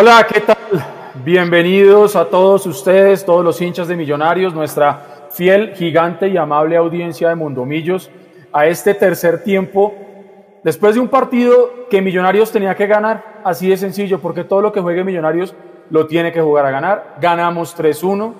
[0.00, 0.56] Hola, ¿qué tal?
[1.24, 7.30] Bienvenidos a todos ustedes, todos los hinchas de Millonarios, nuestra fiel, gigante y amable audiencia
[7.30, 8.08] de Mundomillos,
[8.52, 9.92] a este tercer tiempo,
[10.62, 14.70] después de un partido que Millonarios tenía que ganar, así de sencillo, porque todo lo
[14.70, 15.56] que juegue Millonarios
[15.90, 17.16] lo tiene que jugar a ganar.
[17.20, 18.34] Ganamos 3-1,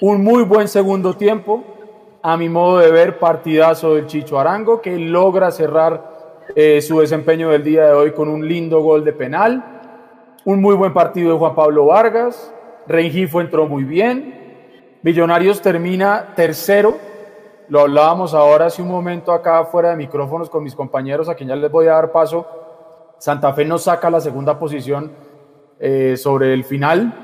[0.00, 1.62] un muy buen segundo tiempo,
[2.22, 6.10] a mi modo de ver, partidazo del Chicho Arango, que logra cerrar
[6.56, 9.71] eh, su desempeño del día de hoy con un lindo gol de penal
[10.44, 12.52] un muy buen partido de Juan Pablo Vargas.
[12.86, 14.98] Rengifo entró muy bien.
[15.02, 16.96] Millonarios termina tercero.
[17.68, 21.48] Lo hablábamos ahora hace un momento acá fuera de micrófonos con mis compañeros, a quien
[21.48, 22.46] ya les voy a dar paso.
[23.18, 25.12] Santa Fe nos saca la segunda posición
[25.78, 27.14] eh, sobre el final,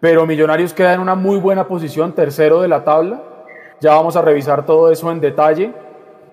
[0.00, 3.22] pero Millonarios queda en una muy buena posición, tercero de la tabla.
[3.80, 5.72] Ya vamos a revisar todo eso en detalle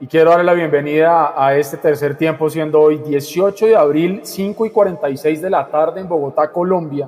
[0.04, 4.66] y quiero darle la bienvenida a este tercer tiempo, siendo hoy 18 de abril, 5
[4.66, 7.08] y 46 de la tarde en Bogotá, Colombia,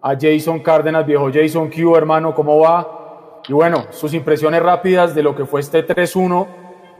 [0.00, 3.40] a Jason Cárdenas, viejo Jason Q, hermano, ¿cómo va?
[3.48, 6.46] Y bueno, sus impresiones rápidas de lo que fue este 3-1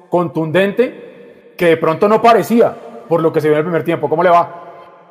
[0.08, 2.74] contundente, que de pronto no parecía
[3.08, 4.08] por lo que se vio en el primer tiempo.
[4.08, 4.62] ¿Cómo le va?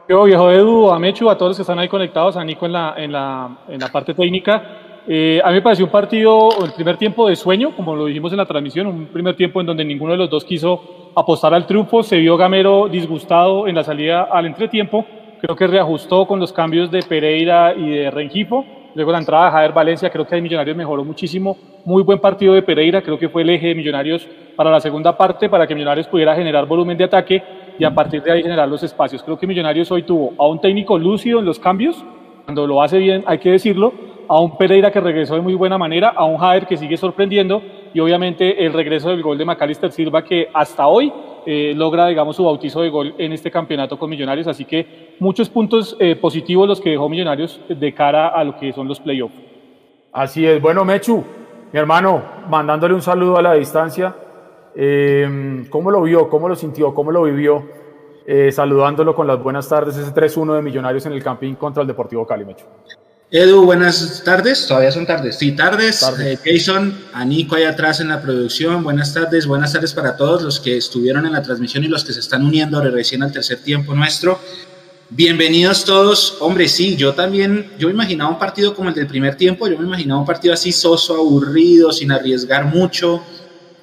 [0.10, 2.74] Yo, viejo Edu, a Mechu, a todos los que están ahí conectados, a Nico en
[2.74, 4.83] la, en la, en la parte técnica.
[5.06, 8.32] Eh, a mí me pareció un partido, el primer tiempo de sueño, como lo dijimos
[8.32, 11.68] en la transmisión, un primer tiempo en donde ninguno de los dos quiso apostar al
[11.68, 15.06] triunfo, se vio Gamero disgustado en la salida al entretiempo,
[15.42, 18.64] creo que reajustó con los cambios de Pereira y de Rengifo,
[18.96, 22.54] luego la entrada de Javier Valencia, creo que hay Millonarios mejoró muchísimo, muy buen partido
[22.54, 24.26] de Pereira, creo que fue el eje de Millonarios
[24.56, 27.44] para la segunda parte, para que Millonarios pudiera generar volumen de ataque
[27.78, 29.22] y a partir de ahí generar los espacios.
[29.22, 32.02] Creo que Millonarios hoy tuvo a un técnico lúcido en los cambios,
[32.46, 35.78] cuando lo hace bien hay que decirlo, a un Pereira que regresó de muy buena
[35.78, 37.62] manera, a un Jader que sigue sorprendiendo
[37.94, 41.14] y obviamente el regreso del gol de Macalister Silva que hasta hoy
[41.46, 44.48] eh, logra, digamos, su bautizo de gol en este campeonato con Millonarios.
[44.48, 48.72] Así que muchos puntos eh, positivos los que dejó Millonarios de cara a lo que
[48.74, 49.36] son los playoffs.
[50.12, 50.62] Así es.
[50.62, 51.24] Bueno, Mechu,
[51.72, 54.16] mi hermano, mandándole un saludo a la distancia.
[54.76, 56.30] Eh, ¿Cómo lo vio?
[56.30, 56.94] ¿Cómo lo sintió?
[56.94, 57.84] ¿Cómo lo vivió?
[58.52, 62.26] saludándolo con las buenas tardes, ese 3-1 de Millonarios en el camping contra el Deportivo
[62.26, 62.64] Cali, Mechu.
[63.36, 64.68] Edu, buenas tardes.
[64.68, 65.40] Todavía son tardes.
[65.40, 66.04] Sí, tardes.
[66.20, 68.84] Eh, Jason, a Nico ahí atrás en la producción.
[68.84, 69.48] Buenas tardes.
[69.48, 72.46] Buenas tardes para todos los que estuvieron en la transmisión y los que se están
[72.46, 74.40] uniendo recién al tercer tiempo nuestro.
[75.10, 76.38] Bienvenidos todos.
[76.42, 79.68] Hombre, sí, yo también, yo me imaginaba un partido como el del primer tiempo.
[79.68, 83.24] Yo me imaginaba un partido así soso, aburrido, sin arriesgar mucho.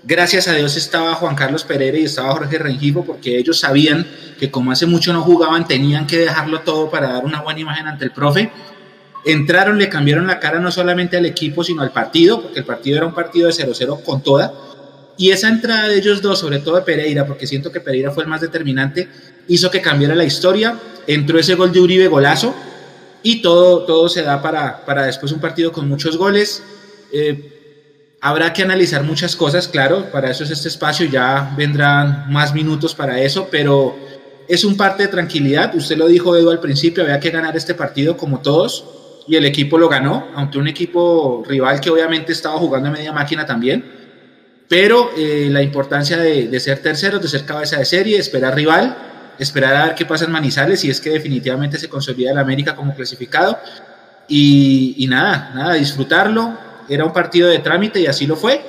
[0.05, 4.06] Gracias a Dios estaba Juan Carlos Pereira y estaba Jorge Rengifo porque ellos sabían
[4.38, 7.88] que como hace mucho no jugaban, tenían que dejarlo todo para dar una buena imagen
[7.88, 8.53] ante el profe
[9.25, 12.98] entraron, le cambiaron la cara no solamente al equipo, sino al partido, porque el partido
[12.98, 14.53] era un partido de 0-0 con toda.
[15.16, 18.22] Y esa entrada de ellos dos, sobre todo de Pereira, porque siento que Pereira fue
[18.22, 19.08] el más determinante,
[19.48, 20.78] hizo que cambiara la historia.
[21.06, 22.54] Entró ese gol de Uribe, golazo,
[23.22, 26.62] y todo, todo se da para, para después un partido con muchos goles.
[27.12, 32.54] Eh, habrá que analizar muchas cosas, claro, para eso es este espacio, ya vendrán más
[32.54, 33.97] minutos para eso, pero
[34.48, 35.75] es un parte de tranquilidad.
[35.75, 39.00] Usted lo dijo, Edu, al principio, había que ganar este partido como todos
[39.31, 43.12] y el equipo lo ganó, aunque un equipo rival que obviamente estaba jugando a media
[43.12, 43.85] máquina también.
[44.69, 48.97] Pero eh, la importancia de, ser terceros, de ser cabeza de serie, esperar rival,
[49.38, 52.75] esperar a ver qué pasa en Manizales y es que definitivamente se consolida el América
[52.75, 53.56] como clasificado.
[54.27, 56.59] Y, y nada, nada, disfrutarlo.
[56.88, 58.61] Era un partido de trámite y así lo fue,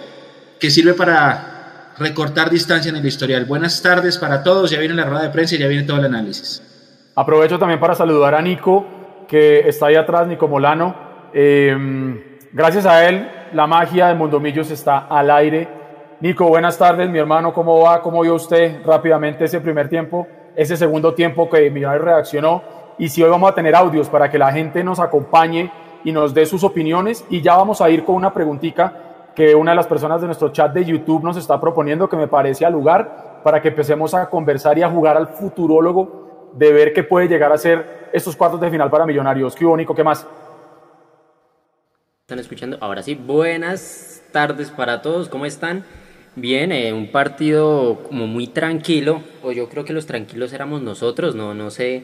[0.59, 3.45] que sirve para recortar distancia en el historial.
[3.45, 6.05] Buenas tardes para todos, ya viene la rueda de prensa y ya viene todo el
[6.05, 6.61] análisis.
[7.15, 9.00] Aprovecho también para saludar a Nico,
[9.31, 10.93] que está ahí atrás, Nico Molano.
[11.33, 11.73] Eh,
[12.51, 15.69] gracias a él, la magia de Mondomillos está al aire.
[16.19, 18.01] Nico, buenas tardes, mi hermano, ¿cómo va?
[18.01, 22.61] ¿Cómo vio usted rápidamente ese primer tiempo, ese segundo tiempo que Millonarios reaccionó?
[22.97, 25.71] Y si hoy vamos a tener audios para que la gente nos acompañe
[26.03, 27.23] y nos dé sus opiniones.
[27.29, 30.49] Y ya vamos a ir con una preguntita que una de las personas de nuestro
[30.49, 34.29] chat de YouTube nos está proponiendo que me parece al lugar para que empecemos a
[34.29, 38.59] conversar y a jugar al futurólogo de ver qué puede llegar a ser estos cuartos
[38.61, 39.55] de final para Millonarios.
[39.55, 39.95] ¿Qué único?
[39.95, 40.27] ¿Qué más?
[42.21, 42.77] ¿Están escuchando?
[42.81, 45.83] Ahora sí, buenas tardes para todos, ¿cómo están?
[46.35, 51.35] Bien, eh, un partido como muy tranquilo, o yo creo que los tranquilos éramos nosotros,
[51.35, 52.03] no, no sé,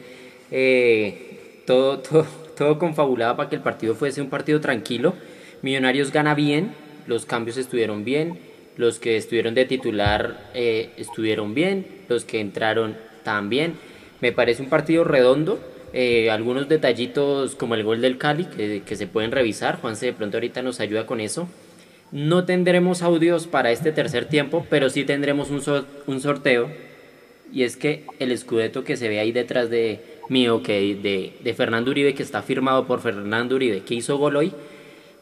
[0.50, 5.14] eh, todo, todo, todo confabulaba para que el partido fuese un partido tranquilo.
[5.62, 6.74] Millonarios gana bien,
[7.06, 8.38] los cambios estuvieron bien,
[8.76, 13.74] los que estuvieron de titular eh, estuvieron bien, los que entraron también.
[14.20, 15.58] Me parece un partido redondo.
[15.92, 19.80] Eh, algunos detallitos como el gol del Cali que, se pueden revisar.
[19.80, 21.48] Juanse de pronto ahorita nos ayuda con eso.
[22.10, 26.70] No tendremos audios para este tercer tiempo, pero sí tendremos un, sorteo
[27.52, 31.54] y es que el escudeto que se ve ahí detrás de mío, que de, de
[31.54, 34.52] Fernando Uribe, que está firmado por Fernando Uribe, que hizo gol hoy,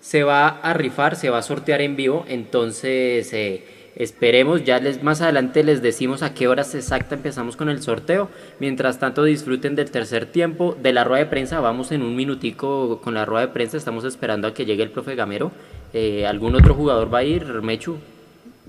[0.01, 3.65] se va a rifar, se va a sortear en vivo, entonces eh,
[3.97, 8.31] esperemos, ya les, más adelante les decimos a qué horas exacta empezamos con el sorteo,
[8.61, 13.01] mientras tanto disfruten del tercer tiempo, de la rueda de prensa, vamos en un minutico
[13.03, 15.51] con la rueda de prensa, estamos esperando a que llegue el profe Gamero,
[15.93, 17.97] eh, ¿algún otro jugador va a ir, Mechu?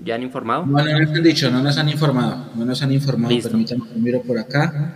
[0.02, 0.64] ¿Ya han informado?
[0.64, 4.22] No, no nos han dicho, no nos han informado, no nos han informado, permítanme, miro
[4.22, 4.94] por acá.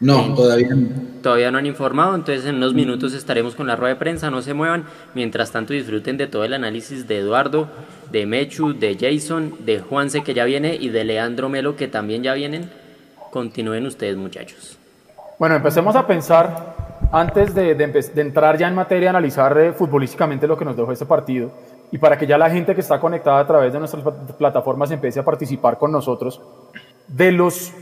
[0.00, 1.11] No, todavía no.
[1.22, 4.42] Todavía no han informado, entonces en unos minutos estaremos con la rueda de prensa, no
[4.42, 4.84] se muevan.
[5.14, 7.68] Mientras tanto disfruten de todo el análisis de Eduardo,
[8.10, 12.22] de Mechu, de Jason, de Juanse que ya viene y de Leandro Melo que también
[12.22, 12.70] ya vienen.
[13.30, 14.76] Continúen ustedes muchachos.
[15.38, 16.74] Bueno, empecemos a pensar,
[17.12, 17.70] antes de,
[18.16, 21.50] entrar ya en materia, analizar eh, futbolísticamente lo que nos dejó este partido
[21.92, 24.02] y para que ya la gente que está conectada a través de nuestras
[24.38, 26.40] plataformas empiece a participar con nosotros,
[27.06, 27.72] de los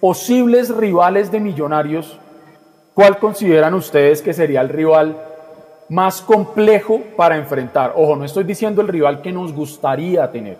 [0.00, 2.18] posibles rivales de Millonarios,
[2.98, 5.16] ¿cuál consideran ustedes que sería el rival
[5.88, 7.92] más complejo para enfrentar?
[7.94, 10.56] Ojo, no estoy diciendo el rival que nos gustaría tener,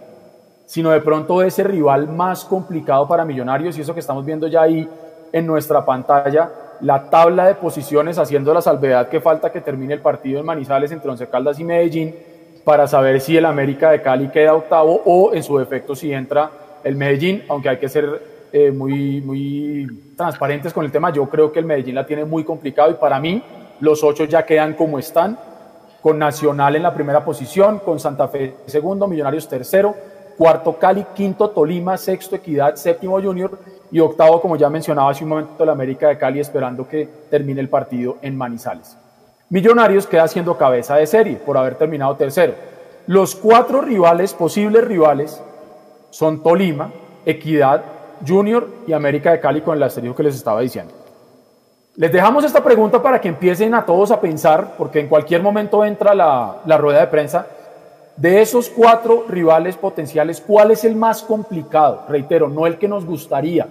[0.64, 4.62] sino de pronto ese rival más complicado para Millonarios y eso que estamos viendo ya
[4.62, 4.88] ahí
[5.32, 6.48] en nuestra pantalla,
[6.80, 10.92] la tabla de posiciones haciendo la salvedad que falta que termine el partido en Manizales
[10.92, 12.14] entre Once Caldas y Medellín
[12.62, 16.52] para saber si el América de Cali queda octavo o en su defecto si entra
[16.84, 21.12] el Medellín, aunque hay que ser eh, muy, muy transparentes con el tema.
[21.12, 23.42] Yo creo que el Medellín la tiene muy complicado y para mí
[23.80, 25.38] los ocho ya quedan como están,
[26.00, 29.94] con Nacional en la primera posición, con Santa Fe segundo, Millonarios tercero,
[30.36, 33.58] cuarto Cali, quinto Tolima, sexto Equidad, séptimo Junior
[33.90, 37.60] y octavo, como ya mencionaba hace un momento, el América de Cali esperando que termine
[37.60, 38.96] el partido en Manizales.
[39.50, 42.54] Millonarios queda siendo cabeza de serie por haber terminado tercero.
[43.06, 45.42] Los cuatro rivales, posibles rivales,
[46.10, 46.90] son Tolima,
[47.24, 47.82] Equidad,
[48.26, 50.92] Junior y América de Cali con el asterisco que les estaba diciendo.
[51.96, 55.84] Les dejamos esta pregunta para que empiecen a todos a pensar, porque en cualquier momento
[55.84, 57.46] entra la, la rueda de prensa.
[58.16, 62.04] De esos cuatro rivales potenciales, ¿cuál es el más complicado?
[62.08, 63.66] Reitero, no el que nos gustaría,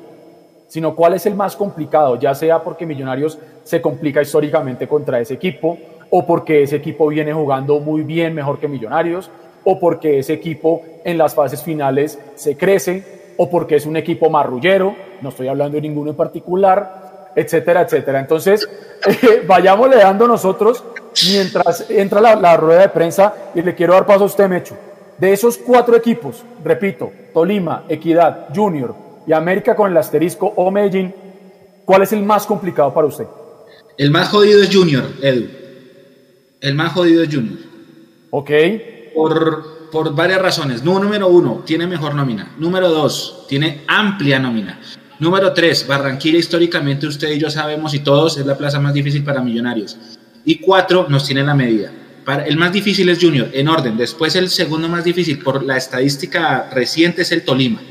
[0.67, 5.33] sino cuál es el más complicado, ya sea porque Millonarios se complica históricamente contra ese
[5.33, 5.77] equipo,
[6.09, 9.29] o porque ese equipo viene jugando muy bien, mejor que Millonarios,
[9.63, 14.29] o porque ese equipo en las fases finales se crece, o porque es un equipo
[14.29, 18.19] marrullero, no estoy hablando de ninguno en particular, etcétera, etcétera.
[18.19, 18.67] Entonces,
[19.07, 20.83] eh, vayamos le dando nosotros
[21.29, 24.75] mientras entra la, rueda de prensa y le quiero dar paso a usted, Mecho.
[25.17, 28.95] De esos cuatro equipos, repito, Tolima, Equidad, Junior
[29.25, 31.13] y América con el asterisco o Medellín,
[31.85, 33.25] ¿cuál es el más complicado para usted?
[33.97, 35.47] El más jodido es Junior, Edu.
[36.61, 37.57] El más jodido es Junior.
[38.29, 38.51] Ok.
[39.15, 40.83] Por, por varias razones.
[40.83, 42.53] Número uno, tiene mejor nómina.
[42.57, 44.79] Número dos, tiene amplia nómina.
[45.19, 49.23] Número tres, Barranquilla históricamente usted y yo sabemos y todos es la plaza más difícil
[49.23, 49.97] para millonarios.
[50.45, 51.91] Y cuatro, nos tiene la medida.
[52.23, 53.97] Para, el más difícil es Junior, en orden.
[53.97, 57.81] Después el segundo más difícil por la estadística reciente es el Tolima.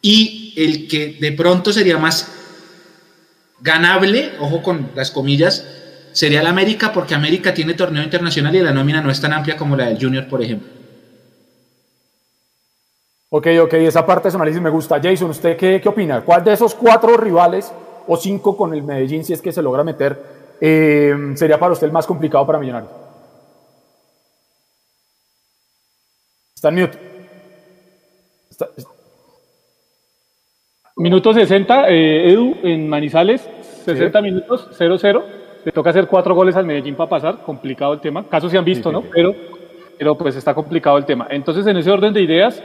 [0.00, 2.32] Y el que de pronto sería más
[3.60, 5.66] ganable, ojo con las comillas,
[6.12, 9.56] sería la América porque América tiene torneo internacional y la nómina no es tan amplia
[9.56, 10.68] como la del Junior, por ejemplo.
[13.28, 15.00] Ok, ok, esa parte de su análisis me gusta.
[15.00, 16.22] Jason, ¿usted qué, qué opina?
[16.22, 17.72] ¿Cuál de esos cuatro rivales
[18.06, 20.20] o cinco con el Medellín, si es que se logra meter,
[20.60, 22.90] eh, sería para usted el más complicado para Millonarios?
[26.54, 26.98] Está en mute.
[30.96, 33.48] Minuto 60, eh, Edu, en Manizales,
[33.86, 38.24] 60 minutos, 0-0 le toca hacer cuatro goles al Medellín para pasar, complicado el tema.
[38.24, 39.02] Casos se han visto, ¿no?
[39.02, 39.34] Pero,
[39.98, 41.26] pero pues está complicado el tema.
[41.30, 42.62] Entonces, en ese orden de ideas,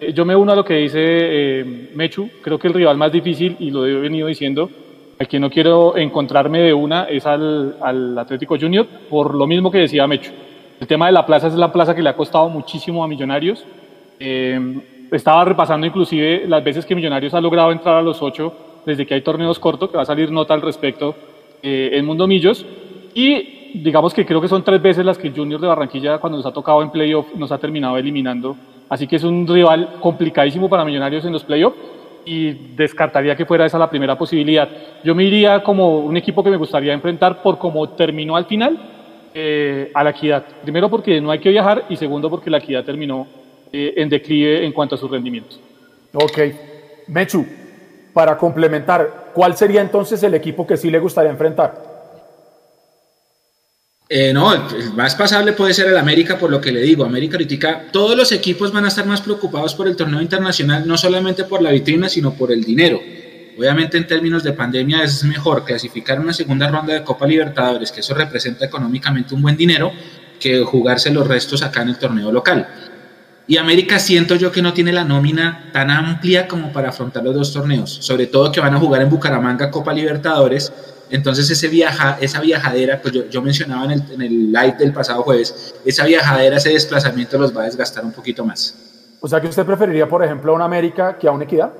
[0.00, 2.30] eh, yo me uno a lo que dice eh, Mechu.
[2.42, 4.70] Creo que el rival más difícil, y lo he venido diciendo,
[5.18, 9.70] al que no quiero encontrarme de una es al, al Atlético Junior, por lo mismo
[9.70, 10.30] que decía Mechu.
[10.80, 13.64] El tema de la plaza es la plaza que le ha costado muchísimo a Millonarios.
[14.20, 14.80] Eh,
[15.10, 18.52] estaba repasando inclusive las veces que Millonarios ha logrado entrar a los ocho
[18.86, 21.14] desde que hay torneos cortos, que va a salir nota al respecto
[21.62, 22.64] eh, en Mundo Millos.
[23.14, 26.38] Y digamos que creo que son tres veces las que el Junior de Barranquilla, cuando
[26.38, 28.56] nos ha tocado en playoff, nos ha terminado eliminando.
[28.88, 31.76] Así que es un rival complicadísimo para Millonarios en los playoffs
[32.24, 34.68] y descartaría que fuera esa la primera posibilidad.
[35.02, 38.78] Yo me iría como un equipo que me gustaría enfrentar por cómo terminó al final
[39.34, 40.44] eh, a la equidad.
[40.62, 43.26] Primero porque no hay que viajar y segundo porque la equidad terminó
[43.72, 45.60] eh, en declive en cuanto a sus rendimientos.
[46.14, 46.38] Ok.
[47.08, 47.46] Mechu,
[48.18, 51.72] para complementar, ¿cuál sería entonces el equipo que sí le gustaría enfrentar?
[54.08, 57.04] Eh, no, el más pasable puede ser el América, por lo que le digo.
[57.04, 60.98] América critica, todos los equipos van a estar más preocupados por el torneo internacional, no
[60.98, 62.98] solamente por la vitrina, sino por el dinero.
[63.56, 68.00] Obviamente en términos de pandemia es mejor clasificar una segunda ronda de Copa Libertadores, que
[68.00, 69.92] eso representa económicamente un buen dinero,
[70.40, 72.66] que jugarse los restos acá en el torneo local.
[73.48, 77.34] Y América siento yo que no tiene la nómina tan amplia como para afrontar los
[77.34, 80.70] dos torneos, sobre todo que van a jugar en Bucaramanga Copa Libertadores.
[81.08, 85.22] Entonces ese viaja, esa viajadera, pues yo, mencionaba en el, en el live del pasado
[85.22, 88.74] jueves, esa viajadera, ese desplazamiento los va a desgastar un poquito más.
[89.18, 91.72] O sea que usted preferiría, por ejemplo, a una América que a una Equidad.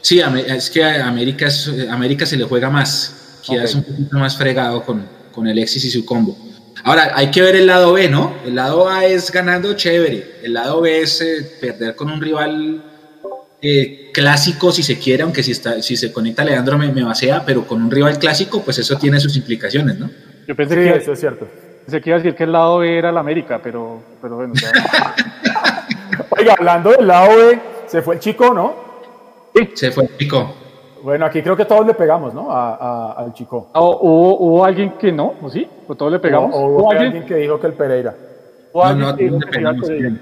[0.00, 1.46] Sí, es que a América,
[1.88, 5.84] América se le juega más, que es un poquito más fregado con, con el Exis
[5.84, 6.36] y su combo.
[6.84, 8.34] Ahora, hay que ver el lado B, ¿no?
[8.44, 12.82] El lado A es ganando chévere, el lado B es eh, perder con un rival
[13.60, 17.44] eh, clásico, si se quiere, aunque si, está, si se conecta Leandro me, me vacía,
[17.46, 20.10] pero con un rival clásico, pues eso tiene sus implicaciones, ¿no?
[20.48, 21.46] Yo pensé que eso es cierto.
[21.84, 24.54] Pensé que iba a decir que el lado B era el América, pero, pero bueno.
[26.30, 28.74] Oiga, hablando del lado B, se fue el chico, ¿no?
[29.54, 30.56] Sí, se fue el chico.
[31.02, 32.50] Bueno, aquí creo que todos le pegamos, ¿no?
[32.50, 33.68] A, al chico.
[33.74, 35.34] ¿Hubo, ¿Hubo, alguien que no?
[35.42, 35.68] ¿O sí?
[35.88, 36.54] ¿O todos le pegamos?
[36.54, 37.26] ¿O, hubo, alguien?
[37.26, 38.14] que dijo que el Pereira?
[38.72, 40.18] no, no, que le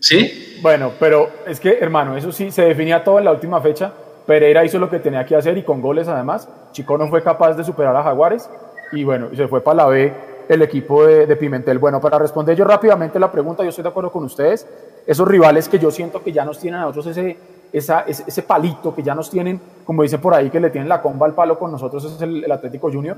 [0.00, 0.58] ¿Sí?
[0.62, 3.92] Bueno, pero es que, hermano, eso sí, se definía todo en la última fecha.
[4.26, 6.48] Pereira hizo lo que tenía que hacer y con goles además.
[6.72, 8.50] Chico no fue capaz de superar a Jaguares
[8.92, 10.12] y bueno, se fue para la B
[10.48, 11.78] el equipo de, de, Pimentel.
[11.78, 14.66] Bueno, para responder yo rápidamente la pregunta, yo estoy de acuerdo con ustedes.
[15.06, 17.36] Esos rivales que yo siento que ya nos tienen a nosotros ese,
[17.78, 21.26] ese, palito que ya nos tienen, como dicen por ahí, que le tienen la comba
[21.26, 23.16] al palo con nosotros, es el, Atlético Junior.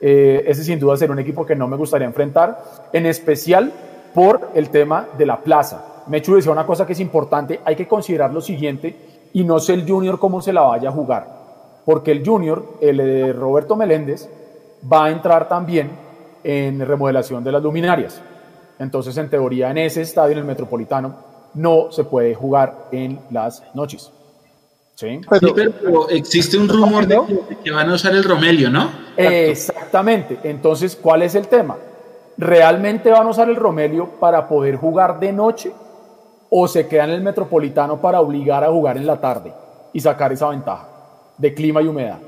[0.00, 3.72] Eh, ese sin duda será un equipo que no me gustaría enfrentar, en especial
[4.12, 6.02] por el tema de la plaza.
[6.08, 8.96] Mechu decía una cosa que es importante, hay que considerar lo siguiente,
[9.32, 11.26] y no sé el Junior cómo se la vaya a jugar,
[11.84, 14.28] porque el Junior, el de Roberto Meléndez,
[14.92, 15.90] va a entrar también
[16.42, 18.20] en remodelación de las luminarias.
[18.80, 23.62] Entonces, en teoría, en ese estadio, en el Metropolitano, no se puede jugar en las
[23.74, 24.10] noches.
[24.94, 25.20] ¿Sí?
[25.28, 27.18] Pero, existe un rumor de
[27.64, 28.90] que, van a usar el Romelio, ¿no?
[29.16, 30.38] Exactamente.
[30.44, 31.76] Entonces, ¿cuál es el tema?
[32.36, 35.72] ¿Realmente van a usar el Romelio para poder jugar de noche
[36.50, 39.52] o se quedan en el Metropolitano para obligar a jugar en la tarde
[39.92, 40.88] y sacar esa ventaja
[41.38, 42.18] de clima y humedad?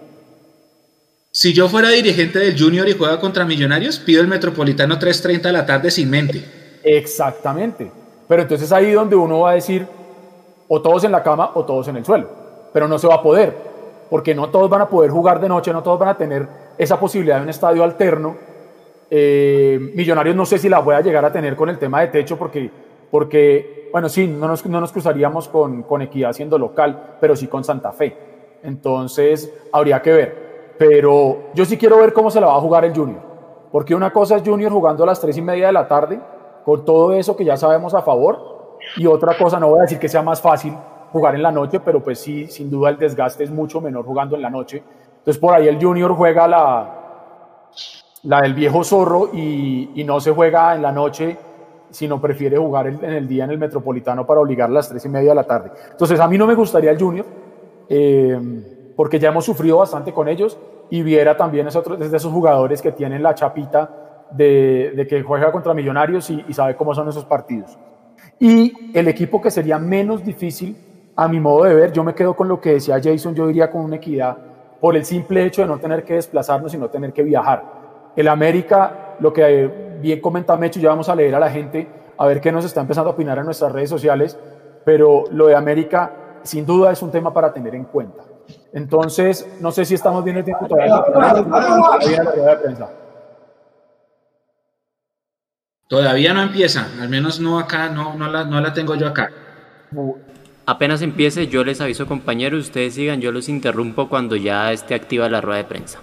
[1.31, 5.53] Si yo fuera dirigente del Junior y juega contra Millonarios, pido el Metropolitano 3.30 de
[5.53, 6.45] la tarde sin mente.
[6.83, 7.91] Exactamente.
[8.29, 9.87] Pero entonces ahí donde uno va a decir,
[10.69, 12.29] o todos en la cama o todos en el suelo.
[12.73, 13.55] Pero no se va a poder,
[14.11, 16.47] porque no todos van a poder jugar de noche, no todos van a tener
[16.79, 18.37] esa posibilidad de un estadio alterno.
[19.11, 22.09] Eh, millonarios no sé si la voy a llegar a tener con el tema de
[22.09, 22.71] techo, porque,
[23.11, 27.47] porque bueno, sí, no nos, no nos cruzaríamos con, con Equidad siendo local, pero sí
[27.47, 28.17] con Santa Fe.
[28.63, 30.45] Entonces, habría que ver.
[30.79, 33.21] Pero yo sí quiero ver cómo se la va a jugar el Junior.
[33.71, 36.19] Porque una cosa es Junior jugando a las tres y media de la tarde
[36.65, 38.79] con todo eso que ya sabemos a favor.
[38.97, 40.75] Y otra cosa, no voy a decir que sea más fácil
[41.13, 44.35] jugar en la noche, pero pues sí, sin duda el desgaste es mucho menor jugando
[44.37, 44.83] en la noche.
[45.19, 47.05] Entonces por ahí el junior juega la,
[48.25, 51.37] la del viejo zorro y, no se juega en la noche,
[51.91, 55.09] sino prefiere jugar en el día en el Metropolitano para obligar a las tres y
[55.09, 55.71] media de la tarde.
[55.93, 57.27] Entonces a mí no me gustaría el junior,
[57.89, 60.59] eh, porque ya hemos sufrido bastante con ellos
[60.91, 65.53] y Viera también es otro de esos jugadores que tienen la chapita de, que juega
[65.53, 67.79] contra Millonarios y, sabe cómo son esos partidos.
[68.39, 70.77] Y el equipo que sería menos difícil,
[71.17, 73.71] a mi modo de ver, yo me quedo con lo que decía Jason, yo diría
[73.71, 74.37] con una equidad,
[74.81, 77.63] por el simple hecho de no tener que desplazarnos y no tener que viajar.
[78.17, 82.27] El América, lo que bien comenta Mecho, ya vamos a leer a la gente, a
[82.27, 84.39] ver qué nos está empezando a opinar en nuestras redes sociales,
[84.85, 86.13] pero lo de América
[86.43, 88.23] sin duda es un tema para tener en cuenta.
[88.73, 91.03] Entonces, no sé si estamos bien el tiempo todavía.
[95.95, 99.31] Todavía no empieza, al menos no acá, no, no, la, no la tengo yo acá.
[100.67, 105.29] Apenas empiece, yo les aviso compañeros, ustedes sigan, yo los interrumpo cuando ya esté activa
[105.29, 106.01] la rueda de prensa.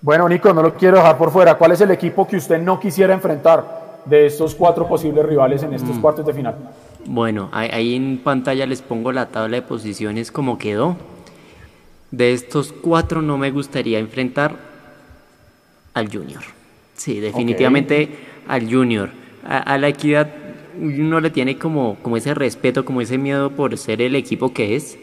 [0.00, 1.56] Bueno, Nico, no lo quiero dejar por fuera.
[1.56, 5.74] ¿Cuál es el equipo que usted no quisiera enfrentar de estos cuatro posibles rivales en
[5.74, 6.00] estos mm.
[6.00, 6.54] cuartos de final?
[7.04, 10.96] Bueno, ahí en pantalla les pongo la tabla de posiciones como quedó.
[12.12, 14.54] De estos cuatro no me gustaría enfrentar
[15.92, 16.44] al Junior.
[16.94, 19.23] Sí, definitivamente al Junior.
[19.46, 20.28] A, la equidad
[20.78, 24.74] uno le tiene como, como ese respeto, como ese miedo por ser el equipo que
[24.74, 24.98] es,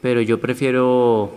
[0.00, 1.30] pero yo prefiero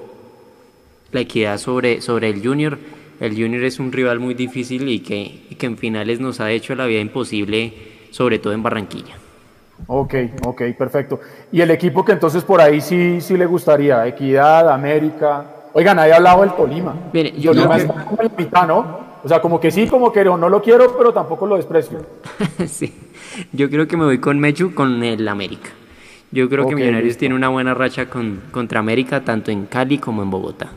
[1.11, 2.77] la equidad sobre, sobre el Junior.
[3.19, 6.75] El Junior es un rival muy difícil y que, que en finales nos ha hecho
[6.75, 7.73] la vida imposible,
[8.11, 9.15] sobre todo en Barranquilla.
[9.87, 11.19] Ok, ok, perfecto.
[11.51, 15.45] Y el equipo que entonces por ahí sí, sí le gustaría, Equidad, América.
[15.73, 16.95] Oigan, ha hablado del Tolima.
[17.11, 19.04] Mire, yo Tolima está como en la mitad, ¿no?
[19.25, 21.97] O sea, como que sí, como que no, no lo quiero, pero tampoco lo desprecio.
[22.67, 22.93] sí,
[23.51, 25.71] yo creo que me voy con Mechu con el América.
[26.31, 30.21] Yo creo que Millonarios tiene una buena racha con, contra América, tanto en Cali como
[30.21, 30.67] en Bogotá.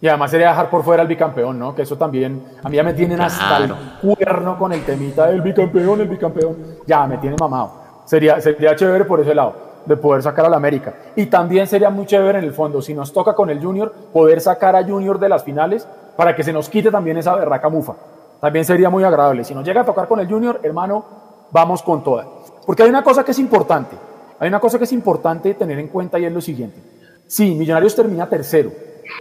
[0.00, 1.74] Y además sería dejar por fuera al bicampeón, ¿no?
[1.74, 5.42] Que eso también, a mí ya me tienen hasta el cuerno con el temita del
[5.42, 6.56] bicampeón, el bicampeón.
[6.86, 7.74] Ya, me tiene mamado.
[8.06, 10.94] Sería, sería chévere por ese lado, de poder sacar al América.
[11.14, 14.40] Y también sería muy chévere en el fondo, si nos toca con el Junior, poder
[14.40, 17.94] sacar a Junior de las finales para que se nos quite también esa berraca mufa.
[18.40, 19.44] También sería muy agradable.
[19.44, 21.04] Si nos llega a tocar con el Junior, hermano,
[21.50, 22.26] vamos con toda.
[22.66, 23.96] Porque hay una cosa que es importante.
[24.38, 26.80] Hay una cosa que es importante tener en cuenta y es lo siguiente.
[27.26, 28.72] Sí, Millonarios termina tercero.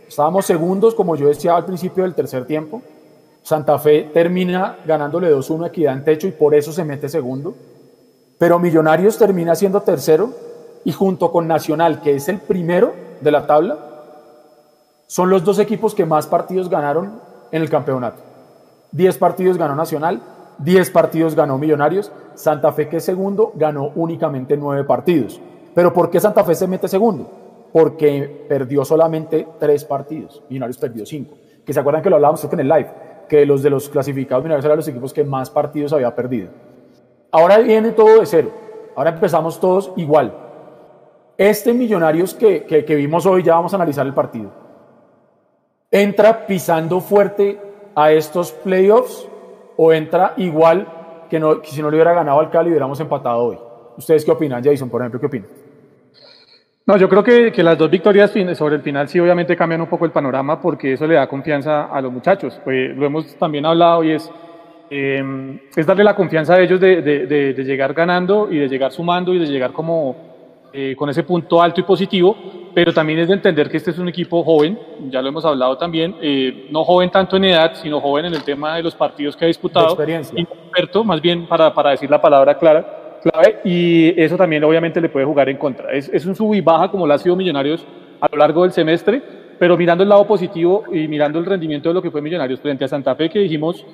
[0.07, 2.81] Estábamos segundos, como yo decía al principio del tercer tiempo.
[3.43, 7.53] Santa Fe termina ganándole 2-1 a Equidad en techo y por eso se mete segundo.
[8.37, 10.31] Pero Millonarios termina siendo tercero
[10.83, 13.77] y junto con Nacional, que es el primero de la tabla,
[15.11, 17.19] son los dos equipos que más partidos ganaron
[17.51, 18.21] en el campeonato.
[18.93, 20.21] 10 partidos ganó Nacional,
[20.59, 25.41] 10 partidos ganó Millonarios, Santa Fe que es segundo ganó únicamente 9 partidos.
[25.75, 27.29] Pero ¿por qué Santa Fe se mete segundo?
[27.73, 31.35] Porque perdió solamente 3 partidos, Millonarios perdió 5.
[31.65, 32.89] Que se acuerdan que lo hablábamos en el live,
[33.27, 36.51] que los de los clasificados Millonarios eran los equipos que más partidos había perdido.
[37.31, 38.51] Ahora viene todo de cero,
[38.95, 40.33] ahora empezamos todos igual.
[41.37, 44.60] Este Millonarios que, que vimos hoy, ya vamos a analizar el partido,
[45.91, 47.59] entra pisando fuerte
[47.93, 49.27] a estos playoffs
[49.75, 50.87] o entra igual
[51.29, 53.57] que, si no le hubiera ganado al Cali hubiéramos empatado hoy.
[53.97, 55.49] ¿Ustedes qué opinan, Jason, por ejemplo, qué opinan?
[56.85, 59.87] No, yo creo que, que, las dos victorias sobre el final sí obviamente cambian un
[59.87, 62.59] poco el panorama porque eso le da confianza a los muchachos.
[62.63, 64.31] Pues, lo hemos también hablado y es,
[64.89, 68.91] eh, es darle la confianza a ellos de, de, de, llegar ganando y de llegar
[68.91, 70.15] sumando y de llegar como
[70.73, 72.35] eh, con ese punto alto y positivo,
[72.73, 74.77] pero también es de entender que este es un equipo joven,
[75.09, 78.43] ya lo hemos hablado también, eh, no joven tanto en edad, sino joven en el
[78.43, 80.39] tema de los partidos que ha disputado, experiencia.
[80.39, 85.09] experto, más bien para, para decir la palabra clara, clave, y eso también obviamente le
[85.09, 85.91] puede jugar en contra.
[85.91, 87.85] Es, es un sub y baja como lo ha sido Millonarios
[88.19, 89.21] a lo largo del semestre,
[89.59, 92.85] pero mirando el lado positivo y mirando el rendimiento de lo que fue Millonarios frente
[92.85, 93.85] a Santa Fe, que dijimos,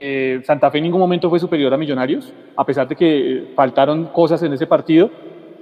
[0.00, 4.06] eh, Santa Fe en ningún momento fue superior a Millonarios, a pesar de que faltaron
[4.06, 5.10] cosas en ese partido,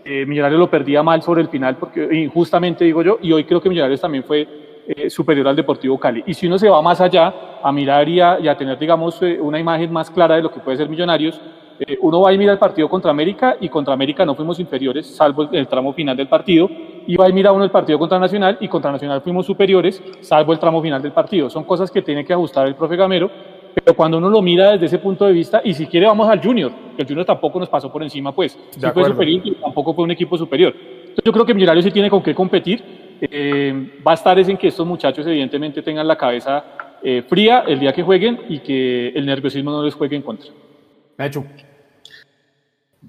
[0.04, 3.60] eh, Millonarios lo perdía mal sobre el final, porque injustamente digo yo, y hoy creo
[3.60, 4.46] que Millonarios también fue
[4.84, 6.24] eh, superior al Deportivo Cali.
[6.26, 9.60] Y si uno se va más allá, a mirar y a, tener, digamos, eh, una
[9.60, 11.40] imagen más clara de lo que puede ser Millonarios,
[11.78, 15.06] eh, uno va y mira el partido contra América, y contra América no fuimos inferiores,
[15.06, 16.68] salvo el, tramo final del partido,
[17.06, 20.52] y va y mira uno el partido contra Nacional, y contra Nacional fuimos superiores, salvo
[20.52, 21.48] el tramo final del partido.
[21.48, 23.30] Son cosas que tiene que ajustar el profe Gamero,
[23.74, 26.42] pero cuando uno lo mira desde ese punto de vista, y si quiere vamos al
[26.42, 29.94] Junior, que el Junior tampoco nos pasó por encima, pues, sí fue superior, pero tampoco
[29.94, 30.74] fue un equipo superior.
[30.74, 32.82] Entonces yo creo que Millonarios sí tiene con qué competir,
[33.20, 36.64] eh, va a estar es en que estos muchachos evidentemente tengan la cabeza
[37.04, 40.50] eh, fría el día que jueguen y que el nerviosismo no les juegue en contra.
[41.18, 41.44] Hecho.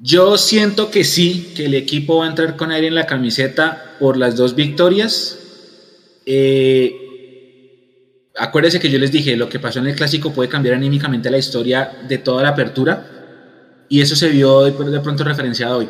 [0.01, 3.95] Yo siento que sí, que el equipo va a entrar con aire en la camiseta
[3.99, 5.39] por las dos victorias.
[6.25, 7.02] Eh,
[8.37, 11.37] acuérdense que yo les dije, lo que pasó en el clásico puede cambiar anímicamente la
[11.37, 13.05] historia de toda la apertura
[13.89, 15.89] y eso se vio de, pronto referenciado hoy.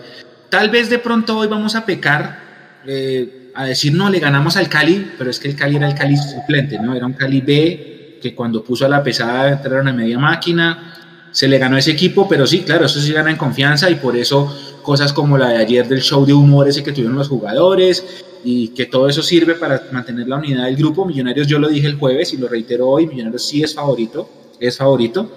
[0.50, 4.68] Tal vez de pronto hoy vamos a pecar eh, a decir, no, le ganamos al
[4.68, 6.96] Cali, pero es que el Cali era el Cali suplente, ¿no?
[6.96, 11.48] Era un Cali B que cuando puso a la pesada entraron a media máquina, se
[11.48, 14.56] le ganó ese equipo, pero sí, claro, eso sí gana en confianza y por eso
[14.84, 18.06] cosas como la de ayer del show de humor ese que tuvieron los jugadores,
[18.44, 21.06] y que todo eso sirve para mantener la unidad del grupo.
[21.06, 24.30] Millonarios, yo lo dije el jueves y lo reitero hoy, Millonarios sí es favorito,
[24.60, 25.32] es favorito.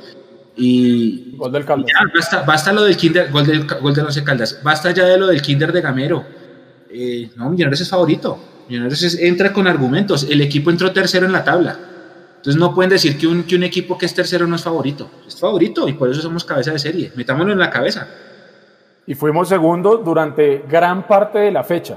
[0.56, 1.90] Y, gol del Caldas.
[2.14, 5.26] basta, basta, lo del Kinder, gol del, gol de Once Caldas, basta ya de lo
[5.26, 6.24] del Kinder de Gamero.
[6.90, 8.38] Eh, no, Millonarios es favorito.
[8.68, 10.26] Millonarios entra con argumentos.
[10.28, 11.78] El equipo entró tercero en la tabla.
[12.36, 15.10] Entonces no pueden decir que un, que un equipo que es tercero no es favorito.
[15.26, 17.12] Es favorito y por eso somos cabeza de serie.
[17.14, 18.08] Metámoslo en la cabeza.
[19.06, 21.96] Y fuimos segundo durante gran parte de la fecha.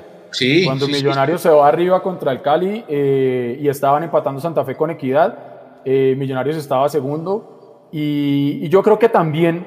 [0.65, 4.91] Cuando Millonarios se va arriba contra el Cali eh, y estaban empatando Santa Fe con
[4.91, 5.37] Equidad,
[5.85, 7.87] eh, Millonarios estaba segundo.
[7.91, 9.65] Y, yo creo que también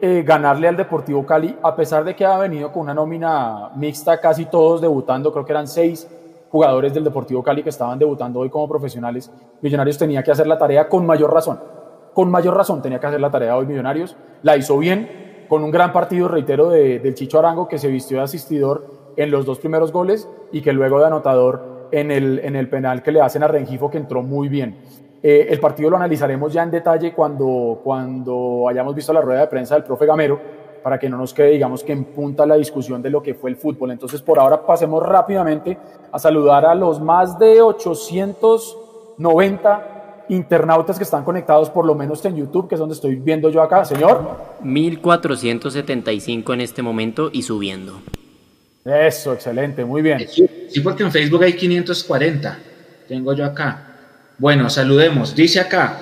[0.00, 4.20] eh, ganarle al Deportivo Cali, a pesar de que ha venido con una nómina mixta,
[4.20, 6.08] casi todos debutando, creo que eran seis
[6.50, 10.58] jugadores del Deportivo Cali que estaban debutando hoy como profesionales, Millonarios tenía que hacer la
[10.58, 11.60] tarea con mayor razón,
[12.12, 15.70] con mayor razón tenía que hacer la tarea hoy Millonarios, la hizo bien, con un
[15.70, 19.92] gran partido, reitero, del Chicho Arango que se vistió de asistidor en los dos primeros
[19.92, 23.48] goles y que luego de anotador en el, en el penal que le hacen a
[23.48, 24.78] Rengifo que entró muy bien.
[25.22, 29.48] Eh, el partido lo analizaremos ya en detalle cuando, cuando hayamos visto la rueda de
[29.48, 30.40] prensa del profe Gamero,
[30.82, 33.50] para que no nos quede, digamos, que en punta la discusión de lo que fue
[33.50, 33.90] el fútbol.
[33.90, 35.76] Entonces, por ahora pasemos rápidamente
[36.10, 42.36] a saludar a los más de 890 internautas que están conectados, por lo menos en
[42.36, 44.22] YouTube, que es donde estoy viendo yo acá, señor.
[44.62, 48.00] 1475 en este momento y subiendo.
[48.84, 50.26] Eso, excelente, muy bien.
[50.28, 52.58] Sí, porque en Facebook hay 540.
[53.08, 53.86] Tengo yo acá.
[54.38, 55.34] Bueno, saludemos.
[55.34, 55.98] Dice acá,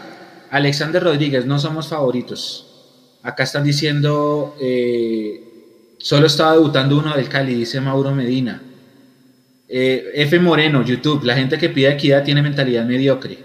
[0.51, 2.65] Alexander Rodríguez, no somos favoritos.
[3.23, 5.41] Acá están diciendo, eh,
[5.99, 8.63] solo estaba debutando uno del Cali, dice Mauro Medina.
[9.69, 10.39] Eh, F.
[10.39, 13.39] Moreno, YouTube, la gente que pide equidad tiene mentalidad mediocre.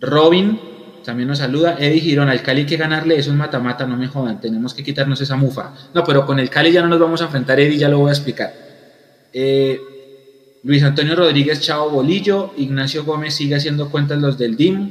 [0.00, 0.58] Robin
[1.06, 1.76] también nos saluda.
[1.78, 5.20] Eddie Girón, al Cali que ganarle es un mata-mata, no me jodan, tenemos que quitarnos
[5.20, 5.72] esa mufa.
[5.94, 8.10] No, pero con el Cali ya no nos vamos a enfrentar, Eddie, ya lo voy
[8.10, 8.52] a explicar.
[9.32, 9.80] Eh,
[10.64, 14.90] Luis Antonio Rodríguez, Chavo Bolillo, Ignacio Gómez sigue haciendo cuentas los del DIM.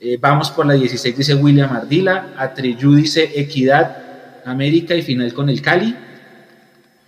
[0.00, 2.32] Eh, vamos por la 16, dice William Ardila.
[2.38, 5.94] Atreyú dice Equidad, América y final con el Cali.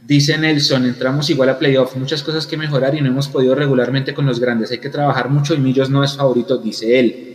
[0.07, 4.12] Dice Nelson, entramos igual a playoff, muchas cosas que mejorar y no hemos podido regularmente
[4.12, 4.70] con los grandes.
[4.70, 7.33] Hay que trabajar mucho y Millos no es favorito, dice él.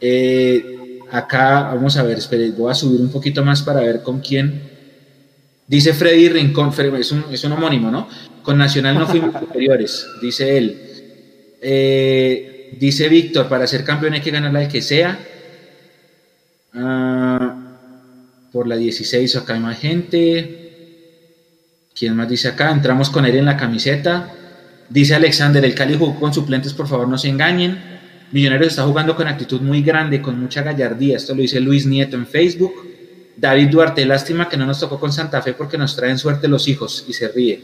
[0.00, 4.20] Eh, acá, vamos a ver, espere, voy a subir un poquito más para ver con
[4.20, 4.70] quién.
[5.66, 8.08] Dice Freddy Rincón, es un, es un homónimo, ¿no?
[8.42, 10.80] Con Nacional no fuimos superiores, dice él.
[11.62, 15.18] Eh, dice Víctor, para ser campeón hay que ganarla el que sea.
[16.72, 17.56] Ah,
[18.52, 20.56] por la 16 acá hay más gente.
[21.94, 22.70] ¿Quién más dice acá?
[22.70, 24.32] Entramos con él en la camiseta.
[24.88, 27.99] Dice Alexander, el Cali jugó con suplentes, por favor no se engañen.
[28.32, 31.16] Millonarios está jugando con actitud muy grande, con mucha gallardía.
[31.16, 32.74] Esto lo dice Luis Nieto en Facebook.
[33.36, 36.68] David Duarte, lástima que no nos tocó con Santa Fe porque nos traen suerte los
[36.68, 37.60] hijos y se ríe.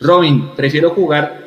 [0.00, 1.42] Robin, prefiero jugar.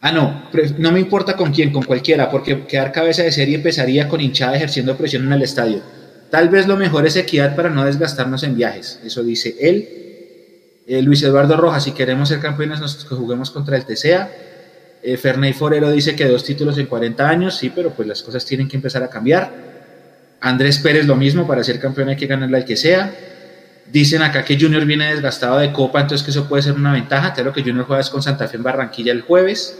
[0.00, 4.08] Ah, no, no me importa con quién, con cualquiera, porque quedar cabeza de serie empezaría
[4.08, 5.80] con hinchada ejerciendo presión en el estadio.
[6.30, 8.98] Tal vez lo mejor es equidad para no desgastarnos en viajes.
[9.04, 9.88] Eso dice él.
[10.86, 14.30] Eh, Luis Eduardo Rojas, si queremos ser campeones, nos juguemos contra el TCA.
[15.02, 18.68] Eh, Forero dice que dos títulos en 40 años, sí, pero pues las cosas tienen
[18.68, 19.50] que empezar a cambiar.
[20.40, 23.12] Andrés Pérez lo mismo, para ser campeón hay que ganarle al que sea.
[23.90, 27.32] Dicen acá que Junior viene desgastado de Copa, entonces que eso puede ser una ventaja.
[27.32, 29.78] Claro que Junior juega con Santa Fe en Barranquilla el jueves.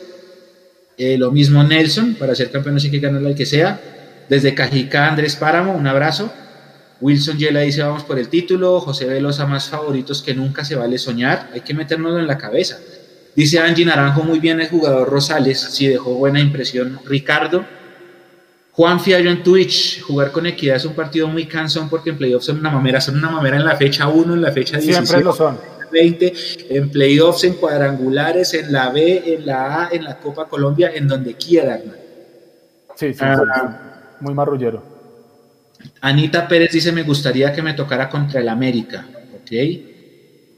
[0.99, 3.81] Eh, lo mismo Nelson, para ser campeón sí que ganarle al que sea.
[4.29, 6.33] Desde Cajica, Andrés Páramo, un abrazo.
[7.01, 8.81] Wilson Yela dice vamos por el título.
[8.81, 11.51] José Velosa, más favoritos que nunca se vale soñar.
[11.53, 12.79] Hay que metérnoslo en la cabeza.
[13.35, 17.01] Dice Angie Naranjo, muy bien el jugador Rosales, sí dejó buena impresión.
[17.07, 17.65] Ricardo,
[18.73, 22.47] Juan Fiallo en Twitch, jugar con equidad es un partido muy cansón porque en playoffs
[22.47, 25.25] son una mamera, son una mamera en la fecha 1, en la fecha 17, Siempre
[25.25, 25.59] lo son.
[25.93, 26.33] 20,
[26.71, 31.07] en playoffs, en cuadrangulares, en la B, en la A, en la Copa Colombia, en
[31.07, 31.83] donde quieran.
[32.95, 34.83] Sí, sí, ah, muy marrullero.
[36.01, 39.92] Anita Pérez dice, me gustaría que me tocara contra el América, ¿ok?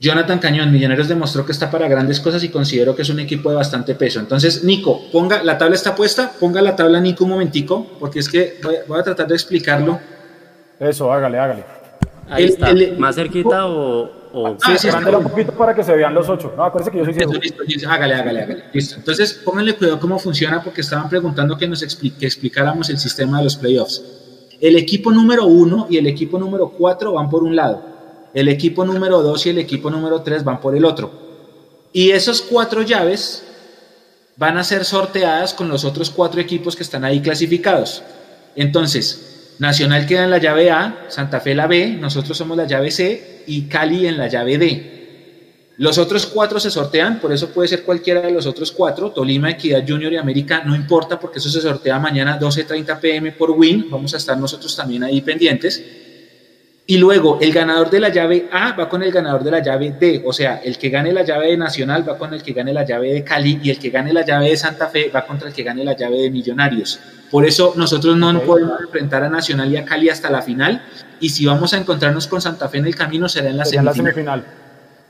[0.05, 3.49] Jonathan Cañón, Millonarios demostró que está para grandes cosas y considero que es un equipo
[3.49, 4.21] de bastante peso.
[4.21, 8.29] Entonces, Nico, ponga, la tabla está puesta, ponga la tabla Nico un momentico, porque es
[8.29, 9.99] que voy, a tratar de explicarlo.
[10.79, 11.64] Eso, hágale, hágale.
[12.29, 14.11] Ahí está, más cerquita o...
[14.35, 14.47] o...
[14.47, 16.53] Ah, sí, sí, un poquito para que se vean los ocho.
[16.55, 17.33] No, acuérdense que yo soy ciego.
[17.33, 18.64] Listo, hágale, hágale, hágale.
[18.75, 18.97] Listo.
[18.97, 23.45] Entonces, pónganle cuidado cómo funciona, porque estaban preguntando que nos que explicáramos el sistema de
[23.45, 24.03] los playoffs.
[24.61, 27.94] El equipo número uno y el equipo número cuatro van por un lado
[28.35, 31.11] el equipo número 2 y el equipo número 3 van por el otro.
[31.92, 33.44] Y esas cuatro llaves
[34.37, 38.03] van a ser sorteadas con los otros cuatro equipos que están ahí clasificados.
[38.57, 42.90] Entonces, Nacional queda en la llave A, Santa Fe la B, nosotros somos la llave
[42.90, 44.94] C y Cali en la llave D.
[45.77, 49.51] Los otros cuatro se sortean, por eso puede ser cualquiera de los otros cuatro, Tolima,
[49.51, 53.87] Equidad Junior y América, no importa porque eso se sortea mañana 12.30 pm por Win,
[53.90, 56.04] vamos a estar nosotros también ahí pendientes.
[56.87, 59.97] Y luego el ganador de la llave A va con el ganador de la llave
[59.99, 62.75] D, o sea, el que gane la llave de Nacional va con el que gane
[62.75, 65.49] la llave de Cali y el que gane la llave de Santa Fe va contra
[65.49, 67.01] el que gane la llave de Millonarios.
[67.31, 70.83] Por eso nosotros no podemos enfrentar a Nacional y a Cali hasta la final
[71.20, 74.44] y si vamos a encontrarnos con Santa Fe en el camino será en la, semifinal.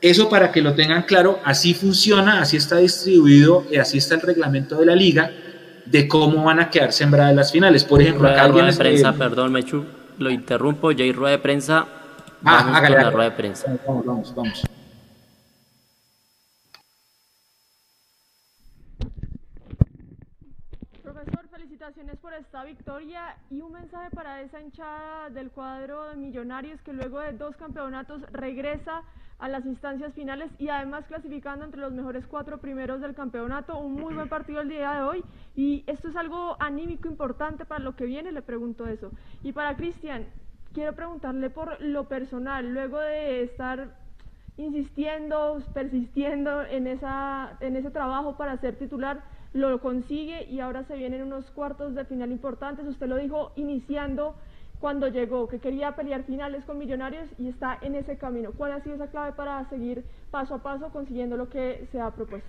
[0.00, 4.20] Eso para que lo tengan claro, así funciona, así está distribuido, y así está el
[4.20, 5.32] reglamento de la liga
[5.87, 7.82] de cómo van a quedar sembradas las finales.
[7.82, 8.76] Por ejemplo, acá alguien...
[8.76, 11.87] prensa, perdón, Mechu lo interrumpo, ya hay rueda de prensa.
[12.44, 13.79] Ah, vamos con la rueda de prensa.
[13.87, 14.62] Vamos, vamos, vamos.
[21.03, 21.48] Profesor,
[21.85, 26.92] felicitaciones por esta victoria y un mensaje para esa hinchada del cuadro de Millonarios que
[26.92, 29.03] luego de dos campeonatos regresa
[29.38, 33.77] a las instancias finales y además clasificando entre los mejores cuatro primeros del campeonato.
[33.79, 35.25] Un muy buen partido el día de hoy
[35.57, 39.11] y esto es algo anímico importante para lo que viene, le pregunto eso.
[39.42, 40.27] Y para Cristian,
[40.73, 43.94] quiero preguntarle por lo personal, luego de estar
[44.57, 49.23] insistiendo, persistiendo en, esa, en ese trabajo para ser titular,
[49.54, 52.86] lo consigue y ahora se vienen unos cuartos de final importantes.
[52.86, 54.34] Usted lo dijo iniciando
[54.80, 58.52] cuando llegó, que quería pelear finales con Millonarios y está en ese camino.
[58.52, 62.10] ¿Cuál ha sido esa clave para seguir paso a paso consiguiendo lo que se ha
[62.10, 62.48] propuesto?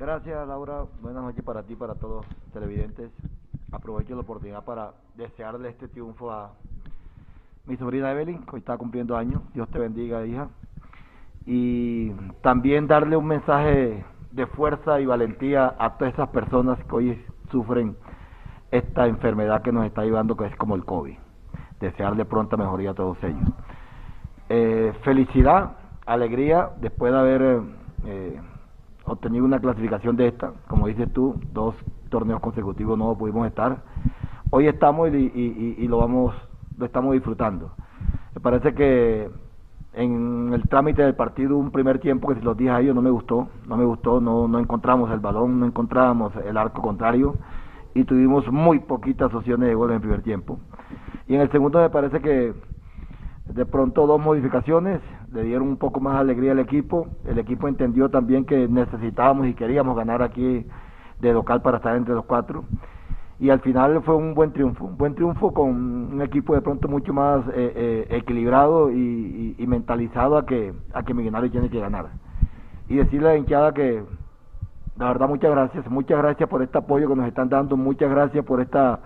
[0.00, 3.10] Gracias Laura, buenas noches para ti, para todos los televidentes.
[3.70, 6.52] Aprovecho la oportunidad para desearle este triunfo a
[7.66, 9.42] mi sobrina Evelyn, que hoy está cumpliendo años.
[9.52, 10.48] Dios te bendiga, hija.
[11.44, 17.24] Y también darle un mensaje de fuerza y valentía a todas esas personas que hoy
[17.50, 17.94] sufren
[18.70, 21.18] esta enfermedad que nos está llevando, que es como el COVID.
[21.78, 23.52] Desearle pronta mejoría a todos ellos.
[24.48, 25.72] Eh, felicidad,
[26.06, 27.62] alegría, después de haber
[28.06, 28.40] eh,
[29.10, 31.74] obtenido una clasificación de esta, como dices tú, dos
[32.10, 33.82] torneos consecutivos no pudimos estar.
[34.50, 36.34] Hoy estamos y, lo vamos,
[36.78, 37.72] lo estamos disfrutando.
[38.34, 39.28] Me parece que
[39.94, 43.02] en el trámite del partido un primer tiempo que si los dije a ellos no
[43.02, 47.36] me gustó, no me gustó, no, encontramos el balón, no encontramos el arco contrario
[47.94, 50.58] y tuvimos muy poquitas opciones de gol en el primer tiempo.
[51.26, 52.54] Y en el segundo me parece que
[53.46, 55.00] de pronto dos modificaciones
[55.32, 57.08] le dieron un poco más alegría al equipo.
[57.24, 60.66] El equipo entendió también que necesitábamos y queríamos ganar aquí
[61.20, 62.64] de local para estar entre los cuatro.
[63.38, 65.70] Y al final fue un buen triunfo, un buen triunfo con
[66.12, 71.14] un equipo de pronto mucho más eh, eh, equilibrado y, mentalizado a que, a que
[71.14, 72.08] Millonarios tiene que ganar.
[72.88, 74.02] Y decirle a la hinchada que,
[74.98, 78.44] la verdad, muchas gracias, muchas gracias por este apoyo que nos están dando, muchas gracias
[78.44, 78.98] por esta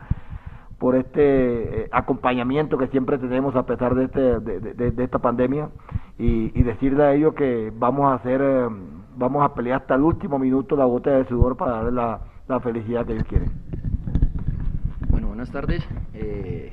[0.78, 5.70] por este eh, acompañamiento que siempre tenemos a pesar de, este, de, esta pandemia
[6.18, 8.68] y, decirle a ellos que vamos a hacer, eh,
[9.16, 13.06] vamos a pelear hasta el último minuto la gota de sudor para darle la, felicidad
[13.06, 13.50] que ellos quieren.
[15.08, 15.87] Bueno, buenas tardes.
[16.12, 16.72] Eh,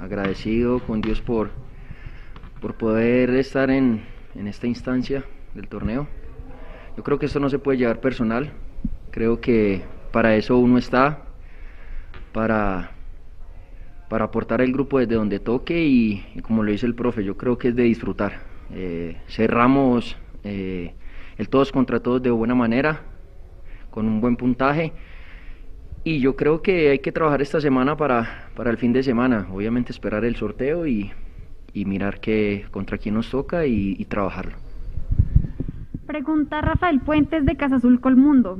[0.00, 1.50] agradecido con Dios por,
[2.60, 6.06] por poder estar en, en esta instancia del torneo.
[6.96, 8.52] Yo creo que esto no se puede llevar personal.
[9.10, 11.22] Creo que para eso uno está,
[12.34, 12.90] para,
[14.10, 17.56] para aportar el grupo desde donde toque y, como lo dice el profe, yo creo
[17.56, 18.42] que es de disfrutar.
[18.74, 20.92] Eh, cerramos eh,
[21.38, 23.02] el todos contra todos de buena manera,
[23.90, 24.92] con un buen puntaje.
[26.02, 29.46] Y yo creo que hay que trabajar esta semana para, para el fin de semana.
[29.50, 31.12] Obviamente esperar el sorteo y,
[31.72, 34.56] y mirar que, contra quién nos toca y, trabajarlo.
[36.06, 38.58] Pregunta Rafael Puentes de Casa Azul Colmundo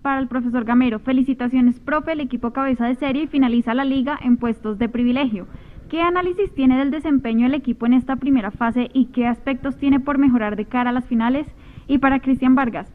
[0.00, 0.98] para el profesor Gamero.
[0.98, 5.46] Felicitaciones, profe, el equipo cabeza de serie y finaliza la liga en puestos de privilegio.
[5.88, 9.98] ¿Qué análisis tiene del desempeño del equipo en esta primera fase y qué aspectos tiene
[9.98, 11.46] por mejorar de cara a las finales?
[11.88, 12.92] Y para Cristian Vargas,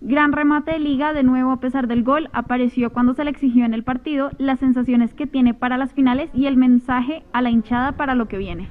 [0.00, 3.66] gran remate de liga, de nuevo a pesar del gol, apareció cuando se le exigió
[3.66, 7.50] en el partido, las sensaciones que tiene para las finales y el mensaje a la
[7.50, 8.70] hinchada para lo que viene.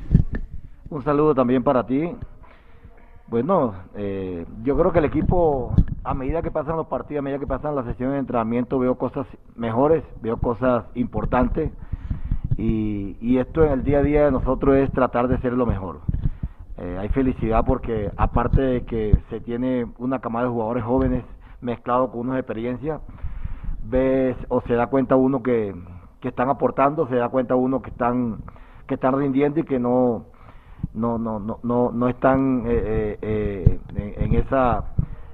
[0.90, 2.10] Un saludo también para ti,
[3.30, 7.40] bueno, eh, yo creo que el equipo, a medida que pasan los partidos, a medida
[7.40, 11.72] que pasan las sesiones de entrenamiento, veo cosas mejores, veo cosas importantes.
[12.58, 16.02] Y, esto en el día a día de nosotros es tratar de ser lo mejor.
[16.78, 21.24] Eh, hay felicidad porque aparte de que se tiene una camada de jugadores jóvenes
[21.62, 23.00] mezclado con unos experiencias,
[23.84, 25.74] ves o se da cuenta uno que,
[26.20, 28.40] que están aportando, se da cuenta uno que están,
[28.88, 30.26] que están rindiendo y que no
[30.94, 34.94] no no no no no están eh, eh, eh, en esa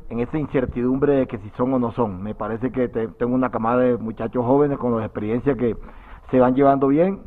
[0.09, 2.21] en esa incertidumbre de que si son o no son.
[2.21, 5.75] Me parece que tengo una camada de muchachos jóvenes con las experiencias que
[6.29, 7.21] se van llevando bien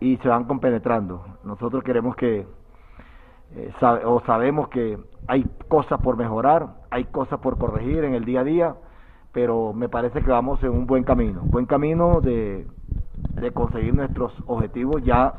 [0.00, 1.24] y se van compenetrando.
[1.44, 2.46] Nosotros queremos que,
[4.06, 8.44] o sabemos que hay cosas por mejorar, hay cosas por corregir en el día a
[8.44, 8.74] día,
[9.32, 12.66] pero me parece que vamos en un buen camino, buen camino de,
[13.34, 15.34] de conseguir nuestros objetivos ya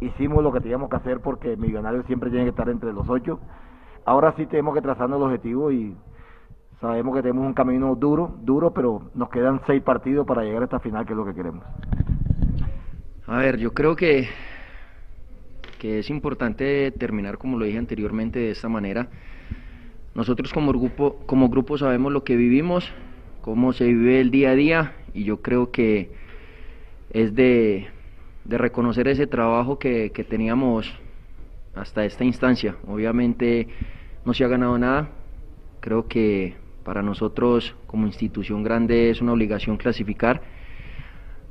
[0.00, 3.40] hicimos lo que teníamos que hacer porque Millonarios siempre tiene que estar entre los ocho.
[4.04, 5.94] Ahora sí tenemos que trazar el objetivo y
[6.80, 10.64] sabemos que tenemos un camino duro, duro, pero nos quedan seis partidos para llegar a
[10.64, 11.64] esta final, que es lo que queremos.
[13.26, 14.28] A ver, yo creo que,
[15.78, 19.08] que es importante terminar, como lo dije anteriormente, de esta manera.
[20.14, 22.90] Nosotros como grupo, como grupo sabemos lo que vivimos,
[23.42, 26.12] cómo se vive el día a día, y yo creo que
[27.10, 27.88] es de,
[28.48, 30.92] de reconocer ese trabajo que, teníamos
[31.74, 32.76] hasta esta instancia.
[32.86, 33.68] Obviamente
[34.24, 35.10] no se ha ganado nada,
[35.80, 40.40] creo que para nosotros como institución grande es una obligación clasificar.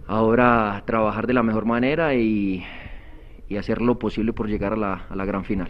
[0.07, 2.65] Ahora trabajar de la mejor manera y,
[3.57, 5.69] hacer lo posible por llegar a la, a la gran final.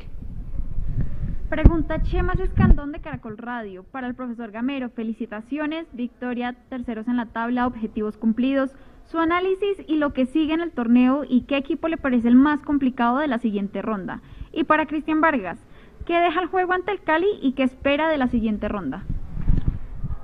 [1.49, 3.83] Pregunta Chemas Escandón de Caracol Radio.
[3.83, 8.71] Para el profesor Gamero, felicitaciones, victoria, terceros en la tabla, objetivos cumplidos,
[9.07, 12.35] su análisis y lo que sigue en el torneo y qué equipo le parece el
[12.35, 14.21] más complicado de la siguiente ronda.
[14.51, 15.57] Y para Cristian Vargas,
[16.05, 19.03] ¿qué deja el juego ante el Cali y qué espera de la siguiente ronda?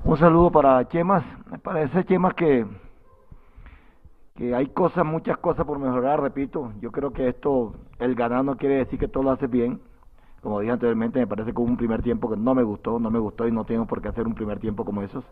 [0.04, 1.24] Un saludo para Chemas.
[1.50, 2.66] Me parece, Chemas, que,
[4.36, 6.72] que hay cosas, muchas cosas por mejorar, repito.
[6.80, 9.80] Yo creo que esto, el ganar no quiere decir que todo lo hace bien
[10.44, 13.10] como dije anteriormente, me parece que hubo un primer tiempo que no me gustó, no
[13.10, 15.24] me gustó y no tengo por qué hacer un primer tiempo como esos.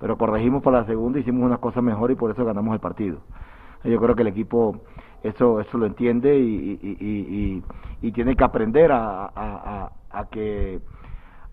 [0.00, 3.18] Pero corregimos para la segunda, hicimos unas cosas mejor y por eso ganamos el partido.
[3.84, 4.80] Yo creo que el equipo
[5.22, 7.62] eso eso lo entiende y,
[8.12, 9.90] tiene que aprender a,
[10.30, 10.80] que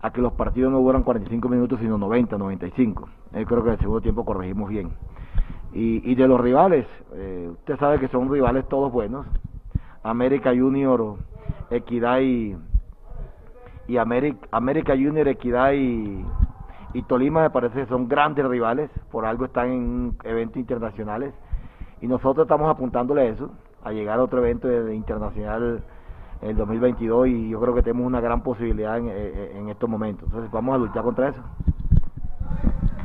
[0.00, 3.08] a que los partidos no duran 45 minutos sino 90, 95.
[3.32, 4.90] Yo creo que en el segundo tiempo corregimos bien.
[5.72, 9.26] Y, de los rivales, eh, usted sabe que son rivales todos buenos.
[10.02, 11.16] América Junior,
[11.70, 12.56] Equidad y,
[13.86, 16.24] y América, América Junior, Equidad y,
[17.02, 21.34] Tolima me parece que son grandes rivales, por algo están en eventos internacionales
[22.00, 23.50] y nosotros estamos apuntándole a eso,
[23.84, 25.82] a llegar a otro evento internacional
[26.42, 30.24] en el 2022 y yo creo que tenemos una gran posibilidad en, en, estos momentos.
[30.26, 31.42] Entonces vamos a luchar contra eso.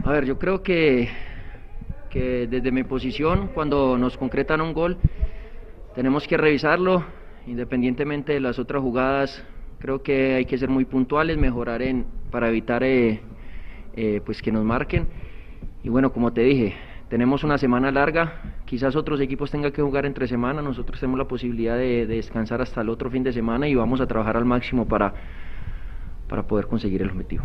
[0.04, 1.10] A ver, yo creo que,
[2.10, 4.98] que desde mi posición, cuando nos concretan un gol,
[5.96, 7.04] tenemos que revisarlo,
[7.46, 9.44] independientemente de las otras jugadas,
[9.82, 13.20] Creo que hay que ser muy puntuales, mejorar en, para evitar eh,
[13.96, 15.08] eh, pues que nos marquen.
[15.84, 16.76] Y bueno, como te dije,
[17.12, 18.34] tenemos una semana larga,
[18.66, 22.80] quizás otros equipos tengan que jugar entre semana, nosotros tenemos la posibilidad de, descansar hasta
[22.80, 25.14] el otro fin de semana y vamos a trabajar al máximo para,
[26.30, 27.44] para poder conseguir el objetivo.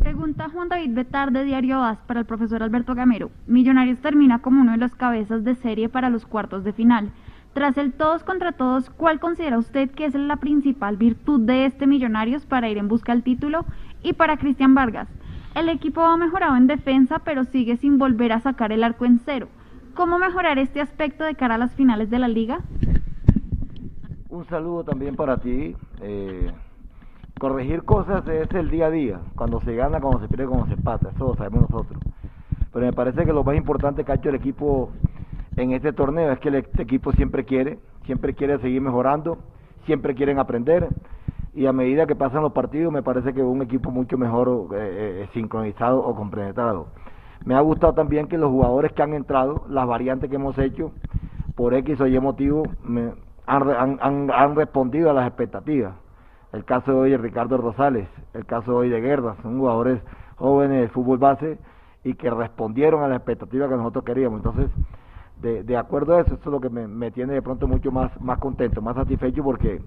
[0.00, 3.30] Pregunta Juan David Betar de Diario AS para el profesor Alberto Gamero.
[3.46, 7.12] Millonarios termina como uno de los cabezas de serie para los cuartos de final.
[7.52, 11.86] Tras el todos contra todos, ¿cuál considera usted que es la principal virtud de este
[11.86, 13.64] Millonarios para ir en busca del título?
[14.02, 15.08] Y para Cristian Vargas,
[15.54, 19.20] el equipo ha mejorado en defensa, pero sigue sin volver a sacar el arco en
[19.24, 19.48] cero.
[19.94, 22.60] ¿Cómo mejorar este aspecto de cara a las finales de la liga?
[24.28, 25.74] Un saludo también para ti.
[26.00, 26.52] Eh,
[27.38, 29.20] corregir cosas es el día a día.
[29.34, 31.10] Cuando se gana, cuando se pierde, cuando se empata.
[31.10, 32.00] Eso lo sabemos nosotros.
[32.72, 34.92] Pero me parece que lo más importante que ha hecho el equipo
[35.56, 39.38] en este torneo es que el equipo siempre quiere, siempre quiere seguir mejorando,
[39.84, 40.88] siempre quieren aprender
[41.54, 45.24] y a medida que pasan los partidos me parece que un equipo mucho mejor eh,
[45.24, 46.88] eh, sincronizado o compenetrado.
[47.44, 50.92] Me ha gustado también que los jugadores que han entrado, las variantes que hemos hecho,
[51.54, 53.12] por X o Y motivo, me,
[53.46, 55.94] han, respondido a las expectativas.
[56.52, 60.00] El caso de hoy de Ricardo Rosales, el caso de hoy de Guerra, son jugadores
[60.36, 61.58] jóvenes de fútbol base
[62.04, 64.38] y que respondieron a las expectativas que nosotros queríamos.
[64.38, 64.70] Entonces,
[65.40, 68.38] de, acuerdo a eso, eso es lo que me, tiene de pronto mucho más, más
[68.38, 69.80] contento, más satisfecho porque,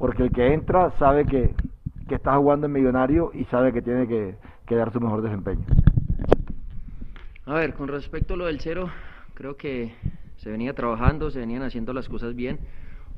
[0.00, 1.54] porque el que entra sabe que,
[2.08, 4.34] está jugando en millonario y sabe que tiene que,
[4.74, 5.64] dar su mejor desempeño.
[7.44, 8.90] A ver, con respecto a lo del cero,
[9.34, 9.92] creo que
[10.38, 12.58] se venía trabajando, se venían haciendo las cosas bien.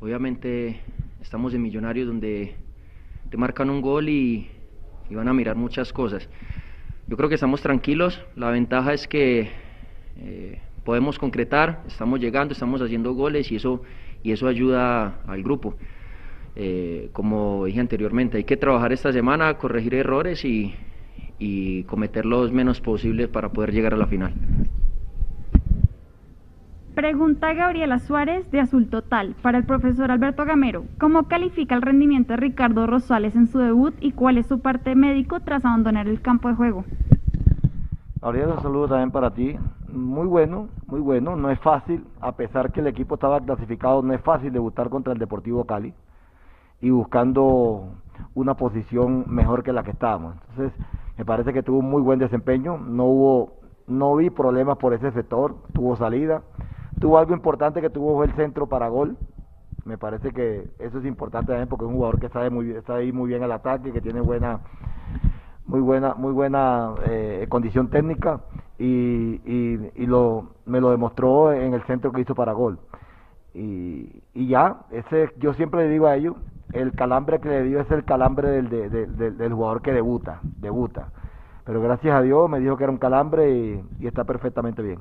[0.01, 0.81] Obviamente
[1.23, 2.57] estamos en Millonarios donde
[3.31, 4.51] te marcan un gol y,
[5.09, 6.29] y, van a mirar muchas cosas.
[7.07, 9.51] Yo creo que estamos tranquilos, la ventaja es que
[10.19, 13.83] eh, podemos concretar, estamos llegando, estamos haciendo goles y eso,
[14.23, 15.77] y eso ayuda al grupo.
[16.55, 20.75] Eh, como dije anteriormente, hay que trabajar esta semana, corregir errores y,
[21.39, 24.35] y cometer los menos posibles para poder llegar a la final.
[26.95, 30.85] Pregunta Gabriela Suárez de Azul Total para el profesor Alberto Gamero.
[31.01, 34.95] ¿Cómo califica el rendimiento de Ricardo Rosales en su debut y cuál es su parte
[34.95, 36.85] médico tras abandonar el campo de juego?
[38.21, 39.57] Gabriela, un saludo también para ti
[39.89, 41.35] muy bueno, muy bueno.
[41.35, 45.15] No es fácil, a pesar que el equipo estaba clasificado, no es fácil debutar contra
[45.15, 45.95] el Deportivo Cali
[46.83, 47.95] y buscando
[48.35, 50.35] una posición mejor que la que estábamos.
[50.51, 50.73] Entonces,
[51.17, 52.77] me parece que tuvo un muy buen desempeño.
[52.77, 53.53] No hubo,
[53.87, 55.55] no vi problemas por ese sector.
[55.73, 56.43] Tuvo salida.
[57.01, 59.17] Tuvo algo importante que tuvo el centro para gol.
[59.85, 62.97] Me parece que eso es importante también porque es un jugador que sabe muy, está
[62.97, 64.61] ahí muy bien al ataque, que tiene buena
[65.67, 68.41] muy buena, muy buena eh, condición técnica
[68.79, 72.79] y, y, lo, me lo demostró en el centro que hizo para gol.
[73.55, 76.37] Y, y ya, ese yo siempre le digo a ellos,
[76.73, 81.09] el calambre que le dio es el calambre del, del jugador que debuta, debuta.
[81.65, 84.99] Pero gracias a Dios me dijo que era un calambre y, está perfectamente bien.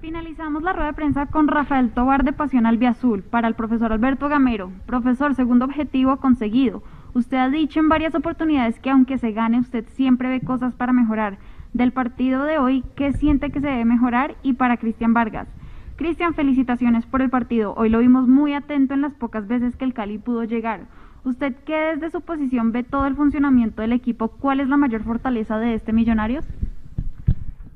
[0.00, 4.28] Finalizamos la rueda de prensa con Rafael Tobar de Pasión Albiazul para el profesor Alberto
[4.28, 4.70] Gamero.
[4.86, 6.82] Profesor, segundo objetivo conseguido.
[7.14, 10.92] Usted ha dicho en varias oportunidades que aunque se gane, usted siempre ve cosas para
[10.92, 11.38] mejorar.
[11.72, 14.36] Del partido de hoy, ¿qué siente que se debe mejorar?
[14.42, 15.48] Y para Cristian Vargas.
[15.96, 17.72] Cristian, felicitaciones por el partido.
[17.76, 20.80] Hoy lo vimos muy atento en las pocas veces que el Cali pudo llegar.
[21.24, 25.04] Usted que desde su posición ve todo el funcionamiento del equipo, ¿cuál es la mayor
[25.04, 26.44] fortaleza de este Millonarios?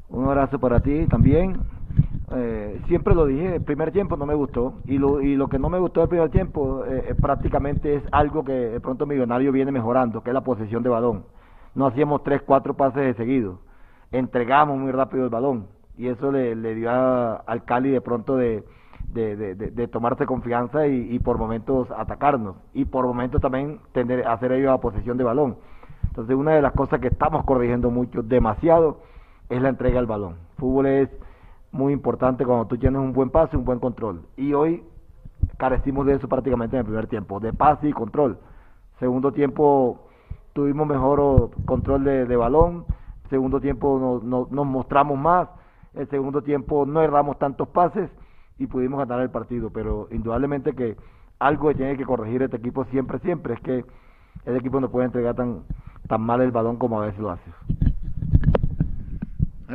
[0.09, 1.59] Un abrazo para ti también.
[2.33, 5.79] Eh, siempre lo dije, el primer tiempo no me gustó y lo, que no me
[5.79, 10.31] gustó del primer tiempo eh, prácticamente es algo que de pronto Millonario viene mejorando, que
[10.31, 11.25] es la posesión de balón.
[11.77, 13.61] No hacíamos tres, cuatro pases de seguido,
[14.11, 18.65] entregamos muy rápido el balón y eso le, dio al Cali de pronto de,
[19.91, 25.19] tomarse confianza y, por momentos atacarnos y por momentos también tener, hacer ellos la posesión
[25.19, 25.57] de balón.
[26.05, 29.01] Entonces una de las cosas que estamos corrigiendo mucho, demasiado,
[29.49, 30.37] es la entrega del balón.
[30.57, 31.09] Fútbol es
[31.73, 34.23] muy importante cuando tú tienes un buen pase un buen control.
[34.37, 34.85] Y hoy
[35.57, 38.39] carecimos de eso prácticamente en el primer tiempo, de pase y control.
[39.01, 40.09] Segundo tiempo
[40.53, 42.85] tuvimos mejor control de, balón,
[43.31, 45.49] segundo tiempo nos mostramos más,
[45.95, 48.11] el segundo tiempo no erramos tantos pases
[48.59, 50.97] y pudimos ganar el partido, pero indudablemente que
[51.39, 53.85] algo que tiene que corregir este equipo siempre, siempre, es que
[54.45, 55.63] el equipo no puede entregar tan,
[56.09, 57.51] tan mal el balón como a veces lo hace.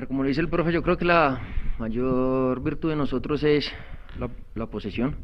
[0.07, 1.39] Como le dice el profe, yo creo que la
[1.79, 3.71] mayor virtud de nosotros es
[4.55, 5.15] la, posesión.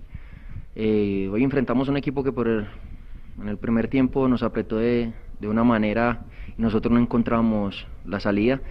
[0.75, 5.13] Eh, hoy enfrentamos a un equipo que por en el primer tiempo nos apretó de,
[5.39, 6.25] de una manera
[6.57, 8.61] y nosotros no encontramos la salida.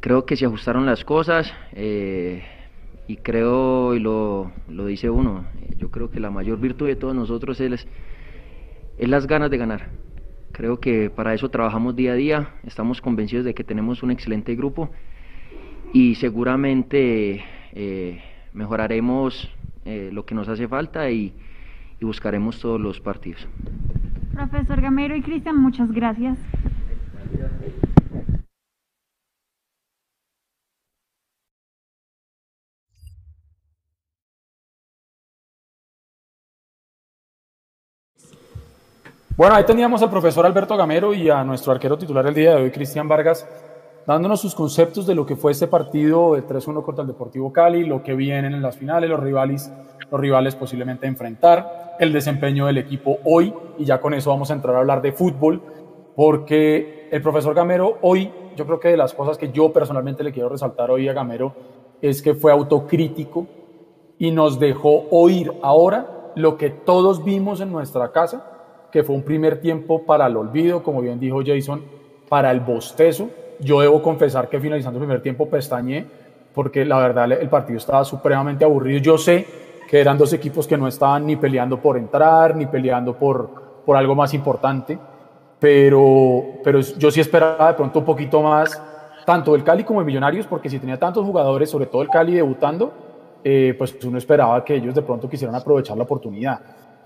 [0.00, 1.52] Creo que se ajustaron las cosas.
[1.72, 2.42] Eh,
[3.10, 5.44] y creo, y lo, lo dice uno,
[5.76, 7.88] yo creo que la mayor virtud de todos nosotros es,
[8.98, 9.88] es las ganas de ganar.
[10.52, 14.54] Creo que para eso trabajamos día a día, estamos convencidos de que tenemos un excelente
[14.54, 14.90] grupo
[15.92, 17.42] y seguramente
[17.72, 18.22] eh,
[18.52, 19.50] mejoraremos
[19.84, 21.32] eh, lo que nos hace falta y,
[22.00, 23.48] y buscaremos todos los partidos.
[24.32, 26.38] Profesor Gamero y Cristian, muchas gracias.
[39.40, 42.62] Bueno, ahí teníamos al profesor Alberto Gamero y a nuestro arquero titular el día de
[42.62, 43.48] hoy, Cristian Vargas,
[44.06, 47.86] dándonos sus conceptos de lo que fue este partido de 3-1 contra el Deportivo Cali,
[47.86, 49.72] lo que vienen en las finales, los rivales,
[50.10, 54.52] los rivales posiblemente enfrentar, el desempeño del equipo hoy, y ya con eso vamos a
[54.52, 55.62] entrar a hablar de fútbol,
[56.14, 60.32] porque el profesor Gamero hoy, yo creo que de las cosas que yo personalmente le
[60.32, 61.54] quiero resaltar hoy a Gamero
[62.02, 63.46] es que fue autocrítico
[64.18, 68.58] y nos dejó oír ahora lo que todos vimos en nuestra casa
[68.90, 71.82] que fue un primer tiempo para el olvido, como bien dijo Jason,
[72.28, 73.28] para el bostezo.
[73.58, 76.06] Yo debo confesar que finalizando el primer tiempo pestañé,
[76.54, 79.00] porque la verdad el partido estaba supremamente aburrido.
[79.00, 79.46] Yo sé
[79.88, 83.96] que eran dos equipos que no estaban ni peleando por entrar, ni peleando por, por
[83.96, 84.98] algo más importante,
[85.58, 88.80] pero, pero yo sí esperaba de pronto un poquito más,
[89.26, 92.34] tanto el Cali como el Millonarios, porque si tenía tantos jugadores, sobre todo el Cali
[92.34, 92.92] debutando,
[93.42, 96.60] eh, pues uno esperaba que ellos de pronto quisieran aprovechar la oportunidad.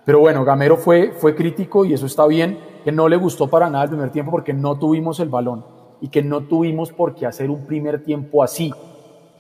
[0.05, 3.71] Pero bueno, Gamero fue, fue crítico y eso está bien, que no le gustó para
[3.71, 5.65] nada el primer tiempo porque no tuvimos el balón
[6.01, 8.73] y que no tuvimos por qué hacer un primer tiempo así.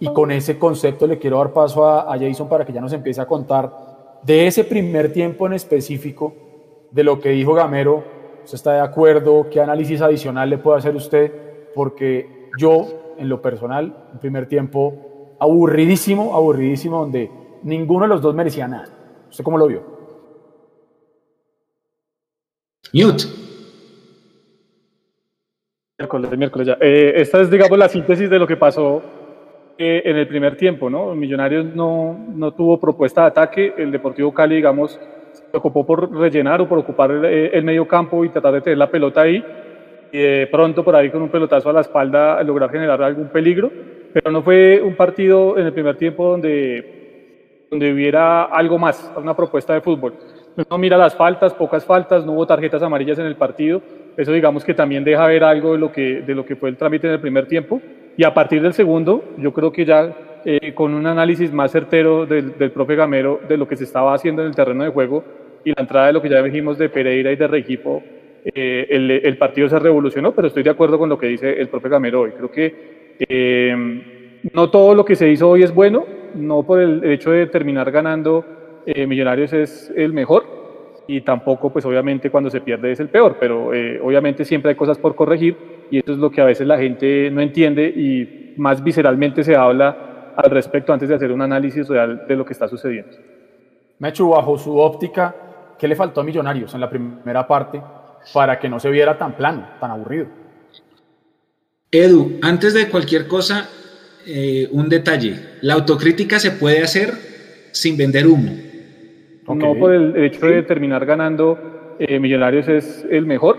[0.00, 2.92] Y con ese concepto le quiero dar paso a, a Jason para que ya nos
[2.92, 3.70] empiece a contar
[4.22, 6.32] de ese primer tiempo en específico,
[6.90, 8.04] de lo que dijo Gamero,
[8.44, 9.48] ¿usted está de acuerdo?
[9.50, 11.32] ¿Qué análisis adicional le puede hacer usted?
[11.74, 12.86] Porque yo,
[13.18, 14.94] en lo personal, un primer tiempo
[15.38, 17.30] aburridísimo, aburridísimo, donde
[17.64, 18.88] ninguno de los dos merecía nada.
[19.28, 19.93] ¿Usted cómo lo vio?
[22.94, 23.24] Mute.
[25.98, 26.78] Miércoles, miércoles ya.
[26.80, 29.02] Eh, esta es, digamos, la síntesis de lo que pasó
[29.76, 31.12] eh, en el primer tiempo, ¿no?
[31.16, 35.00] Millonarios no, no tuvo propuesta de ataque, el Deportivo Cali, digamos,
[35.32, 38.60] se ocupó por rellenar o por ocupar el, eh, el medio campo y tratar de
[38.60, 39.44] tener la pelota ahí,
[40.12, 43.72] y pronto por ahí con un pelotazo a la espalda lograr generar algún peligro,
[44.12, 49.34] pero no fue un partido en el primer tiempo donde, donde hubiera algo más, una
[49.34, 50.14] propuesta de fútbol.
[50.56, 53.82] No mira las faltas, pocas faltas, no hubo tarjetas amarillas en el partido.
[54.16, 56.76] Eso digamos que también deja ver algo de lo que, de lo que fue el
[56.76, 57.80] trámite en el primer tiempo.
[58.16, 62.26] Y a partir del segundo, yo creo que ya eh, con un análisis más certero
[62.26, 65.24] del, del profe Gamero de lo que se estaba haciendo en el terreno de juego
[65.64, 68.02] y la entrada de lo que ya dijimos de Pereira y de Requipo,
[68.44, 71.68] eh, el, el, partido se revolucionó, pero estoy de acuerdo con lo que dice el
[71.68, 72.32] profe Gamero hoy.
[72.32, 73.74] Creo que eh,
[74.52, 77.90] no todo lo que se hizo hoy es bueno, no por el hecho de terminar
[77.90, 78.44] ganando
[78.86, 80.64] eh, Millonarios es el mejor
[81.06, 84.76] y tampoco, pues obviamente cuando se pierde es el peor, pero eh, obviamente siempre hay
[84.76, 85.56] cosas por corregir
[85.90, 89.56] y eso es lo que a veces la gente no entiende y más visceralmente se
[89.56, 93.16] habla al respecto antes de hacer un análisis real de lo que está sucediendo.
[93.98, 95.34] Mechu, bajo su óptica,
[95.78, 97.80] ¿qué le faltó a Millonarios en la primera parte
[98.32, 100.26] para que no se viera tan plano, tan aburrido?
[101.90, 103.68] Edu, antes de cualquier cosa,
[104.26, 105.58] eh, un detalle.
[105.60, 107.12] La autocrítica se puede hacer
[107.72, 108.63] sin vender humo.
[109.46, 113.58] No por el hecho de terminar ganando eh, Millonarios es el mejor.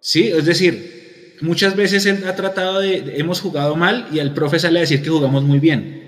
[0.00, 4.58] Sí, es decir, muchas veces él ha tratado de, hemos jugado mal y el profe
[4.58, 6.00] sale a decir que jugamos muy bien.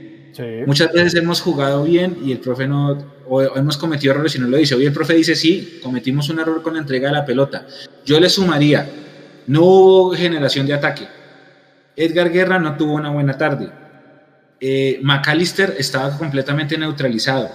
[0.67, 2.99] Muchas veces hemos jugado bien y el profe no,
[3.29, 4.75] o hemos cometido errores y no lo dice.
[4.75, 7.67] Hoy el profe dice, sí, cometimos un error con la entrega de la pelota.
[8.05, 8.89] Yo le sumaría,
[9.47, 11.07] no hubo generación de ataque.
[11.95, 13.71] Edgar Guerra no tuvo una buena tarde.
[14.59, 17.51] Eh, McAllister estaba completamente neutralizado.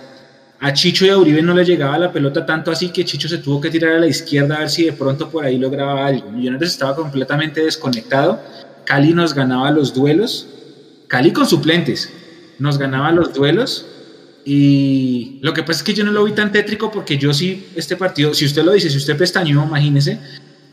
[0.62, 3.38] A Chicho y a Uribe no le llegaba la pelota tanto así que Chicho se
[3.38, 6.32] tuvo que tirar a la izquierda a ver si de pronto por ahí lograba algo.
[6.32, 8.41] Millonarios estaba completamente desconectado.
[8.86, 10.49] Cali nos ganaba los duelos.
[11.07, 12.12] Cali con suplentes.
[12.60, 13.86] Nos ganaba los duelos.
[14.43, 17.70] Y lo que pasa es que yo no lo vi tan tétrico porque yo sí,
[17.76, 20.20] este partido, si usted lo dice, si usted pestañó, imagínese,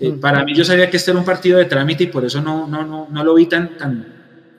[0.00, 0.20] eh, mm.
[0.20, 2.66] para mí yo sabía que este era un partido de trámite y por eso no,
[2.66, 3.76] no, no, no lo vi tan...
[3.76, 4.06] tan,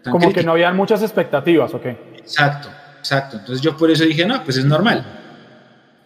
[0.10, 1.86] Como que no habían muchas expectativas, ¿ok?
[2.18, 2.70] Exacto,
[3.00, 3.38] exacto.
[3.38, 5.17] Entonces yo por eso dije, no, pues es normal.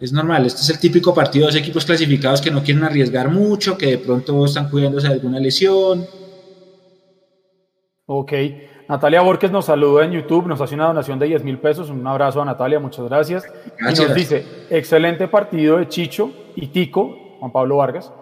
[0.02, 3.30] Es normal, este es el típico partido de los equipos clasificados que no quieren arriesgar
[3.30, 6.04] mucho, que de pronto están cuidándose de alguna lesión.
[8.06, 8.32] Ok.
[8.88, 11.88] Natalia Borges nos saluda en YouTube, nos hace una donación de 10 mil pesos.
[11.88, 13.44] Un abrazo a Natalia, muchas gracias.
[13.78, 14.00] gracias.
[14.00, 18.12] Y nos dice, excelente partido de Chicho y Tico, Juan Pablo Vargas.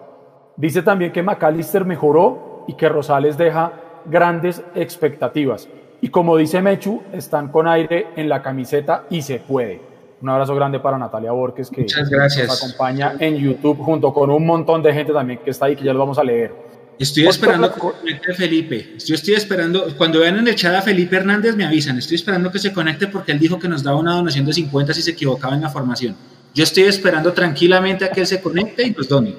[0.57, 3.73] Dice también que McAllister mejoró y que Rosales deja
[4.05, 5.67] grandes expectativas.
[5.99, 9.90] Y como dice Mechu, están con aire en la camiseta y se puede.
[10.21, 14.83] Un abrazo grande para Natalia Borges que nos acompaña en YouTube junto con un montón
[14.83, 16.53] de gente también que está ahí que ya lo vamos a leer.
[16.99, 18.95] Estoy esperando que se conecte Felipe.
[19.03, 21.97] Yo estoy esperando, cuando vean en el chat a Felipe Hernández me avisan.
[21.97, 24.93] Estoy esperando que se conecte porque él dijo que nos daba una donación de 50
[24.93, 26.15] si se equivocaba en la formación.
[26.53, 29.33] Yo estoy esperando tranquilamente a que él se conecte y nos done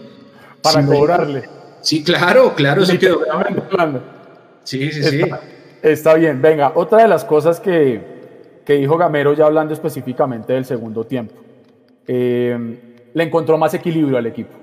[0.60, 1.48] para cobrarle.
[1.82, 3.20] Sí, claro, claro, eso quedó.
[4.64, 5.22] Sí, sí, sí.
[5.82, 6.40] Está, bien.
[6.40, 8.21] Venga, otra de las cosas que,
[8.64, 11.34] que, dijo Gamero, ya hablando específicamente del segundo tiempo,
[12.06, 14.56] eh, le encontró más equilibrio al equipo.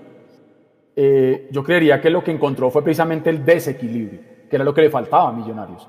[0.95, 4.19] Eh, yo creería que lo que encontró fue precisamente el desequilibrio,
[4.49, 5.87] que era lo que le faltaba a Millonarios.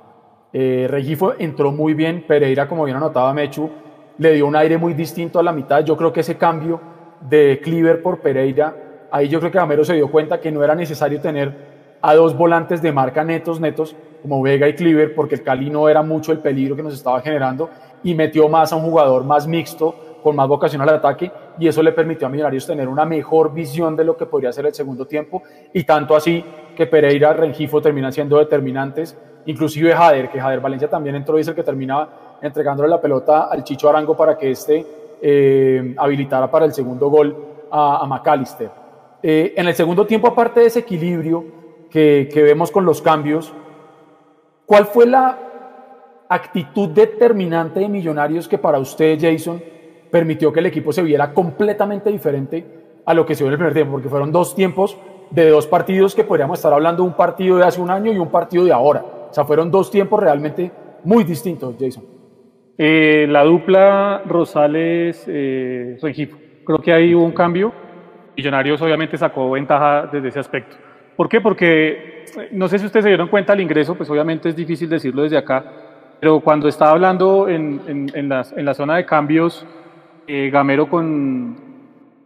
[0.53, 3.71] Eh, Regifo entró muy bien, Pereira, como bien anotaba Mechu,
[4.19, 5.85] le dio un aire muy distinto a la mitad.
[5.85, 6.81] Yo creo que ese cambio
[7.29, 8.75] de Cleaver por Pereira
[9.11, 12.37] ahí yo creo que Gamero se dio cuenta que no era necesario tener a dos
[12.37, 16.33] volantes de marca netos, netos, como Vega y Cleaver, porque el Cali no era mucho
[16.33, 17.71] el peligro que nos estaba generando
[18.03, 21.83] y metió más a un jugador más mixto, con más vocación al ataque, y eso
[21.83, 25.07] le permitió a Millonarios tener una mejor visión de lo que podría ser el segundo
[25.07, 25.43] tiempo,
[25.73, 26.45] y tanto así
[26.77, 31.49] que Pereira, Rengifo terminan siendo determinantes, inclusive Jader, que Jader Valencia también entró y es
[31.49, 34.87] el que terminaba entregándole la pelota al Chicho Arango para que éste
[35.21, 37.37] eh, habilitara para el segundo gol
[37.71, 38.71] a, a McAllister.
[39.23, 41.45] Eh, en el segundo tiempo, aparte de ese equilibrio
[41.91, 43.53] que, vemos con los cambios,
[44.65, 45.39] ¿cuál fue la
[46.31, 49.63] actitud determinante de Millonarios que para usted, Jason,
[50.11, 52.65] permitió que el equipo se viera completamente diferente
[53.05, 53.93] a lo que se vio en el primer tiempo?
[53.93, 54.97] Porque fueron dos tiempos
[55.31, 58.19] de dos partidos que podríamos estar hablando de un partido de hace un año y
[58.19, 59.05] un partido de ahora.
[59.31, 60.71] O sea, fueron dos tiempos realmente
[61.05, 62.05] muy distintos, Jason.
[62.79, 66.39] Eh, la dupla Rosales-Rengifo.
[66.65, 67.73] Creo que ahí hubo un cambio
[68.41, 70.75] Millonarios obviamente sacó ventaja desde ese aspecto.
[71.15, 71.43] ¿Por qué?
[71.43, 75.23] Porque no sé si ustedes se dieron cuenta del ingreso, pues obviamente es difícil decirlo
[75.23, 75.63] desde acá,
[76.21, 77.81] pero cuando estaba hablando en,
[78.15, 79.65] en, la, zona de cambios,
[80.27, 81.57] eh, Gamero con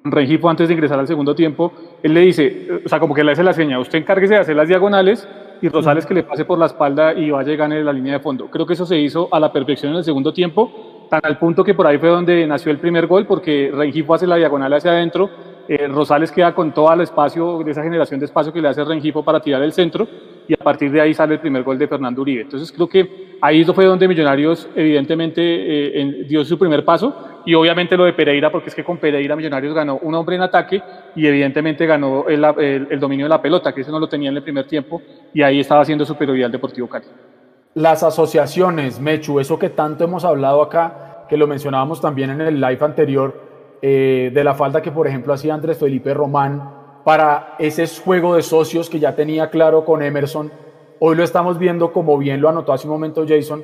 [0.02, 1.72] Rengifo antes de ingresar al segundo tiempo,
[2.02, 4.56] él le dice, o sea, como que le hace la seña, usted encárguese de hacer
[4.56, 5.28] las diagonales
[5.62, 8.20] y Rosales que le pase por la espalda y vaya y gane la línea de
[8.20, 8.50] fondo.
[8.50, 11.62] Creo que eso se hizo a la perfección en el segundo tiempo, tan al punto
[11.62, 14.90] que por ahí fue donde nació el primer gol, porque Rengifo hace la diagonal hacia
[14.90, 15.30] adentro
[15.68, 18.84] eh, Rosales queda con todo el espacio, de esa generación de espacio que le hace
[18.84, 20.06] Rengifo para tirar el centro
[20.48, 22.42] y a partir de ahí sale el primer gol de Fernando Uribe.
[22.42, 27.96] Entonces creo que ahí fue donde Millonarios evidentemente eh, dio su primer paso y obviamente
[27.96, 30.82] lo de Pereira porque es que con Pereira Millonarios ganó un hombre en ataque
[31.14, 34.42] y evidentemente ganó el, dominio de la pelota, que eso no lo tenía en el
[34.42, 37.06] primer tiempo y ahí estaba haciendo superioridad el Deportivo Cali.
[37.74, 42.60] Las asociaciones, Mechu, eso que tanto hemos hablado acá, que lo mencionábamos también en el
[42.60, 43.42] live anterior,
[43.82, 46.73] eh, de la falta que, por ejemplo, hacía Andrés Felipe Román
[47.04, 50.50] para ese juego de socios que ya tenía claro con Emerson.
[50.98, 53.62] Hoy lo estamos viendo, como bien lo anotó hace un momento Jason,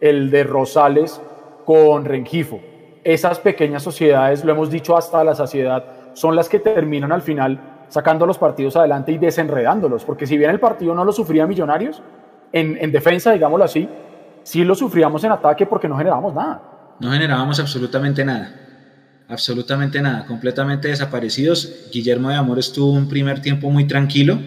[0.00, 1.20] el de Rosales
[1.64, 2.60] con Rengifo.
[3.04, 5.84] Esas pequeñas sociedades, lo hemos dicho hasta la saciedad,
[6.14, 10.50] son las que terminan al final sacando los partidos adelante y desenredándolos, porque si bien
[10.50, 12.02] el partido no lo sufría Millonarios,
[12.52, 13.88] en, en defensa, digámoslo así,
[14.42, 16.60] sí lo sufríamos en ataque porque no generábamos nada.
[16.98, 18.59] No generábamos absolutamente nada
[19.30, 21.72] absolutamente nada, completamente desaparecidos.
[21.92, 24.38] Guillermo de Amor estuvo un primer tiempo muy tranquilo,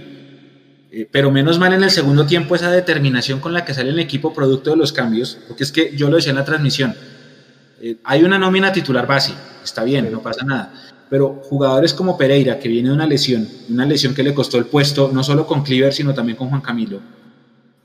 [0.91, 3.99] eh, pero menos mal en el segundo tiempo esa determinación con la que sale el
[3.99, 6.93] equipo producto de los cambios, porque es que yo lo decía en la transmisión,
[7.81, 10.73] eh, hay una nómina titular base, está bien, no pasa nada,
[11.09, 14.65] pero jugadores como Pereira, que viene de una lesión, una lesión que le costó el
[14.65, 16.99] puesto, no solo con Cliver, sino también con Juan Camilo,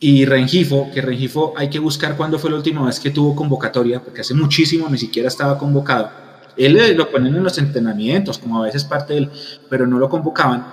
[0.01, 4.01] y Rengifo, que Rengifo hay que buscar cuándo fue la última vez que tuvo convocatoria,
[4.01, 6.28] porque hace muchísimo ni siquiera estaba convocado.
[6.59, 9.31] Él lo ponen en los entrenamientos, como a veces parte de él,
[9.71, 10.67] pero no lo convocaban,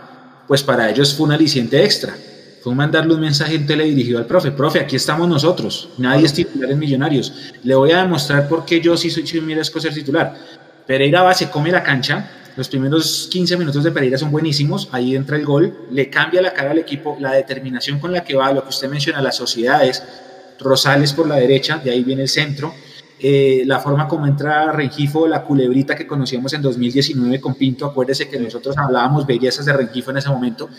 [0.48, 2.16] pues para ellos fue un aliciente extra.
[2.62, 6.72] Fue mandarle un mensaje en teledirigido al profe, profe, aquí estamos nosotros, nadie es titular
[6.72, 10.34] en Millonarios, le voy a demostrar por qué yo sí soy Chimiresco ser titular.
[10.88, 15.16] Pereira va, se come la cancha, los primeros 15 minutos de Pereira son buenísimos, ahí
[15.16, 18.52] entra el gol, le cambia la cara al equipo, la determinación con la que va,
[18.52, 20.02] lo que usted menciona, las sociedades,
[20.60, 22.74] Rosales por la derecha, de ahí viene el centro,
[23.20, 28.28] eh, la forma como entra Rengifo, la culebrita que conocíamos en 2019 con Pinto, acuérdese
[28.28, 30.70] que nosotros hablábamos bellezas de Rengifo en ese momento,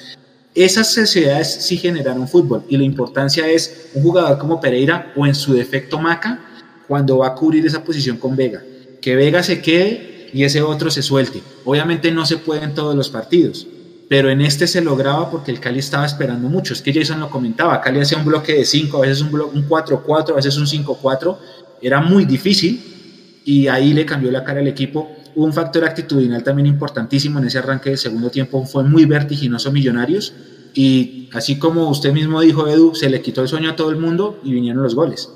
[0.55, 5.35] esas sociedades sí generaron fútbol y la importancia es un jugador como Pereira o en
[5.35, 6.41] su defecto Maca
[6.89, 8.63] cuando va a cubrir esa posición con Vega,
[9.01, 11.43] que Vega se quede y ese otro se suelte.
[11.65, 13.67] Obviamente no se puede en todos los partidos,
[14.09, 16.73] pero en este se lograba porque el Cali estaba esperando mucho.
[16.73, 20.31] Es que Jason lo comentaba, Cali hacía un bloque de 5, a veces un 4-4,
[20.33, 21.37] a veces un 5-4,
[21.83, 25.09] era muy difícil y ahí le cambió la cara al equipo.
[25.35, 30.35] Un factor actitudinal también importantísimo en ese arranque del segundo tiempo, fue muy vertiginoso Millonarios
[30.75, 33.97] y así como usted mismo dijo, Edu, se le quitó el sueño a todo el
[33.97, 35.33] mundo y vinieron los goles.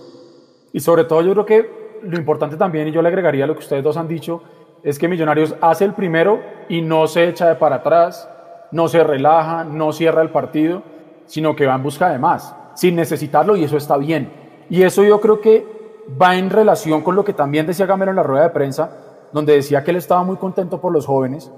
[0.73, 3.61] Y sobre todo yo creo que lo importante también, y yo le agregaría lo que
[3.61, 4.43] ustedes dos han dicho,
[4.83, 8.29] es que Millonarios hace el primero y no se echa de para atrás,
[8.71, 10.83] no se relaja, no cierra el partido,
[11.27, 14.31] sino que va en busca de más, sin necesitarlo y eso está bien.
[14.69, 15.80] Y eso yo creo que
[16.21, 18.91] va en relación con lo que también decía Gamero en la rueda de prensa,
[19.33, 21.53] donde decía que él estaba muy contento por los jóvenes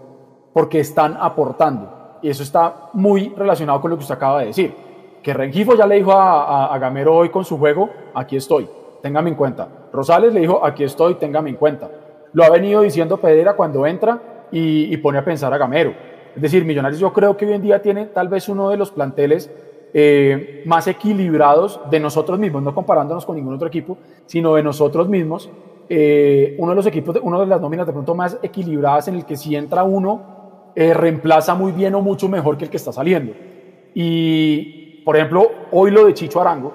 [0.53, 2.19] porque están aportando.
[2.23, 4.75] Y eso está muy relacionado con lo que usted acaba de decir.
[5.23, 8.69] Que Rengifo ya le dijo a, a Gamero hoy con su juego, aquí estoy,
[9.03, 9.69] téngame en cuenta.
[9.93, 11.91] Rosales le dijo, aquí estoy, téngame en cuenta.
[12.33, 15.95] Lo ha venido diciendo Pedera cuando entra y, pone a pensar a Gamero.
[16.35, 18.91] Es decir, Millonarios yo creo que hoy en día tiene tal vez uno de los
[18.91, 19.51] planteles
[19.95, 25.09] eh, más equilibrados de nosotros mismos, no comparándonos con ningún otro equipo, sino de nosotros
[25.09, 25.51] mismos.
[25.88, 29.26] Eh, uno de los equipos, uno de las nóminas de pronto más equilibradas en el
[29.26, 32.93] que si entra uno, eh, reemplaza muy bien o mucho mejor que el que está
[32.93, 33.34] saliendo.
[33.95, 36.72] Y, por ejemplo, hoy lo de Chicho Arango,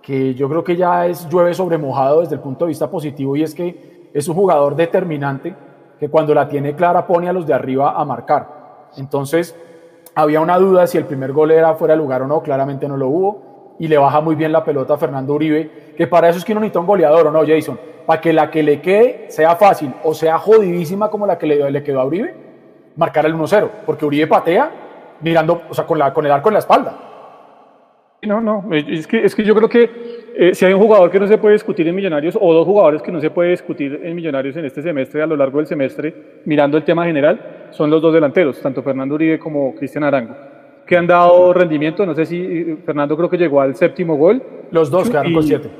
[0.00, 3.36] que yo creo que ya es llueve sobre mojado desde el punto de vista positivo,
[3.36, 5.54] y es que es un jugador determinante
[6.00, 8.88] que cuando la tiene clara pone a los de arriba a marcar.
[8.96, 9.54] Entonces,
[10.16, 12.96] había una duda si el primer gol era fuera de lugar o no, claramente no
[12.96, 16.38] lo hubo, y le baja muy bien la pelota a Fernando Uribe, que para eso
[16.38, 17.78] es que uno necesita un goleador, ¿o no, Jason?
[18.06, 21.70] Para que la que le quede sea fácil o sea jodidísima como la que le,
[21.70, 22.34] le quedó a Uribe,
[22.96, 24.70] marcar el 1-0, porque Uribe patea
[25.20, 26.98] mirando, o sea, con, el arco en la espalda.
[28.22, 31.20] No, no, es que, es que yo creo que eh, si hay un jugador que
[31.20, 34.16] no se puede discutir en Millonarios o dos jugadores que no se puede discutir en
[34.16, 38.02] Millonarios en este semestre, a lo largo del semestre, mirando el tema general, son los
[38.02, 40.34] dos delanteros, tanto Fernando Uribe como Cristian Arango,
[40.86, 42.04] que han dado rendimiento.
[42.06, 44.42] No sé si eh, Fernando creo que llegó al séptimo gol.
[44.70, 45.70] Los dos quedaron con siete.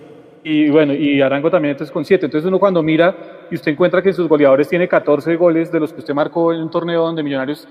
[0.44, 2.26] Y bueno, y Arango también entonces con siete.
[2.26, 5.92] Entonces uno cuando mira y usted encuentra que sus goleadores tiene 14 goles de los
[5.92, 7.66] que usted marcó en un torneo donde Millonarios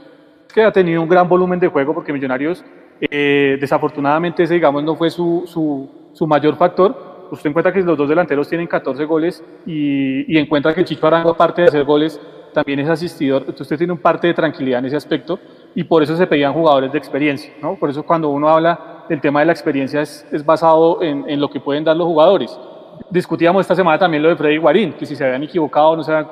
[0.53, 2.63] que ha tenido un gran volumen de juego porque Millonarios
[3.01, 7.97] eh, desafortunadamente ese digamos no fue su, su su mayor factor, usted encuentra que los
[7.97, 12.19] dos delanteros tienen 14 goles y, encuentra que Chicho Arango, aparte de hacer goles,
[12.55, 15.37] también es asistidor, entonces usted tiene un parte de tranquilidad en ese aspecto
[15.75, 17.75] y por eso se pedían jugadores de experiencia, ¿no?
[17.75, 21.49] Por eso cuando uno habla del tema de la experiencia es, basado en, en, lo
[21.49, 22.57] que pueden dar los jugadores.
[23.09, 26.03] Discutíamos esta semana también lo de Freddy Guarín, que si se habían equivocado o no
[26.03, 26.29] se habían...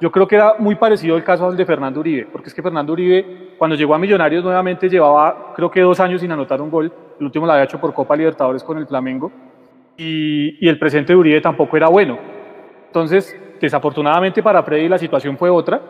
[0.00, 2.62] Yo creo que era muy parecido el caso al de Fernando Uribe, porque es que
[2.62, 6.70] Fernando Uribe, cuando llegó a Millonarios nuevamente, llevaba creo que dos años sin anotar un
[6.70, 9.30] gol, el último lo había hecho por Copa Libertadores con el Flamengo,
[9.96, 12.18] y, el presente de Uribe tampoco era bueno.
[12.86, 15.80] Entonces, desafortunadamente para Freddy la situación fue otra,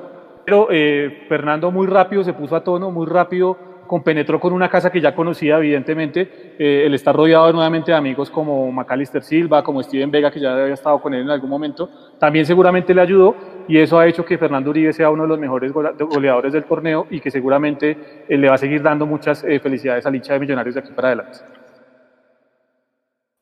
[0.44, 3.56] pero eh, Fernando muy rápido se puso a tono, muy rápido
[3.86, 6.54] compenetró con una casa que ya conocía, evidentemente.
[6.58, 10.52] Eh, él está rodeado nuevamente de amigos como Macalister Silva, como Steven Vega, que ya
[10.54, 11.88] había estado con él en algún momento.
[12.18, 13.34] También seguramente le ayudó
[13.68, 17.06] y eso ha hecho que Fernando Uribe sea uno de los mejores goleadores del torneo
[17.10, 20.74] y que seguramente eh, le va a seguir dando muchas felicidades al hincha de Millonarios
[20.74, 21.38] de aquí para adelante.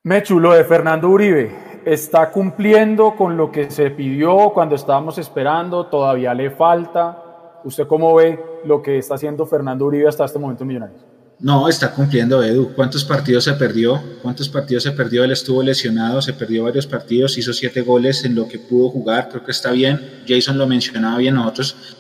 [0.05, 1.72] Me chulo de Fernando Uribe.
[1.85, 5.87] ¿Está cumpliendo con lo que se pidió cuando estábamos esperando?
[5.87, 7.19] ¿Todavía le falta?
[7.65, 11.01] ¿Usted cómo ve lo que está haciendo Fernando Uribe hasta este momento en Millonarios?
[11.41, 12.73] No, está cumpliendo Edu.
[12.73, 14.01] ¿Cuántos partidos se perdió?
[14.23, 15.25] ¿Cuántos partidos se perdió?
[15.25, 19.29] Él estuvo lesionado, se perdió varios partidos, hizo siete goles en lo que pudo jugar,
[19.29, 20.23] creo que está bien.
[20.27, 21.97] Jason lo mencionaba bien nosotros.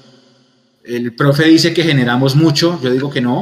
[0.84, 3.40] El profe dice que generamos mucho, yo digo que no,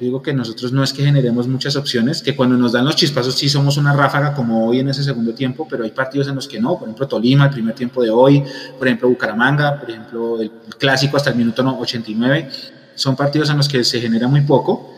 [0.00, 3.34] digo que nosotros no es que generemos muchas opciones, que cuando nos dan los chispazos
[3.34, 6.46] sí somos una ráfaga como hoy en ese segundo tiempo, pero hay partidos en los
[6.46, 8.42] que no, por ejemplo Tolima, el primer tiempo de hoy,
[8.78, 12.48] por ejemplo Bucaramanga, por ejemplo el clásico hasta el minuto 89,
[12.94, 14.92] son partidos en los que se genera muy poco,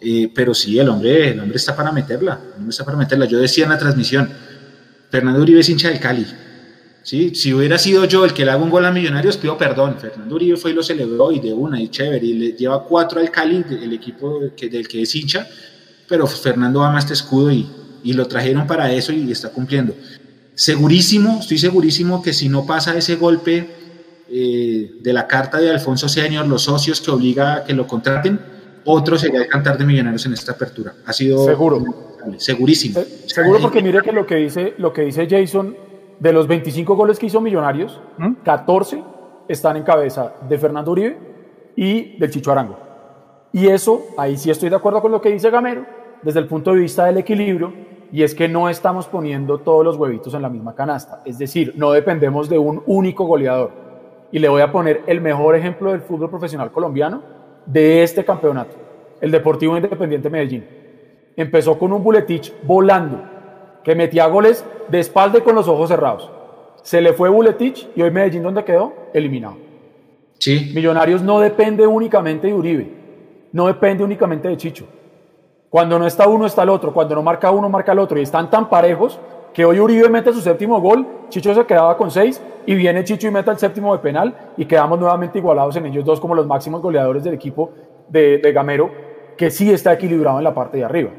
[0.00, 3.24] eh, pero sí, el hombre, el hombre está para meterla, el hombre está para meterla.
[3.26, 4.28] Yo decía en la transmisión,
[5.10, 6.26] Fernando Uribe es hincha del Cali,
[7.02, 7.34] ¿sí?
[7.34, 9.96] Si hubiera sido yo el que le haga un gol a Millonarios, pido perdón.
[10.00, 13.20] Fernando Uribe fue y lo celebró y de una, y chévere, y le lleva cuatro
[13.20, 15.46] al Cali, el equipo que, del que es hincha,
[16.08, 17.66] pero Fernando ama este escudo y,
[18.02, 19.94] y lo trajeron para eso y está cumpliendo.
[20.54, 23.68] Segurísimo, estoy segurísimo que si no pasa ese golpe
[24.28, 28.40] eh, de la carta de Alfonso Senior, los socios que obliga a que lo contraten,
[28.84, 30.94] otro sería el cantar de Millonarios en esta apertura.
[31.06, 33.02] Ha sido seguro, segurísimo.
[33.26, 35.76] seguro porque mire que lo que dice lo que dice Jason
[36.22, 38.00] de los 25 goles que hizo Millonarios,
[38.44, 39.02] 14 ¿Mm?
[39.48, 41.18] están en cabeza de Fernando Uribe
[41.74, 42.76] y del Chicho Arango.
[43.50, 45.84] Y eso, ahí sí estoy de acuerdo con lo que dice Gamero,
[46.22, 47.72] desde el punto de vista del equilibrio,
[48.12, 51.22] y es que no estamos poniendo todos los huevitos en la misma canasta.
[51.24, 53.72] Es decir, no dependemos de un único goleador.
[54.30, 57.20] Y le voy a poner el mejor ejemplo del fútbol profesional colombiano
[57.66, 58.76] de este campeonato,
[59.20, 60.64] el Deportivo Independiente Medellín.
[61.34, 63.24] Empezó con un Buletich volando,
[63.84, 66.30] que metía goles de espalda y con los ojos cerrados.
[66.82, 68.92] Se le fue Buletich y hoy Medellín, ¿dónde quedó?
[69.12, 69.56] Eliminado.
[70.38, 70.72] Sí.
[70.74, 72.92] Millonarios no depende únicamente de Uribe,
[73.52, 74.86] no depende únicamente de Chicho.
[75.70, 76.92] Cuando no está uno, está el otro.
[76.92, 78.18] Cuando no marca uno, marca el otro.
[78.18, 79.18] Y están tan parejos
[79.54, 83.28] que hoy Uribe mete su séptimo gol, Chicho se quedaba con seis y viene Chicho
[83.28, 86.46] y mete el séptimo de penal y quedamos nuevamente igualados en ellos dos como los
[86.46, 87.70] máximos goleadores del equipo
[88.08, 88.90] de, de Gamero,
[89.36, 91.10] que sí está equilibrado en la parte de arriba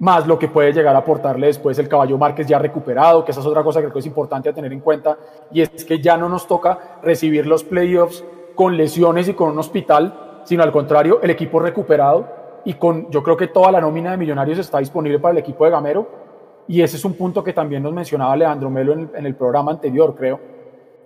[0.00, 3.40] más lo que puede llegar a aportarle después el caballo Márquez ya recuperado, que esa
[3.40, 5.16] es otra cosa que creo que es importante a tener en cuenta,
[5.52, 8.24] y es que ya no nos toca recibir los playoffs
[8.54, 12.26] con lesiones y con un hospital, sino al contrario, el equipo recuperado
[12.64, 15.64] y con, yo creo que toda la nómina de millonarios está disponible para el equipo
[15.64, 16.08] de Gamero,
[16.66, 19.72] y ese es un punto que también nos mencionaba Leandro Melo en, en el programa
[19.72, 20.40] anterior, creo.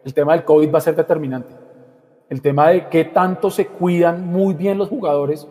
[0.05, 1.55] El tema del COVID va a ser determinante.
[2.29, 5.49] El tema de qué tanto se cuidan muy bien los jugadores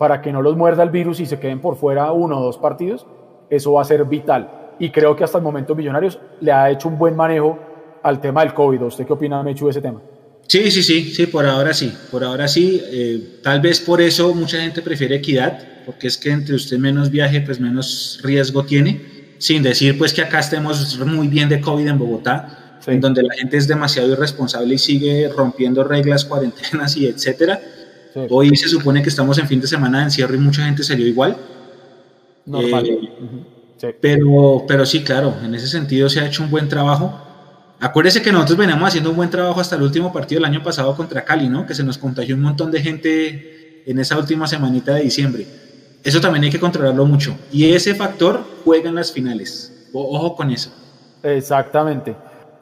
[0.00, 2.56] para que no los muerda el virus y se queden por fuera uno o dos
[2.56, 3.06] partidos,
[3.50, 4.72] eso va a ser vital.
[4.78, 7.58] Y creo que hasta el momento Millonarios le ha hecho un buen manejo
[8.02, 8.80] al tema del COVID.
[8.80, 10.00] ¿Usted qué opina, Mechu, de ese tema?
[10.48, 12.82] Sí, sí, sí, sí, por ahora sí, por ahora sí.
[12.82, 17.10] Eh, tal vez por eso mucha gente prefiere equidad, porque es que entre usted menos
[17.10, 19.02] viaje, pues menos riesgo tiene.
[19.36, 23.34] Sin decir pues que acá estemos muy bien de COVID en Bogotá, en donde la
[23.34, 27.60] gente es demasiado irresponsable y sigue rompiendo reglas, cuarentenas y etcétera
[28.28, 31.06] Hoy se supone que estamos en fin de semana de encierro y mucha gente salió
[31.06, 31.36] igual.
[32.46, 32.86] Normal.
[33.82, 37.18] Eh, pero, pero sí, claro, en ese sentido se ha hecho un buen trabajo.
[37.80, 40.94] Acuérdese que nosotros veníamos haciendo un buen trabajo hasta el último partido del año pasado
[40.94, 41.66] contra Cali, ¿no?
[41.66, 45.46] Que se nos contagió un montón de gente en esa última semanita de diciembre.
[46.02, 47.36] Eso también hay que controlarlo mucho.
[47.52, 49.88] Y ese factor juega en las finales.
[49.92, 50.70] ojo con eso.
[51.22, 52.14] Exactamente.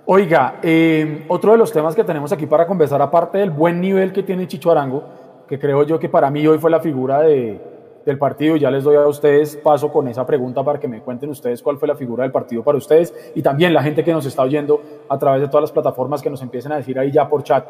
[0.06, 4.12] Oiga, eh, otro de los temas que tenemos aquí para conversar, aparte del buen nivel
[4.12, 5.04] que tiene Chicho Arango,
[5.48, 7.60] que creo yo que para mí hoy fue la figura de,
[8.04, 8.56] del partido.
[8.56, 11.78] Ya les doy a ustedes paso con esa pregunta para que me cuenten ustedes cuál
[11.78, 14.80] fue la figura del partido para ustedes y también la gente que nos está oyendo
[15.08, 17.66] a través de todas las plataformas que nos empiecen a decir ahí ya por chat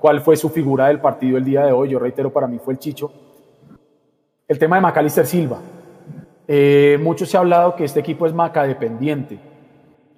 [0.00, 1.90] cuál fue su figura del partido el día de hoy.
[1.90, 3.12] Yo reitero, para mí fue el Chicho.
[4.48, 5.58] El tema de Macalister Silva.
[6.48, 9.38] Eh, mucho se ha hablado que este equipo es Maca dependiente.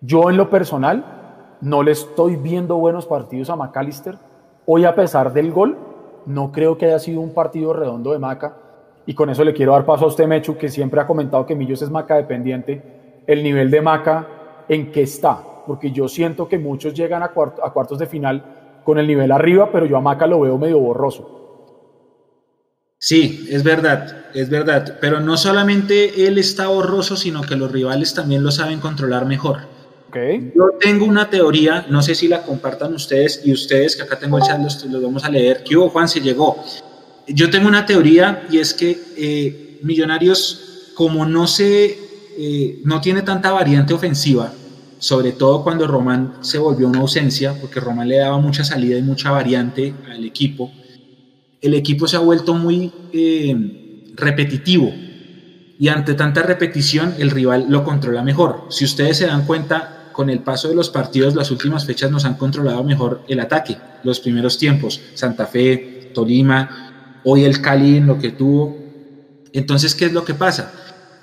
[0.00, 4.16] Yo en lo personal no le estoy viendo buenos partidos a Macalister.
[4.66, 5.76] Hoy a pesar del gol,
[6.28, 8.54] no creo que haya sido un partido redondo de Maca.
[9.06, 11.54] Y con eso le quiero dar paso a usted, Mechu, que siempre ha comentado que
[11.54, 13.22] Millos es Maca dependiente.
[13.26, 14.26] El nivel de Maca,
[14.68, 15.42] ¿en qué está?
[15.66, 18.44] Porque yo siento que muchos llegan a, cuartos de final
[18.84, 21.34] con el nivel arriba, pero yo a Maca lo veo medio borroso.
[22.98, 24.98] Sí, es verdad, es verdad.
[25.00, 29.67] Pero no solamente él está borroso, sino que los rivales también lo saben controlar mejor.
[30.54, 34.38] Yo tengo una teoría, no sé si la compartan ustedes y ustedes, que acá tengo
[34.38, 35.62] el chat, los, vamos a leer.
[35.64, 36.08] ¿Qué hubo, Juan?
[36.08, 36.62] Se llegó.
[37.26, 41.98] Yo tengo una teoría y es que eh, Millonarios, como no se,
[42.38, 44.52] eh, no tiene tanta variante ofensiva,
[44.98, 49.02] sobre todo cuando Román se volvió una ausencia, porque Román le daba mucha salida y
[49.02, 50.72] mucha variante al equipo,
[51.60, 54.92] el equipo se ha vuelto muy eh, repetitivo
[55.78, 58.66] y ante tanta repetición el rival lo controla mejor.
[58.70, 62.24] Si ustedes se dan cuenta, con el paso de los partidos, las últimas fechas nos
[62.24, 68.08] han controlado mejor el ataque, los primeros tiempos, Santa Fe, Tolima, hoy el Cali en
[68.08, 68.76] lo que tuvo.
[69.52, 70.72] Entonces, ¿qué es lo que pasa?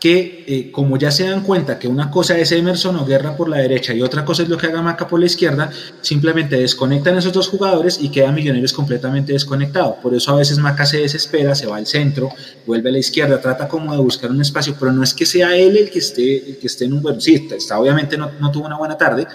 [0.05, 3.49] Que eh, como ya se dan cuenta que una cosa es Emerson o Guerra por
[3.49, 7.17] la derecha y otra cosa es lo que haga Maca por la izquierda, simplemente desconectan
[7.17, 9.97] esos dos jugadores y queda Millonarios completamente desconectado.
[10.03, 12.29] Por eso a veces Maca se desespera, se va al centro,
[12.67, 15.57] vuelve a la izquierda, trata como de buscar un espacio, pero no es que sea
[15.57, 17.19] él el que esté, el que esté en un buen...
[17.19, 19.25] Sí, está, obviamente no, no tuvo una buena tarde,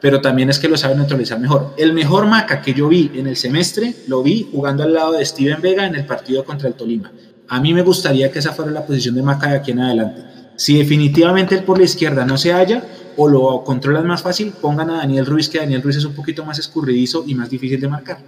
[0.00, 1.72] pero también es que lo sabe neutralizar mejor.
[1.78, 5.24] El mejor Maca que yo vi en el semestre, lo vi jugando al lado de
[5.24, 7.12] Steven Vega en el partido contra el Tolima.
[7.50, 10.22] A mí me gustaría que esa fuera la posición de Maca de aquí en adelante.
[10.54, 12.84] Si definitivamente él por la izquierda no se halla
[13.16, 16.44] o lo controlan más fácil, pongan a Daniel Ruiz, que Daniel Ruiz es un poquito
[16.44, 18.18] más escurridizo y más difícil de marcar.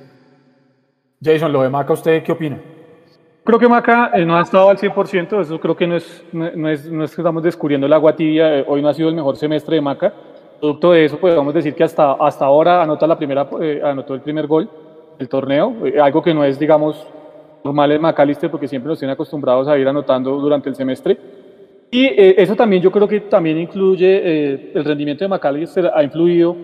[1.22, 2.60] Jason, lo de Maca, ¿usted qué opina?
[3.44, 6.68] Creo que Maca eh, no ha estado al 100%, eso creo que no es, no,
[6.68, 9.14] es, no es que estamos descubriendo el agua tibia, eh, hoy no ha sido el
[9.14, 10.12] mejor semestre de Maca,
[10.58, 14.20] producto de eso podemos decir que hasta, hasta ahora anota la primera, eh, anotó el
[14.20, 14.68] primer gol
[15.16, 17.06] del torneo, algo que no es, digamos,
[17.64, 21.18] normal en McAllister porque siempre nos tienen acostumbrados a ir anotando durante el semestre.
[21.90, 26.02] Y eh, eso también yo creo que también incluye, eh, el rendimiento de McAllister ha
[26.02, 26.56] influido,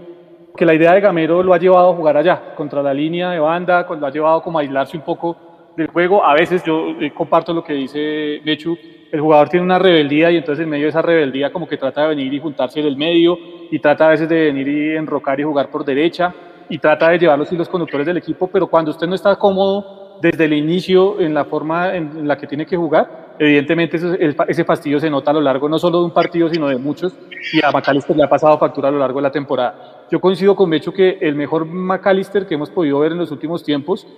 [0.57, 3.39] que la idea de Gamero lo ha llevado a jugar allá, contra la línea de
[3.39, 5.37] banda, lo ha llevado como a aislarse un poco
[5.77, 6.25] del juego.
[6.25, 8.77] A veces yo eh, comparto lo que dice Mechu,
[9.13, 12.03] el jugador tiene una rebeldía y entonces en medio de esa rebeldía como que trata
[12.03, 13.39] de venir y juntarse en el medio
[13.71, 16.35] y trata a veces de venir y enrocar y jugar por derecha
[16.69, 19.98] y trata de llevar los hilos conductores del equipo, pero cuando usted no está cómodo
[20.21, 23.29] desde el inicio en la forma en la que tiene que jugar.
[23.39, 26.77] Evidentemente ese, fastidio se nota a lo largo no solo de un partido, sino de
[26.77, 27.15] muchos,
[27.53, 30.07] y a McAllister le ha pasado factura a lo largo de la temporada.
[30.11, 33.63] Yo coincido con Mecho que el mejor McAllister que hemos podido ver en los últimos
[33.63, 34.09] tiempos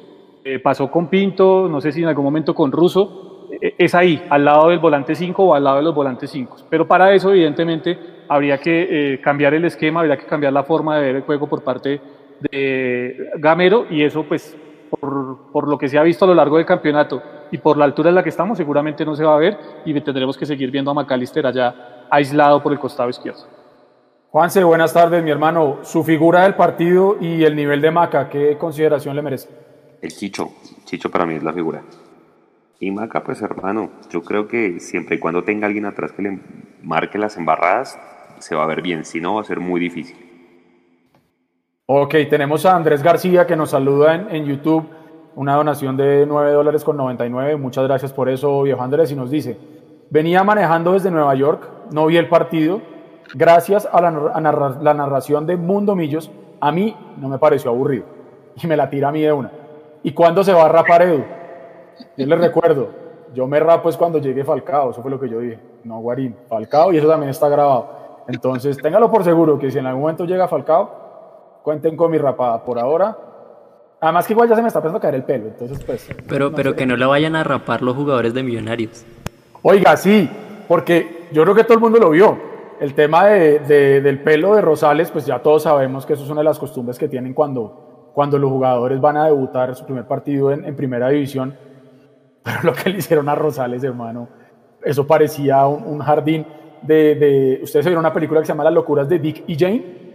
[0.42, 4.22] eh, pasó con Pinto, no sé si en algún momento con Russo, eh, es ahí,
[4.30, 6.56] al lado del volante 5 o al lado de los volantes 5.
[6.70, 10.96] Pero para eso, evidentemente, habría que eh, cambiar el esquema, habría que cambiar la forma
[10.96, 12.00] de ver el juego por parte
[12.50, 14.56] de Gamero, y eso pues
[14.90, 17.84] por, por, lo que se ha visto a lo largo del campeonato y por la
[17.84, 20.70] altura en la que estamos, seguramente no se va a ver y tendremos que seguir
[20.70, 23.60] viendo a McAllister allá aislado por el costado izquierdo.
[24.30, 25.78] Juanse, buenas tardes, mi hermano.
[25.82, 29.48] Su figura del partido y el nivel de Maca, ¿qué consideración le merece?
[30.00, 30.52] El Chicho.
[30.84, 31.82] Chicho para mí es la figura.
[32.78, 36.38] Y Maca, pues hermano, yo creo que siempre y cuando tenga alguien atrás que le
[36.82, 37.98] marque las embarradas,
[38.38, 39.04] se va a ver bien.
[39.04, 40.29] Si no, va a ser muy difícil.
[41.92, 44.86] Ok, tenemos a Andrés García que nos saluda en, YouTube,
[45.34, 47.56] una donación de 9 dólares con 99.
[47.56, 49.58] Muchas gracias por eso, viejo Andrés, y nos dice,
[50.08, 52.80] venía manejando desde Nueva York, no vi el partido,
[53.34, 56.30] gracias a la, narración de Mundo Millos,
[56.60, 58.04] a mí no me pareció aburrido,
[58.62, 59.50] y me la tira a mí de una.
[60.04, 61.24] ¿Y cuándo se va a rapar Edu?
[62.16, 62.90] Yo les recuerdo,
[63.34, 66.36] yo me rapo es cuando llegue Falcao, eso fue lo que yo dije, no Guarín,
[66.48, 68.22] Falcao, y eso también está grabado.
[68.28, 71.09] Entonces, téngalo por seguro que si en algún momento llega Falcao,
[71.62, 73.16] cuenten con mi rapada por ahora.
[74.00, 76.08] Además que igual ya se me está empezando a caer el pelo, entonces pues...
[76.26, 79.04] Pero, pero que no lo vayan a rapar los jugadores de Millonarios.
[79.62, 80.28] Oiga, sí,
[80.66, 82.38] porque yo creo que todo el mundo lo vio.
[82.80, 86.40] El tema de, del pelo de Rosales, pues ya todos sabemos que eso es una
[86.40, 90.50] de las costumbres que tienen cuando, cuando los jugadores van a debutar su primer partido
[90.50, 91.54] en, primera división.
[92.42, 94.28] Pero lo que le hicieron a Rosales, hermano,
[94.82, 96.46] eso parecía un, un jardín
[96.80, 97.60] de, de...
[97.62, 100.09] Ustedes vieron una película que se llama Las locuras de Dick y Jane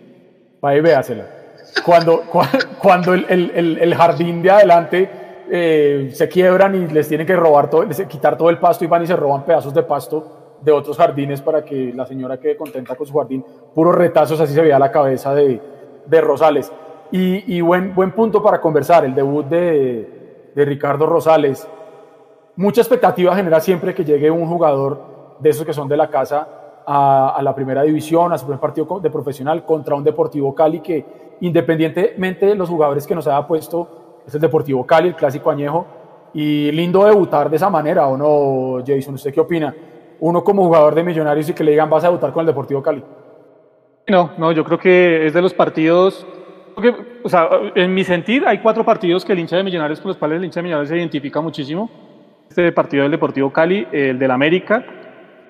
[0.65, 1.25] Ahí véasela.
[1.85, 2.23] Cuando,
[2.81, 5.09] cuando el, el, el, jardín de adelante
[5.49, 9.03] eh, se quiebran y les tienen que robar todo, quitar todo el pasto y van
[9.03, 12.95] y se roban pedazos de pasto de otros jardines para que la señora quede contenta
[12.95, 13.45] con su jardín.
[13.73, 15.61] Puros retazos, así se veía la cabeza de,
[16.05, 16.71] de Rosales.
[17.11, 21.67] Y, y, buen, buen punto para conversar, el debut de, de Ricardo Rosales.
[22.55, 26.64] Mucha expectativa genera siempre que llegue un jugador de esos que son de la casa
[26.85, 31.05] a, la primera división, a su primer partido de profesional contra un Deportivo Cali que
[31.41, 35.85] independientemente de los jugadores que nos haya puesto, es el Deportivo Cali, el clásico añejo,
[36.33, 39.15] y lindo debutar de esa manera, ¿o no, Jason?
[39.15, 39.73] ¿Usted qué opina?
[40.19, 42.81] Uno como jugador de Millonarios y que le digan vas a debutar con el Deportivo
[42.81, 43.03] Cali.
[44.07, 46.25] No, no, yo creo que es de los partidos,
[47.23, 50.17] o sea, en mi sentir hay cuatro partidos que el hincha de Millonarios con los
[50.17, 51.89] cuales el hincha de Millonarios se identifica muchísimo.
[52.49, 54.85] Este partido del Deportivo Cali, el del América,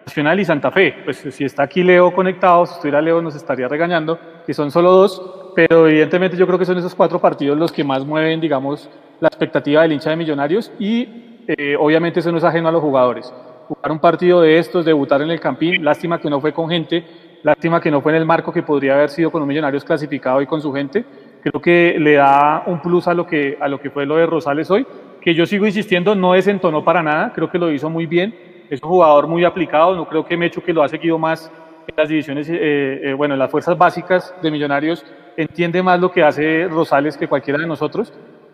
[0.05, 0.95] Nacional y Santa Fe.
[1.03, 4.91] Pues si está aquí Leo conectado, si estuviera Leo nos estaría regañando, que son solo
[4.91, 8.89] dos, pero evidentemente yo creo que son esos cuatro partidos los que más mueven, digamos,
[9.19, 12.81] la expectativa del hincha de Millonarios y eh, obviamente eso no es ajeno a los
[12.81, 13.33] jugadores.
[13.67, 17.03] Jugar un partido de estos, debutar en el Campín, lástima que no fue con gente,
[17.41, 20.41] lástima que no fue en el marco que podría haber sido con un Millonarios clasificado
[20.41, 21.03] y con su gente.
[21.41, 24.25] Creo que le da un plus a lo que, a lo que fue lo de
[24.25, 24.85] Rosales hoy,
[25.19, 28.81] que yo sigo insistiendo, no desentonó para nada, creo que lo hizo muy bien es
[28.81, 31.51] un jugador muy aplicado, no creo que Mecho, que lo ha seguido más
[31.87, 32.55] en las divisiones, eh,
[33.03, 35.05] eh, bueno, en las fuerzas básicas de Millonarios,
[35.37, 38.13] entiende más lo que hace Rosales que cualquiera de nosotros.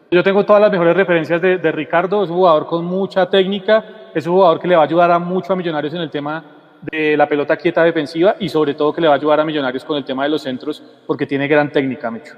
[0.10, 4.28] Yo tengo todas las mejores referencias de, Ricardo, es un jugador con mucha técnica, es
[4.28, 6.44] un jugador que le va a ayudar a mucho a Millonarios en el tema
[6.82, 9.86] de la pelota quieta defensiva y sobre todo que le va a ayudar a Millonarios
[9.86, 12.34] con el tema de los centros porque tiene gran técnica, Micho.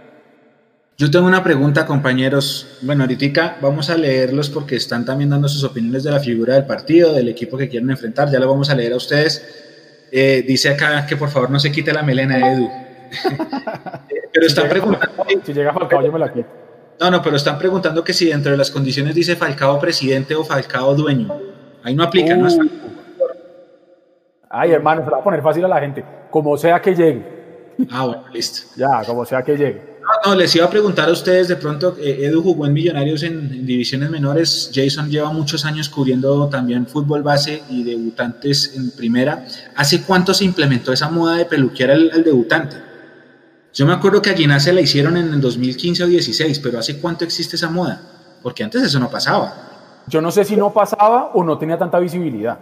[0.95, 2.77] Yo tengo una pregunta, compañeros.
[2.81, 6.65] Bueno, ahorita vamos a leerlos porque están también dando sus opiniones de la figura del
[6.65, 8.29] partido, del equipo que quieren enfrentar.
[8.29, 10.07] Ya lo vamos a leer a ustedes.
[10.11, 12.69] Eh, dice acá que por favor no se quite la melena, Edu.
[14.33, 15.25] pero están preguntando.
[15.43, 16.47] Si llega Falcao, yo me la quito.
[16.99, 20.43] No, no, pero están preguntando que si dentro de las condiciones dice Falcao presidente o
[20.43, 21.35] Falcao dueño.
[21.83, 22.47] Ahí no aplica, ¿no?
[22.47, 22.69] Uh.
[24.47, 26.05] Ay, hermano, se va a poner fácil a la gente.
[26.29, 27.25] Como sea que llegue.
[27.91, 28.69] Ah, bueno, listo.
[28.77, 29.92] Ya, como sea que llegue.
[30.25, 33.65] No, les iba a preguntar a ustedes de pronto, eh, Edu jugó en Millonarios en,
[33.65, 39.45] divisiones menores, Jason lleva muchos años cubriendo también fútbol base y debutantes en primera.
[39.75, 42.77] ¿Hace cuánto se implementó esa moda de peluquear al, debutante?
[43.73, 46.79] Yo me acuerdo que a Ginás se la hicieron en el 2015 o 16, pero
[46.79, 48.01] ¿hace cuánto existe esa moda?
[48.41, 50.03] Porque antes eso no pasaba.
[50.07, 52.59] Yo no sé si no pasaba o no tenía tanta visibilidad.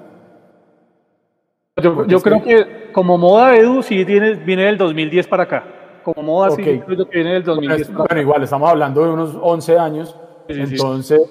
[1.78, 5.81] Yo, creo que como moda, Edu, sí viene del 2010 para acá.
[6.04, 9.38] Como moda, sí creo que viene del 2010 para Bueno, igual, estamos hablando de unos
[9.40, 10.16] 11 años.
[10.48, 11.22] entonces,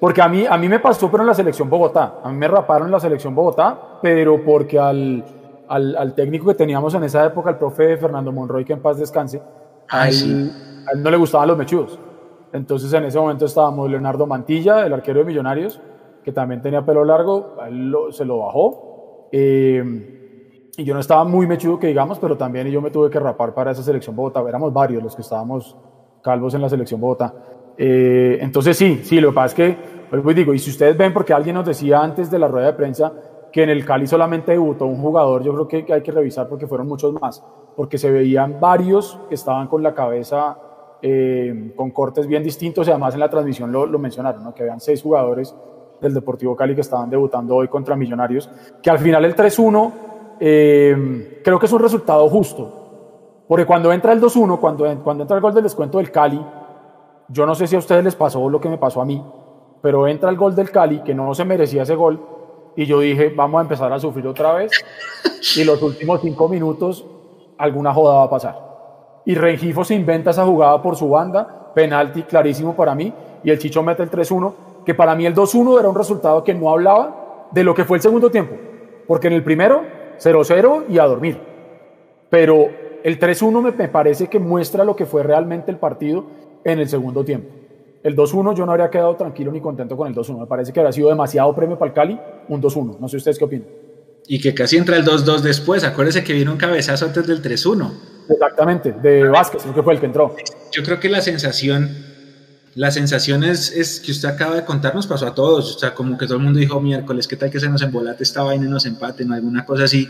[0.00, 2.20] porque a mí, a mí me pasó, pero en la selección Bogotá.
[2.22, 5.24] A mí me raparon en la selección Bogotá, pero porque al,
[5.68, 8.98] al, al técnico que teníamos en esa época, el profe Fernando Monroy, que en paz
[8.98, 9.40] descanse,
[9.88, 10.52] a, él,
[10.96, 11.98] no le gustaban los mechudos.
[12.52, 15.80] Entonces, en ese momento estábamos Leonardo Mantilla, el arquero de Millonarios,
[16.24, 20.15] que también tenía pelo largo, él se lo bajó eh,
[20.76, 23.54] y yo no estaba muy mechudo que digamos, pero también yo me tuve que rapar
[23.54, 24.42] para esa selección Bogotá.
[24.46, 25.76] Éramos varios los que estábamos
[26.22, 27.34] calvos en la selección Bogotá.
[27.78, 29.78] Eh, entonces sí, sí, lo que pasa es que,
[30.10, 32.72] pues digo, y si ustedes ven, porque alguien nos decía antes de la rueda de
[32.74, 33.12] prensa
[33.52, 36.66] que en el Cali solamente debutó un jugador, yo creo que, hay que revisar porque
[36.66, 37.42] fueron muchos más,
[37.74, 40.58] porque se veían varios que estaban con la cabeza
[41.00, 44.54] eh, con cortes bien distintos y además en la transmisión lo, lo mencionaron, ¿no?
[44.54, 45.54] que habían seis jugadores
[46.00, 48.50] del Deportivo Cali que estaban debutando hoy contra Millonarios,
[48.82, 50.05] que al final el 3-1
[50.40, 55.36] eh, creo que es un resultado justo, porque cuando entra el 2-1, cuando, cuando entra
[55.36, 56.44] el gol del descuento del Cali,
[57.28, 59.22] yo no sé si a ustedes les pasó lo que me pasó a mí,
[59.80, 62.20] pero entra el gol del Cali, que no se merecía ese gol,
[62.76, 64.72] y yo dije, vamos a empezar a sufrir otra vez,
[65.56, 67.06] y los últimos cinco minutos
[67.58, 68.66] alguna joda va a pasar.
[69.24, 73.12] Y Rengifo se inventa esa jugada por su banda, penalti clarísimo para mí,
[73.42, 74.52] y el Chicho mete el 3-1,
[74.84, 77.96] que para mí el 2-1 era un resultado que no hablaba de lo que fue
[77.96, 78.54] el segundo tiempo,
[79.06, 81.38] porque en el primero 0-0 y a dormir.
[82.30, 82.68] Pero
[83.02, 86.26] el 3-1 me, parece que muestra lo que fue realmente el partido
[86.64, 87.48] en el segundo tiempo.
[88.02, 90.40] El 2-1 yo no habría quedado tranquilo ni contento con el 2-1.
[90.40, 92.98] Me parece que habría sido demasiado premio para el Cali, un 2-1.
[92.98, 93.68] No sé ustedes qué opinan.
[94.28, 95.84] Y que casi entra el 2-2 después.
[95.84, 97.90] Acuérdese que vino un cabezazo antes del 3-1.
[98.28, 100.34] Exactamente, de Vázquez, creo que fue el que entró.
[100.72, 102.05] Yo creo que la sensación
[102.76, 106.18] la sensación es, que usted acaba de contar, nos pasó a todos, o sea, como
[106.18, 108.68] que todo el mundo dijo miércoles, ¿qué tal que se nos embolate esta vaina y
[108.68, 110.06] nos empaten o alguna cosa así?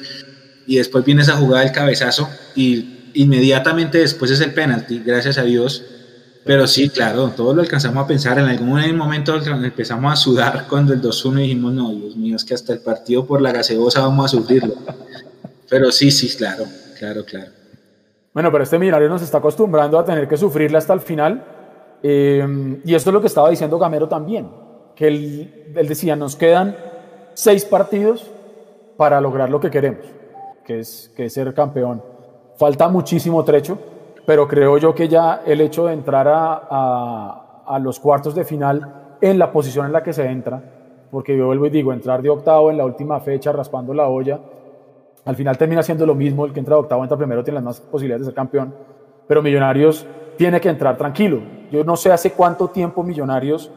[0.67, 5.45] Y después viene esa jugada del cabezazo y inmediatamente después es el penalti, gracias a
[5.45, 5.85] Dios.
[6.45, 8.37] Pero sí, claro, todos lo alcanzamos a pensar.
[8.41, 12.55] En algún momento empezamos a sudar cuando el 2-1 dijimos, no, Dios mío, es que
[12.55, 14.75] hasta el partido por la gaseosa vamos a sufrirlo.
[15.69, 16.65] Pero sí, sí, claro,
[16.99, 17.53] claro, claro.
[18.35, 21.56] Bueno, pero este millonario nos está acostumbrando a tener que sufrirle hasta el final
[22.03, 24.49] Em, y esto es lo que estaba diciendo Gamero también,
[24.95, 26.77] que él, decía, nos quedan
[27.35, 28.31] seis partidos
[28.97, 30.07] para lograr lo que queremos,
[30.65, 32.03] que es, que ser campeón.
[32.57, 33.79] Falta muchísimo trecho,
[34.25, 39.17] pero creo yo que ya el hecho de entrar a, a, los cuartos de final
[39.21, 40.63] en la posición en la que se entra,
[41.11, 44.41] porque yo vuelvo y digo, entrar de octavo en la última fecha raspando la olla,
[45.25, 47.65] al final termina siendo lo mismo, el que entra de octavo entra primero tiene las
[47.65, 48.75] más posibilidades de ser campeón,
[49.27, 50.07] pero Millonarios
[50.37, 51.41] tiene que entrar tranquilo.
[51.71, 53.71] Yo no sé hace cuánto tiempo Millonarios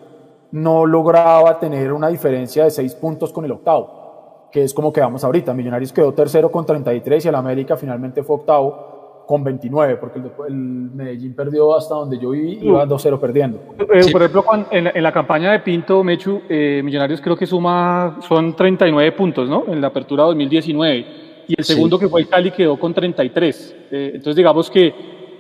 [0.52, 5.24] no lograba tener una diferencia de seis puntos con el octavo, que es como quedamos
[5.24, 5.54] ahorita.
[5.54, 10.56] Millonarios quedó tercero con 33 y el América finalmente fue octavo con 29, porque el,
[10.56, 13.60] Medellín perdió hasta donde yo viví, iba 2-0 perdiendo.
[13.78, 18.56] Eh, por ejemplo, en, la, campaña de Pinto, Mechu, eh, Millonarios creo que suma, son
[18.56, 19.66] 39 puntos, ¿no?
[19.68, 21.06] En la apertura 2019.
[21.48, 23.76] Y el segundo que fue el Cali quedó con 33.
[23.92, 24.94] Eh, entonces digamos que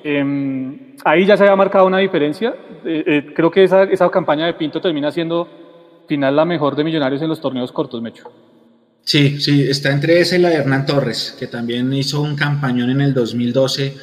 [0.03, 2.56] Em, ahí ya se había marcado una diferencia.
[2.86, 5.47] Eh, eh, creo que esa, esa, campaña de Pinto termina siendo
[6.08, 8.32] final la mejor de Millonarios en los torneos cortos, Mecho.
[9.04, 12.89] Sí, sí, está entre esa y la de Hernán Torres, que también hizo un campañón
[12.91, 13.95] en el 2012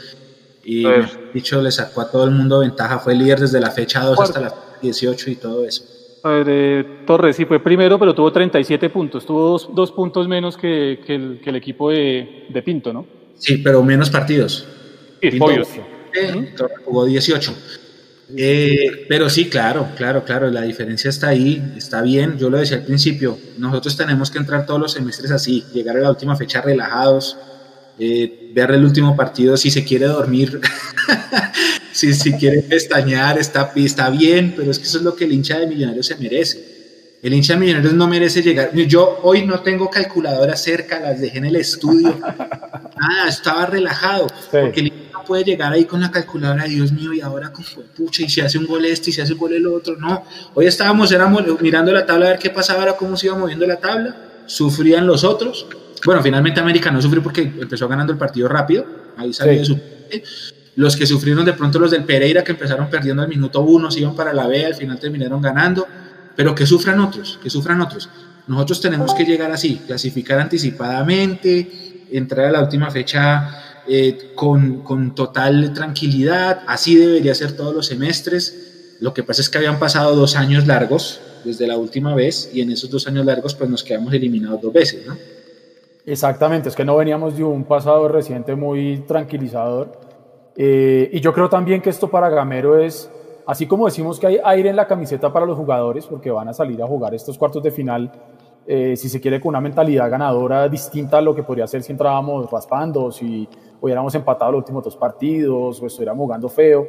[0.65, 0.85] y,
[1.33, 2.99] dicho, le sacó a todo el mundo ventaja.
[2.99, 5.85] Fue líder desde la fecha 2 hasta la 18 y todo eso.
[6.25, 9.25] Eh, Torres sí fue primero, pero tuvo 37 puntos.
[9.25, 13.07] Tuvo dos, puntos menos que, el, que el, equipo de, de Pinto, ¿no?
[13.37, 14.67] Sí, pero menos partidos.
[15.23, 15.39] Sí,
[16.85, 17.55] jugó 18.
[18.37, 22.37] Eh, pero sí, claro, claro, claro, la diferencia está ahí, está bien.
[22.39, 26.01] Yo lo decía al principio, nosotros tenemos que entrar todos los semestres así, llegar a
[26.01, 27.37] la última fecha relajados,
[27.99, 30.61] eh, ver el último partido si se quiere dormir,
[31.93, 35.33] si, si quiere pestañear, está, está bien, pero es que eso es lo que el
[35.33, 36.77] hincha de Millonarios se merece.
[37.23, 38.75] El hincha de Millonarios no merece llegar.
[38.75, 42.19] Yo hoy no tengo calculadora cerca, las dejé en el estudio.
[42.21, 44.27] Nada, estaba relajado.
[44.51, 44.93] Porque el
[45.27, 47.64] puede llegar ahí con la calculadora, Dios mío, y ahora con
[47.97, 49.97] pucha, y se hace un gol este y se hace un gol el otro.
[49.97, 50.24] No,
[50.55, 53.66] hoy estábamos éramos, mirando la tabla a ver qué pasaba, ahora cómo se iba moviendo
[53.66, 54.16] la tabla.
[54.47, 55.66] Sufrían los otros.
[56.05, 58.87] Bueno, finalmente América no sufrió porque empezó ganando el partido rápido.
[59.16, 59.81] Ahí salió de su.
[60.77, 64.01] Los que sufrieron de pronto los del Pereira, que empezaron perdiendo al minuto uno, se
[64.01, 65.87] iban para la B, al final terminaron ganando
[66.37, 68.09] pero que sufran otros, que sufran otros.
[68.47, 75.14] Nosotros tenemos que llegar así, clasificar anticipadamente, entrar a la última fecha eh, con, con,
[75.14, 78.97] total tranquilidad, así debería ser todos los semestres.
[79.01, 82.61] Lo que pasa es que habían pasado dos años largos desde la última vez y
[82.61, 85.16] en esos dos años largos pues nos quedamos eliminados dos veces, ¿no?
[86.05, 90.01] Exactamente, es que no veníamos de un pasado reciente muy tranquilizador.
[90.57, 93.11] Eh, y yo creo también que esto para Gamero es
[93.47, 96.53] Así como decimos que hay aire en la camiseta para los jugadores, porque van a
[96.53, 98.11] salir a jugar estos cuartos de final,
[98.66, 101.93] eh, si se quiere, con una mentalidad ganadora distinta a lo que podría ser si
[101.93, 103.49] entrábamos raspando, si
[103.81, 106.87] hubiéramos empatado los últimos dos partidos o estuviéramos jugando feo.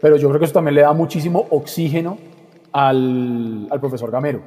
[0.00, 2.18] Pero yo creo que eso también le da muchísimo oxígeno
[2.72, 4.40] al, al profesor Gamero.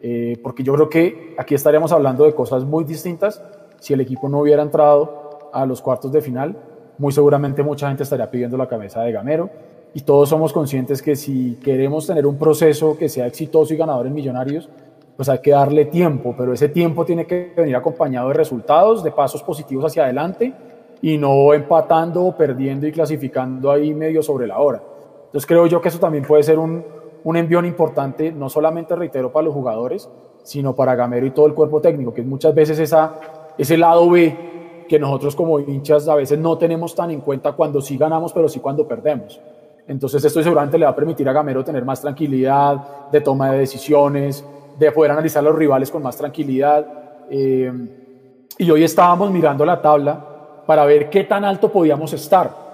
[0.00, 3.42] Eh, porque yo creo que aquí estaríamos hablando de cosas muy distintas
[3.80, 6.56] si el equipo no hubiera entrado a los cuartos de final.
[6.98, 9.48] Muy seguramente mucha gente estaría pidiendo la cabeza de Gamero
[9.94, 14.06] y todos somos conscientes que si queremos tener un proceso que sea exitoso y ganador
[14.06, 14.68] en Millonarios,
[15.16, 19.12] pues hay que darle tiempo, pero ese tiempo tiene que venir acompañado de resultados, de
[19.12, 20.52] pasos positivos hacia adelante
[21.04, 24.82] y no empatando, perdiendo y clasificando ahí medio sobre la hora.
[25.26, 26.82] Entonces creo yo que eso también puede ser un,
[27.24, 30.08] un envión importante, no solamente, reitero, para los jugadores,
[30.44, 33.20] sino para Gamero y todo el cuerpo técnico, que muchas veces esa,
[33.58, 37.82] ese lado B que nosotros como hinchas a veces no tenemos tan en cuenta cuando
[37.82, 39.38] sí ganamos, pero sí cuando perdemos.
[39.86, 43.58] Entonces esto seguramente le va a permitir a Gamero tener más tranquilidad de toma de
[43.58, 44.42] decisiones,
[44.78, 46.86] de poder analizar a los rivales con más tranquilidad.
[47.28, 47.70] Eh,
[48.56, 50.30] y hoy estábamos mirando la tabla
[50.66, 52.64] para ver qué tan alto podíamos estar.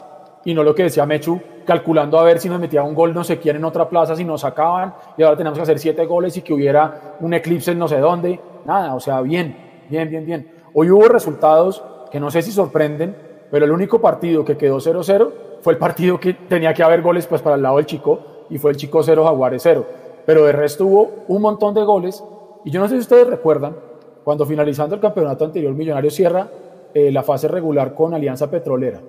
[0.45, 3.23] Y no lo que decía Mechu, calculando a ver si nos metía un gol no
[3.23, 6.37] sé quién en otra plaza, si nos sacaban y ahora tenemos que hacer siete goles
[6.37, 8.41] y que hubiera un eclipse en no sé dónde.
[8.65, 9.57] Nada, o sea, bien,
[9.89, 10.53] bien, bien, bien.
[10.73, 13.17] Hoy hubo resultados que no sé si sorprenden,
[13.51, 17.27] pero el único partido que quedó 0-0 fue el partido que tenía que haber goles
[17.27, 19.87] pues para el lado del Chico y fue el Chico 0, Jaguares 0.
[20.25, 22.25] Pero de resto hubo un montón de goles
[22.65, 23.77] y yo no sé si ustedes recuerdan
[24.25, 26.49] cuando finalizando el campeonato anterior Millonario cierra
[26.95, 29.01] eh, la fase regular con Alianza Petrolera,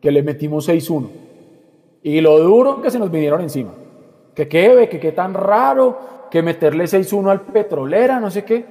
[0.00, 1.08] que le metimos 6-1.
[2.02, 3.72] Y lo duro que se nos vinieron encima.
[4.34, 5.98] Que qué, que qué tan raro,
[6.30, 8.64] que meterle 6-1 al Petrolera, no sé qué.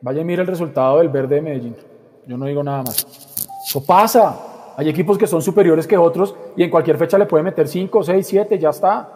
[0.00, 1.76] Vaya y mire el resultado del verde de Medellín.
[2.26, 3.48] Yo no digo nada más.
[3.64, 4.74] Eso pasa.
[4.76, 8.02] Hay equipos que son superiores que otros y en cualquier fecha le puede meter 5,
[8.02, 9.08] 6, 7, ya está.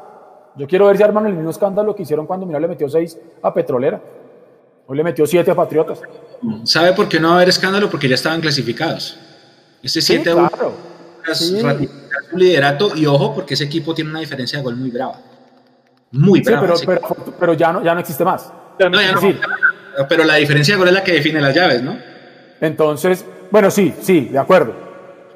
[0.56, 3.20] Yo quiero ver si arman el mismo escándalo que hicieron cuando Mira le metió 6
[3.43, 4.01] a Petrolera.
[4.86, 6.00] Hoy le metió 7 a Patriotas.
[6.64, 7.90] ¿Sabe por qué no va a haber escándalo?
[7.90, 9.18] Porque ya estaban clasificados.
[9.82, 10.74] Ese 7 sí, claro.
[11.34, 11.60] sí.
[12.30, 15.20] su liderato y ojo porque ese equipo tiene una diferencia de gol muy brava.
[16.12, 16.76] Muy brava.
[16.76, 18.52] Sí, pero, pero, pero, ya, no, ya no existe más.
[18.78, 19.20] No, ya no,
[20.08, 21.96] pero la diferencia de gol es la que define las llaves, ¿no?
[22.60, 24.74] Entonces, bueno, sí, sí, de acuerdo.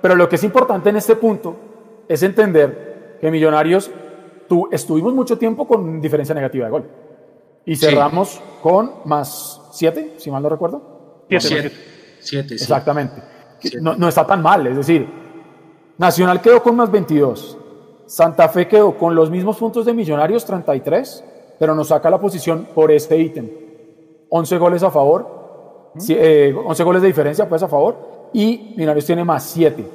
[0.00, 3.90] Pero lo que es importante en este punto es entender que Millonarios
[4.48, 6.84] tu, estuvimos mucho tiempo con diferencia negativa de gol.
[7.70, 11.22] Y cerramos con más 7, si mal no recuerdo.
[11.28, 11.70] 7.
[12.18, 13.22] 7, Exactamente.
[13.80, 15.08] No, no, está tan mal, es decir,
[15.96, 17.56] Nacional quedó con más 22.
[18.06, 21.24] Santa Fe quedó con los mismos puntos de Millonarios, 33,
[21.60, 23.48] pero nos saca la posición por este ítem.
[24.30, 29.22] 11 goles a favor, 11 eh, goles de diferencia pues a favor y Millonarios tiene
[29.22, 29.88] más 7.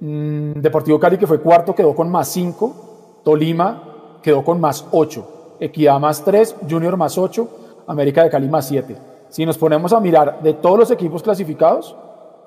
[0.00, 3.20] Mm, Deportivo Cali, que fue cuarto, quedó con más 5.
[3.22, 5.33] Tolima quedó con más 8.
[5.64, 6.56] Equidad más 3.
[6.68, 7.84] Junior más 8.
[7.86, 8.96] América de Cali más 7.
[9.30, 11.96] Si nos ponemos a mirar de todos los equipos clasificados,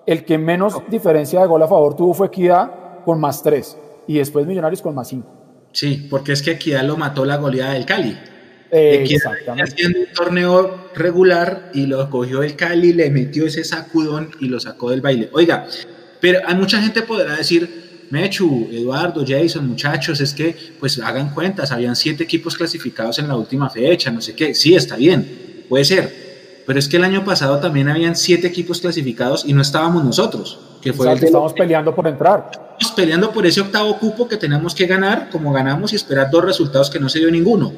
[0.05, 2.71] el que menos diferencia de gol a favor tuvo fue Equidad
[3.03, 3.77] con más 3.
[4.07, 5.27] Y después Millonarios con más 5.
[5.71, 8.17] Sí, porque es que Equidad lo mató la goleada del Cali.
[8.69, 9.63] Exactamente.
[9.63, 14.59] haciendo un torneo regular y lo cogió el Cali, le metió ese sacudón y lo
[14.59, 15.29] sacó del baile.
[15.33, 15.65] Oiga,
[16.19, 21.71] pero hay mucha gente podrá decir, Mechu, Eduardo, Jason, muchachos, es que pues hagan cuentas,
[21.71, 25.85] habían siete equipos clasificados en la última fecha, no sé qué, sí, está bien, puede
[25.85, 26.27] ser,
[26.67, 30.59] pero es que el año pasado también habían siete equipos clasificados y no estábamos nosotros,
[30.81, 32.51] Que fue el que estamos peleando por entrar.
[32.51, 36.43] Estamos peleando por ese octavo cupo que tenemos que ganar, como ganamos, y esperar dos
[36.43, 37.71] resultados que no se dio ninguno.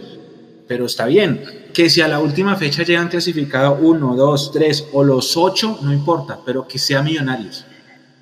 [0.68, 5.04] Pero está bien, que si a la última fecha llegan clasificado uno, dos, tres o
[5.04, 7.66] los ocho, no importa, pero que sea millonarios.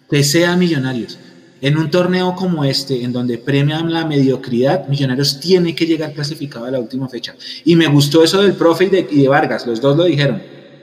[0.09, 1.17] Que sea millonarios.
[1.61, 6.65] En un torneo como este, en donde premian la mediocridad, Millonarios tiene que llegar clasificado
[6.65, 7.35] a la última fecha.
[7.65, 10.41] Y me gustó eso del profe y de, y de Vargas, los dos lo dijeron.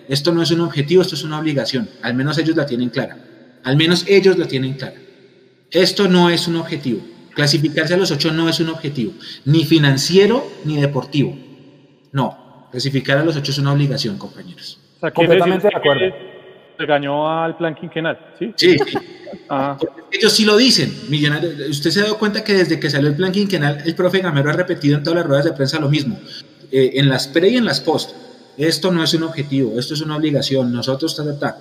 [0.09, 1.89] Esto no es un objetivo, esto es una obligación.
[2.03, 3.17] Al menos ellos la tienen clara.
[3.63, 4.97] Al menos ellos la tienen clara.
[5.71, 7.01] Esto no es un objetivo.
[7.35, 9.13] Clasificarse a los ocho no es un objetivo,
[9.45, 11.37] ni financiero ni deportivo.
[12.13, 14.79] No, clasificar a los ocho es una obligación, compañeros.
[15.13, 16.15] Completamente de acuerdo.
[16.79, 18.53] Regañó al plan quinquenal, ¿sí?
[18.57, 18.77] Sí,
[19.49, 19.79] ah.
[20.11, 20.93] Ellos sí lo dicen.
[21.71, 24.51] Usted se ha dado cuenta que desde que salió el plan quinquenal, el profe Gamero
[24.51, 26.19] ha repetido en todas las ruedas de prensa lo mismo.
[26.71, 28.11] Eh, en las pre y en las post.
[28.57, 30.73] Esto no es un objetivo, esto es una obligación.
[30.73, 31.59] Nosotros, ta,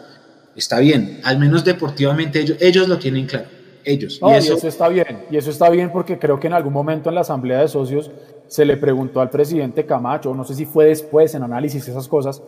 [0.56, 1.22] está bien.
[1.24, 3.48] Al menos deportivamente ellos, ellos lo tienen claro.
[3.86, 4.20] Ellos.
[4.22, 5.26] y, eso, está bien.
[5.30, 8.10] Y eso está bien porque creo que en algún momento en la asamblea de socios
[8.48, 12.42] se le preguntó al presidente Camacho, no sé si fue después en análisis esas cosas,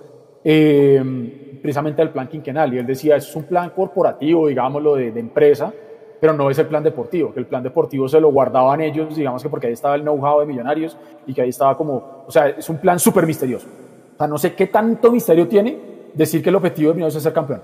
[0.46, 2.74] eh, precisamente el plan quinquenal.
[2.74, 5.74] Y él decía, es un plan corporativo, digámoslo, de, de empresa,
[6.20, 9.44] pero no es el plan deportivo, que el plan deportivo se lo guardaban ellos, digamos
[9.44, 12.50] que porque ahí estaba el know-how de Millonarios y que ahí estaba como, o sea,
[12.50, 13.68] es un plan súper misterioso.
[14.14, 15.78] O sea, no sé qué tanto misterio tiene
[16.14, 17.62] decir que el objetivo de Millonarios es ser campeón.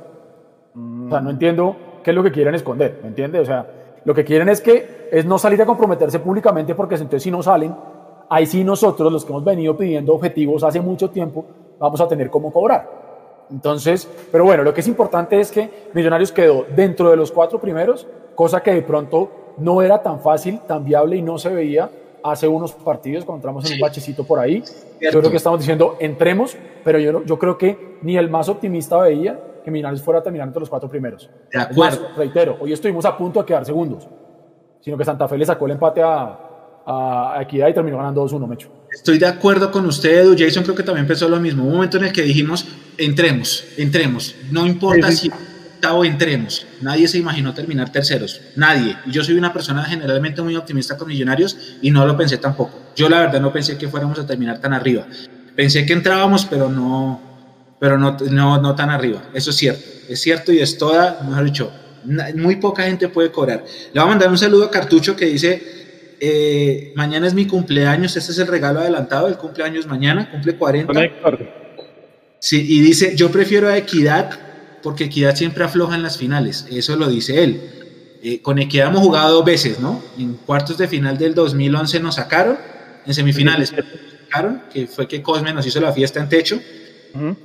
[0.75, 3.41] O sea, no entiendo qué es lo que quieren esconder, ¿me entiendes?
[3.41, 3.67] O sea,
[4.03, 7.43] lo que quieren es que es no salir a comprometerse públicamente porque entonces si no
[7.43, 7.75] salen,
[8.29, 11.45] ahí sí nosotros, los que hemos venido pidiendo objetivos hace mucho tiempo,
[11.81, 12.87] vamos a tener cómo cobrar.
[13.49, 17.59] Entonces, pero bueno, lo que es importante es que Millonarios quedó dentro de los cuatro
[17.59, 21.89] primeros, cosa que de pronto no era tan fácil, tan viable y no se veía
[22.23, 24.63] hace unos partidos cuando entramos en un bachecito por ahí.
[25.01, 28.97] Yo creo que estamos diciendo entremos, pero yo, yo creo que ni el más optimista
[28.99, 31.29] veía que Millonarios fuera a terminar entre los cuatro primeros.
[31.51, 32.07] De acuerdo.
[32.15, 34.07] reitero, hoy estuvimos a punto de quedar segundos,
[34.79, 36.39] sino que Santa Fe le sacó el empate a,
[36.85, 38.80] a Equidad y terminó ganando 2-1, Mecho.
[38.91, 40.35] Estoy de acuerdo con usted, Edu.
[40.37, 41.63] Jason creo que también pensó lo mismo.
[41.63, 42.65] Un momento en el que dijimos,
[42.97, 44.35] entremos, entremos.
[44.51, 46.67] No importa si octavo entremos.
[46.81, 48.41] Nadie se imaginó terminar terceros.
[48.55, 48.97] Nadie.
[49.05, 52.77] Y yo soy una persona generalmente muy optimista con Millonarios y no lo pensé tampoco.
[52.95, 55.07] Yo la verdad no pensé que fuéramos a terminar tan arriba.
[55.55, 57.21] Pensé que entrábamos, pero no,
[57.79, 59.23] pero no, no, no tan arriba.
[59.33, 59.83] Eso es cierto.
[60.09, 61.71] Es cierto y es toda, mejor dicho,
[62.35, 63.63] muy poca gente puede cobrar.
[63.93, 65.80] Le voy a mandar un saludo a Cartucho que dice
[66.23, 70.93] eh, mañana es mi cumpleaños, este es el regalo adelantado, el cumpleaños mañana, cumple 40.
[72.37, 74.29] Sí, y dice, yo prefiero a Equidad
[74.83, 77.59] porque Equidad siempre afloja en las finales, eso lo dice él.
[78.21, 79.99] Eh, con Equidad hemos jugado dos veces, ¿no?
[80.19, 82.55] En cuartos de final del 2011 nos sacaron,
[83.03, 83.85] en semifinales nos
[84.27, 86.61] sacaron, que fue que Cosme nos hizo la fiesta en techo,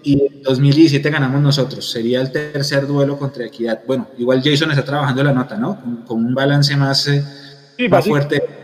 [0.03, 1.90] y en 2017 ganamos nosotros.
[1.90, 3.81] Sería el tercer duelo contra Equidad.
[3.86, 6.05] Bueno, igual Jason está trabajando la nota, ¿no?
[6.07, 7.24] Con, un balance más, eh,
[7.89, 8.56] más fuerte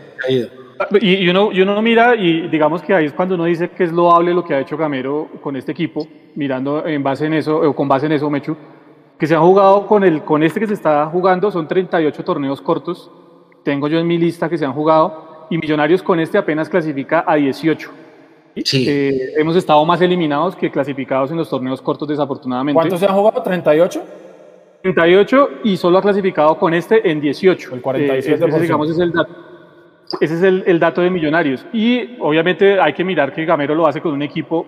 [1.01, 3.91] y, uno, y uno mira y digamos que ahí es cuando uno dice que es
[3.91, 7.75] loable lo que ha hecho Gamero con este equipo, mirando en base en eso, o
[7.75, 8.55] con base en eso, Mechu,
[9.17, 12.61] que se ha jugado con, el, con este que se está jugando, son 38 torneos
[12.61, 13.11] cortos,
[13.63, 17.23] tengo yo en mi lista que se han jugado, y Millonarios con este apenas clasifica
[17.27, 17.91] a 18.
[18.63, 18.85] Sí.
[18.87, 22.75] Eh, hemos estado más eliminados que clasificados en los torneos cortos, desafortunadamente.
[22.75, 23.43] ¿Cuántos se han jugado?
[23.43, 24.01] ¿38?
[24.83, 27.75] 38 y solo ha clasificado con este en 18.
[27.75, 28.57] El 47%.
[28.57, 29.52] Eh, digamos, es el dato.
[30.19, 31.65] Ese es el, dato de Millonarios.
[31.73, 34.65] Y obviamente hay que mirar que Gamero lo hace con un equipo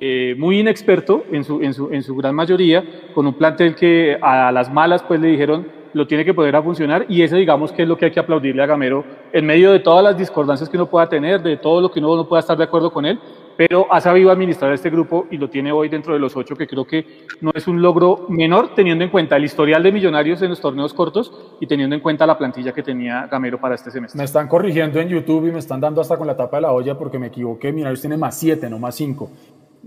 [0.00, 2.84] eh, muy inexperto en su, en, su, en su gran mayoría,
[3.14, 6.62] con un plantel que a las malas pues le dijeron lo tiene que poder a
[6.62, 9.72] funcionar y ese digamos que es lo que hay que aplaudirle a Gamero en medio
[9.72, 12.40] de todas las discordancias que uno pueda tener, de todo lo que uno no pueda
[12.40, 13.18] estar de acuerdo con él,
[13.58, 16.68] pero ha sabido administrar este grupo y lo tiene hoy dentro de los ocho, que
[16.68, 20.50] creo que no es un logro menor teniendo en cuenta el historial de Millonarios en
[20.50, 24.16] los torneos cortos y teniendo en cuenta la plantilla que tenía Gamero para este semestre.
[24.16, 26.72] Me están corrigiendo en YouTube y me están dando hasta con la tapa de la
[26.72, 27.72] olla porque me equivoqué.
[27.72, 29.28] Millonarios tiene más siete, no más cinco.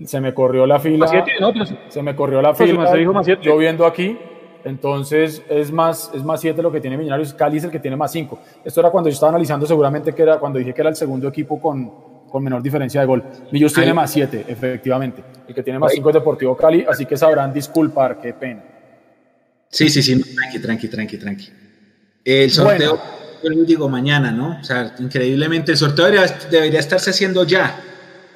[0.03, 1.06] Se me corrió la fila.
[1.06, 1.53] Más siete, no,
[1.88, 2.88] se me corrió la fila.
[2.91, 3.41] Se dijo más siete.
[3.41, 4.18] Yo viendo aquí,
[4.65, 7.34] entonces es más, es más 7 lo que tiene Millonarios.
[7.34, 8.38] Cali es el que tiene más 5.
[8.65, 11.30] Esto era cuando yo estaba analizando, seguramente que era cuando dije que era el segundo
[11.30, 13.24] equipo con, con menor diferencia de gol.
[13.52, 15.24] Millos tiene más 7, efectivamente.
[15.48, 18.64] El que tiene más 5 es Deportivo Cali, así que sabrán disculpar, qué pena.
[19.70, 21.49] Sí, sí, sí, tranqui, tranqui, tranqui, tranqui.
[22.24, 22.99] El sorteo,
[23.44, 24.60] yo digo mañana, ¿no?
[24.60, 27.80] O sea, increíblemente, el sorteo debería, estarse haciendo ya,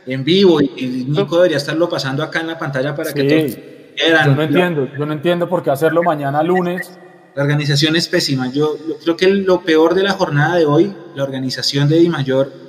[0.06, 4.36] en vivo, y, Nico debería estarlo pasando acá en la pantalla para que todos Yo
[4.36, 7.00] no entiendo, yo no entiendo por qué hacerlo mañana lunes.
[7.36, 8.50] La organización es pésima.
[8.50, 12.08] Yo, yo creo que lo peor de la jornada de hoy, la organización de Di
[12.08, 12.65] Mayor,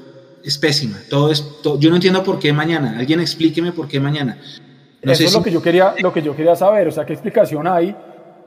[0.47, 0.97] es pésima.
[1.11, 1.45] Todo es,
[1.79, 2.97] yo no entiendo por qué mañana.
[2.99, 4.39] Alguien explíqueme por qué mañana.
[5.03, 6.89] Eso es lo que yo quería, lo que yo quería saber.
[6.89, 7.95] O sea, qué explicación hay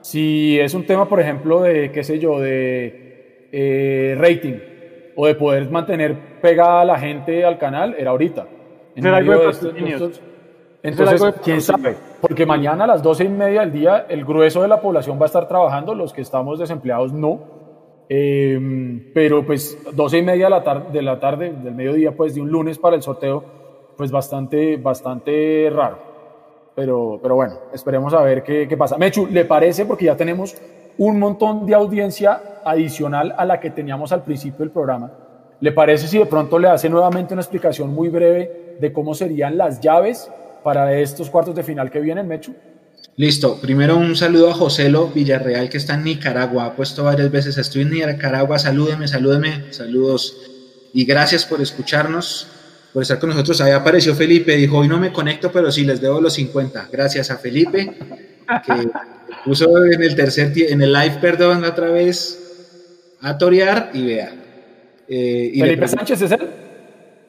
[0.00, 4.54] Si es un tema, por ejemplo, de, qué sé yo, de eh, rating
[5.16, 8.46] o de poder mantener pegada a la gente al canal, era ahorita.
[8.96, 9.06] En
[10.82, 14.68] entonces, quién sabe, porque mañana a las doce y media del día el grueso de
[14.68, 17.59] la población va a estar trabajando, los que estamos desempleados no.
[18.12, 22.34] Em, pero pues doce y media de la, tarde, de la tarde, del mediodía, pues
[22.34, 23.44] de un lunes para el sorteo,
[23.96, 25.98] pues bastante, bastante raro.
[26.74, 28.98] Pero, pero bueno, esperemos a ver qué, qué pasa.
[28.98, 29.86] Mechu, ¿le parece?
[29.86, 30.56] Porque ya tenemos
[30.98, 35.12] un montón de audiencia adicional a la que teníamos al principio del programa.
[35.60, 39.56] ¿Le parece si de pronto le hace nuevamente una explicación muy breve de cómo serían
[39.56, 40.28] las llaves
[40.64, 42.54] para estos cuartos de final que vienen, Mechu?
[43.20, 43.60] Listo.
[43.60, 46.64] Primero un saludo a Joselo Villarreal, que está en Nicaragua.
[46.64, 50.38] Ha puesto varias veces, estoy en Nicaragua, salúdeme, salúdeme, saludos.
[50.94, 52.46] Y gracias por escucharnos,
[52.94, 53.60] por estar con nosotros.
[53.60, 56.88] Ahí apareció Felipe, dijo, hoy no me conecto, pero sí les debo los 50.
[56.90, 57.92] Gracias a Felipe,
[58.64, 58.88] que
[59.44, 62.38] puso en el tercer, en el live, perdón, otra vez
[63.20, 64.32] a torear y vea.
[65.06, 66.48] Eh, ¿Felipe Sánchez es él?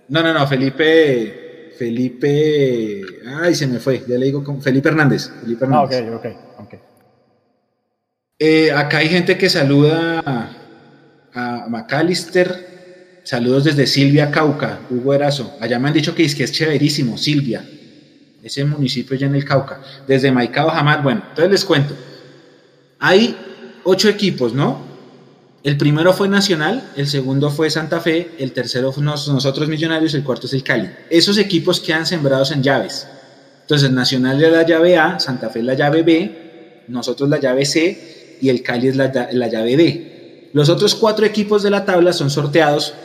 [0.07, 5.29] No, no, no, Felipe Felipe, ay, se me fue, ya le digo con Felipe Hernández.
[5.41, 6.25] Felipe Ah, ok, ok,
[6.59, 6.73] ok.
[8.39, 10.49] Eh, acá hay gente que saluda a,
[11.33, 12.71] a McAllister.
[13.23, 15.55] Saludos desde Silvia, Cauca, Hugo Erazo.
[15.59, 17.63] Allá me han dicho que es, que es chéverísimo, Silvia.
[18.43, 19.79] Ese municipio ya en el Cauca.
[20.07, 21.03] Desde Maicao, jamás.
[21.03, 21.95] Bueno, entonces les cuento.
[22.97, 23.37] Hay
[23.83, 24.90] ocho equipos, ¿no?
[25.63, 30.23] El primero fue Nacional, el segundo fue Santa Fe, el tercero fue nosotros Millonarios, el
[30.23, 30.89] cuarto es el Cali.
[31.11, 33.07] Esos equipos quedan sembrados en llaves.
[33.61, 37.65] Entonces Nacional es la llave A, Santa Fe es la llave B, nosotros la llave
[37.65, 40.49] C y el Cali es la, llave D.
[40.53, 42.95] Los otros cuatro equipos de la tabla son sorteados,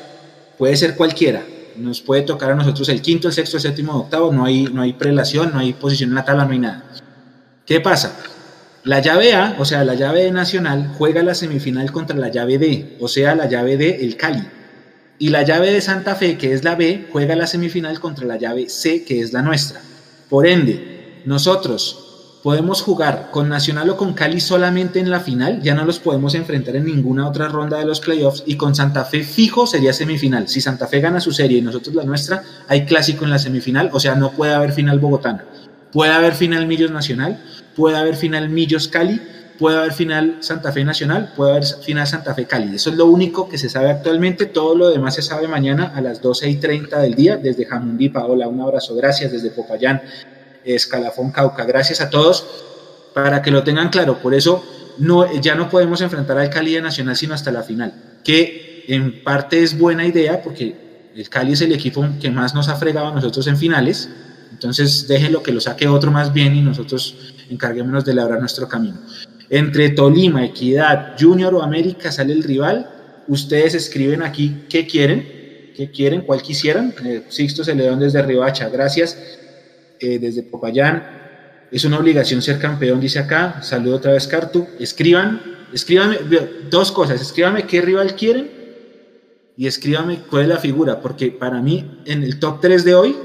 [0.57, 1.43] puede ser cualquiera.
[1.77, 4.65] Nos puede tocar a nosotros el quinto, el sexto, el séptimo, el octavo, no hay,
[4.65, 6.85] no hay prelación, no hay posición en la tabla, no hay nada.
[7.67, 8.17] ¿Qué pasa?
[8.87, 12.97] La llave A, o sea, la llave nacional, juega la semifinal contra la llave D,
[13.01, 14.45] o sea, la llave D, el Cali.
[15.19, 18.37] Y la llave de Santa Fe, que es la B, juega la semifinal contra la
[18.37, 19.81] llave C, que es la nuestra.
[20.31, 25.75] Por ende, nosotros podemos jugar con Nacional o con Cali solamente en la final, ya
[25.75, 29.25] no los podemos enfrentar en ninguna otra ronda de los playoffs, y con Santa Fe
[29.25, 30.47] fijo sería semifinal.
[30.47, 33.91] Si Santa Fe gana su serie y nosotros la nuestra, hay clásico en la semifinal,
[33.93, 35.45] o sea, no puede haber final bogotana.
[35.91, 37.43] Puede haber final Millos Nacional,
[37.77, 39.21] puede haber final Millos Cali,
[39.59, 42.75] puede haber final Santa Fe Nacional, puede haber final Santa Fe Cali.
[42.75, 44.47] Eso es lo único que se sabe actualmente.
[44.47, 48.09] Todo lo demás se sabe mañana a las 12 y 30 del día desde Jamundí.
[48.09, 50.03] Paola, un abrazo, gracias desde Popayán,
[50.65, 51.65] Escalafón, Cauca.
[51.65, 52.47] Gracias a todos
[53.15, 54.19] para que lo tengan claro.
[54.19, 54.65] Por eso
[54.99, 57.95] no, ya no podemos enfrentar al Cali de Nacional sino hasta la final,
[58.25, 62.69] que en parte es buena idea porque el Cali es el equipo que más nos
[62.69, 64.09] ha fregado a nosotros en finales.
[64.53, 68.99] Entonces déjenlo que lo saque otro más bien y nosotros encarguémonos de labrar nuestro camino.
[69.49, 72.91] Entre Tolima, Equidad, Junior o América sale el rival.
[73.29, 76.95] Ustedes escriben aquí qué quieren, qué quieren, cuál quisieran.
[77.05, 79.17] Eh, Sixto Celedón desde Ribacha, gracias.
[80.01, 81.03] Eh, desde Popayán,
[81.71, 83.63] es una obligación ser campeón, dice acá.
[83.63, 84.67] Saludo otra vez, Cartu.
[84.81, 85.41] Escriban,
[85.73, 86.19] escríbanme
[86.69, 87.21] dos cosas.
[87.21, 88.51] Escríbanme qué rival quieren
[89.57, 93.17] y escríbanme cuál es la figura, porque para mí en el top 3 de hoy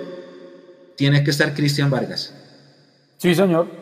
[0.95, 2.33] tiene que estar Cristian Vargas.
[3.17, 3.80] Sí, señor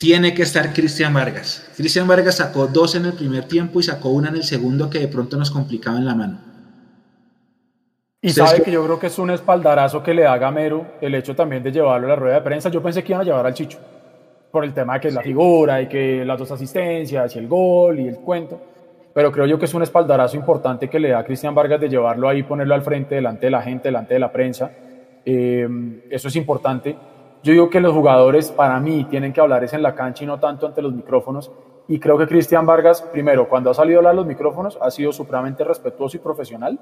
[0.00, 1.70] tiene que estar Cristian Vargas.
[1.76, 4.98] Cristian Vargas sacó dos en el primer tiempo y sacó una en el segundo que
[4.98, 6.38] de pronto nos complicaba en la mano.
[8.22, 11.36] Y sabe que yo creo que es un espaldarazo que le da Gamero el hecho
[11.36, 12.70] también de llevarlo a la rueda de prensa.
[12.70, 13.78] Yo pensé que iban a llevar al Chicho
[14.50, 17.46] por el tema de que es la figura y que las dos asistencias y el
[17.46, 18.58] gol y el cuento.
[19.12, 21.90] Pero creo yo que es un espaldarazo importante que le da a Cristian Vargas de
[21.90, 24.70] llevarlo ahí, ponerlo al frente, delante de la gente, delante de la prensa.
[25.26, 25.68] Eh,
[26.08, 26.96] eso es importante.
[27.42, 30.26] Yo digo que los jugadores para mí tienen que hablar es en la cancha y
[30.26, 31.50] no tanto ante los micrófonos.
[31.88, 35.10] Y creo que Cristian Vargas, primero, cuando ha salido a hablar los micrófonos, ha sido
[35.10, 36.78] supremamente respetuoso y profesional.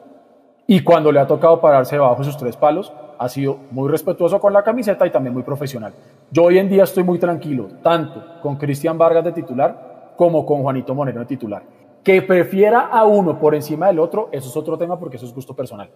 [0.67, 4.53] Y cuando le ha tocado pararse bajo sus tres palos, ha sido muy respetuoso con
[4.53, 5.95] la camiseta y también muy profesional.
[6.31, 10.63] Yo hoy en día estoy muy tranquilo, tanto con Cristian Vargas de titular como con
[10.63, 11.63] Juanito Monero de titular.
[12.03, 15.35] Que prefiera a uno por encima del otro, eso es otro tema porque eso es
[15.35, 15.89] gusto personal.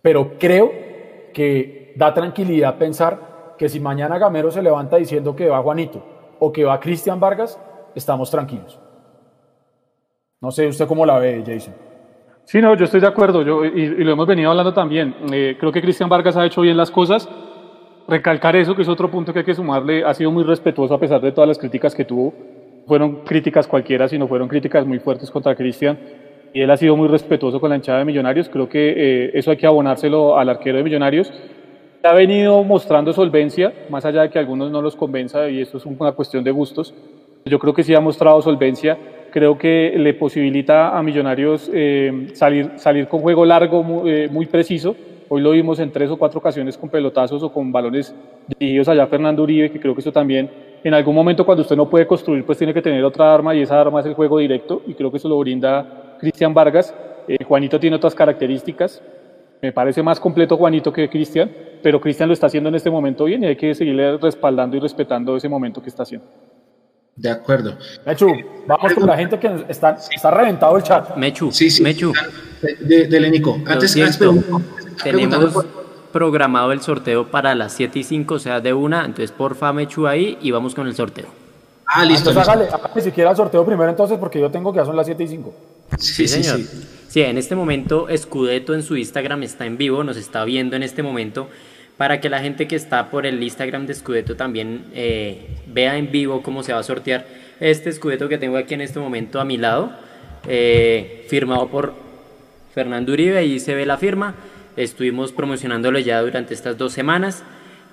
[0.00, 0.70] Pero creo
[1.32, 6.02] que da tranquilidad pensar que si mañana Gamero se levanta diciendo que va Juanito
[6.38, 7.58] o que va Cristian Vargas,
[7.94, 8.78] estamos tranquilos.
[10.40, 11.74] No sé usted cómo la ve, Jason.
[12.44, 15.14] Sí, no, yo estoy de acuerdo, yo, y, lo hemos venido hablando también.
[15.32, 17.28] Eh, creo que Cristian Vargas ha hecho bien las cosas.
[18.06, 21.00] Recalcar eso, que es otro punto que hay que sumarle, ha sido muy respetuoso a
[21.00, 22.34] pesar de todas las críticas que tuvo.
[22.86, 25.98] Fueron críticas cualquiera, sino fueron críticas muy fuertes contra Cristian.
[26.52, 28.50] Y él ha sido muy respetuoso con la hinchada de Millonarios.
[28.50, 31.32] Creo que eh, eso hay que abonárselo al arquero de Millonarios
[32.04, 35.78] ha venido mostrando solvencia, más allá de que a algunos no los convenza, y esto
[35.78, 36.94] es una cuestión de gustos,
[37.46, 38.96] yo creo que sí ha mostrado solvencia.
[39.30, 44.46] Creo que le posibilita a Millonarios eh, salir, salir con juego largo muy, eh, muy
[44.46, 44.96] preciso.
[45.28, 48.14] Hoy lo vimos en tres o cuatro ocasiones con pelotazos o con balones
[48.58, 50.48] dirigidos allá a Fernando Uribe, que creo que eso también,
[50.82, 53.62] en algún momento cuando usted no puede construir, pues tiene que tener otra arma y
[53.62, 56.94] esa arma es el juego directo y creo que eso lo brinda Cristian Vargas.
[57.26, 59.02] Eh, Juanito tiene otras características,
[59.62, 61.50] me parece más completo Juanito que Cristian,
[61.82, 64.80] pero Cristian lo está haciendo en este momento bien y hay que seguirle respaldando y
[64.80, 66.26] respetando ese momento que está haciendo.
[67.16, 67.76] De acuerdo.
[68.04, 68.26] Mechu,
[68.66, 71.16] vamos con la gente que está, está reventado el chat.
[71.16, 71.82] Mechu, Sí, sí.
[71.82, 72.12] Mechu,
[72.80, 73.56] De, de Lenico.
[73.66, 74.18] Antes, antes
[75.02, 75.64] tenemos
[76.12, 80.06] programado el sorteo para las 7 y 5, o sea, de una, entonces porfa Mechu
[80.06, 81.26] ahí y vamos con el sorteo.
[81.86, 82.30] Ah, listo.
[82.30, 82.50] Entonces listo.
[82.50, 85.22] hágale, hágale siquiera el sorteo primero entonces porque yo tengo que ya son las 7
[85.22, 85.54] y 5.
[85.98, 86.58] Sí, sí, señor.
[86.58, 86.86] sí.
[87.14, 90.82] Sí, en este momento Escudeto en su Instagram está en vivo, nos está viendo en
[90.82, 91.48] este momento,
[91.96, 96.10] para que la gente que está por el Instagram de Escudeto también eh, vea en
[96.10, 97.24] vivo cómo se va a sortear
[97.60, 99.92] este Escudeto que tengo aquí en este momento a mi lado,
[100.48, 101.94] eh, firmado por
[102.74, 104.34] Fernando Uribe, ahí se ve la firma,
[104.76, 107.44] estuvimos promocionándolo ya durante estas dos semanas.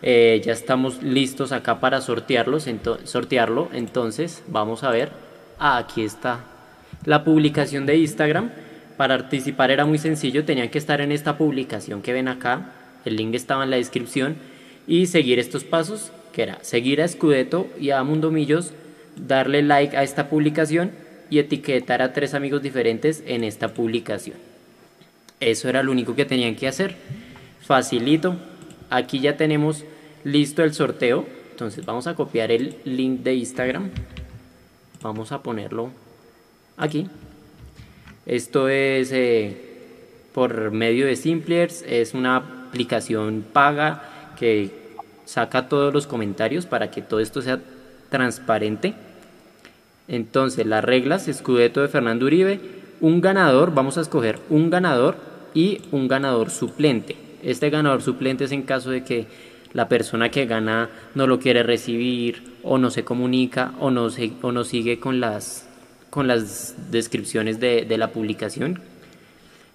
[0.02, 2.68] eh, ya estamos listos acá para sortearlos,
[3.03, 3.69] sortearlo.
[3.72, 5.11] Entonces, vamos a ver.
[5.60, 6.39] Ah, aquí está
[7.06, 8.49] la publicación de Instagram.
[9.02, 12.72] Para participar era muy sencillo, tenían que estar en esta publicación que ven acá,
[13.03, 14.36] el link estaba en la descripción,
[14.86, 18.73] y seguir estos pasos, que era seguir a Escudeto y a Mundomillos,
[19.15, 20.91] darle like a esta publicación
[21.32, 24.38] y etiquetar a tres amigos diferentes en esta publicación.
[25.40, 26.95] Eso era lo único que tenían que hacer.
[27.60, 28.36] Facilito.
[28.91, 29.84] Aquí ya tenemos
[30.23, 31.26] listo el sorteo.
[31.49, 33.90] Entonces vamos a copiar el link de Instagram.
[35.02, 35.90] Vamos a ponerlo
[36.78, 37.07] aquí.
[38.26, 39.57] Esto es eh,
[40.34, 41.84] por medio de Simplers.
[41.88, 44.72] Es una aplicación paga que
[45.26, 47.60] saca todos los comentarios para que todo esto sea
[48.10, 48.93] transparente.
[50.07, 52.60] Entonces, las reglas, escudeto de Fernando Uribe,
[52.99, 55.15] un ganador, vamos a escoger un ganador
[55.53, 57.15] y un ganador suplente.
[57.43, 59.27] Este ganador suplente es en caso de que
[59.73, 64.34] la persona que gana no lo quiere recibir o no se comunica o no, se,
[64.41, 65.68] o no sigue con las,
[66.11, 68.79] con las descripciones de, la publicación.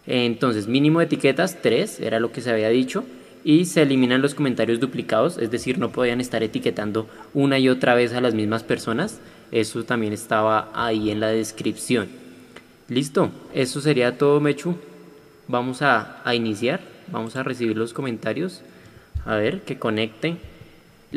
[0.06, 3.04] Entonces, mínimo de etiquetas, 3, era lo que se había dicho.
[3.42, 7.94] Y se eliminan los comentarios duplicados, es decir, no podían estar etiquetando una y otra
[7.94, 9.20] vez a las mismas personas.
[9.50, 12.08] Eso también estaba ahí en la descripción.
[12.88, 14.76] Listo, eso sería todo, Mechu.
[15.48, 16.80] Vamos a, a iniciar,
[17.10, 18.62] vamos a recibir los comentarios.
[19.24, 20.38] A ver, que conecten.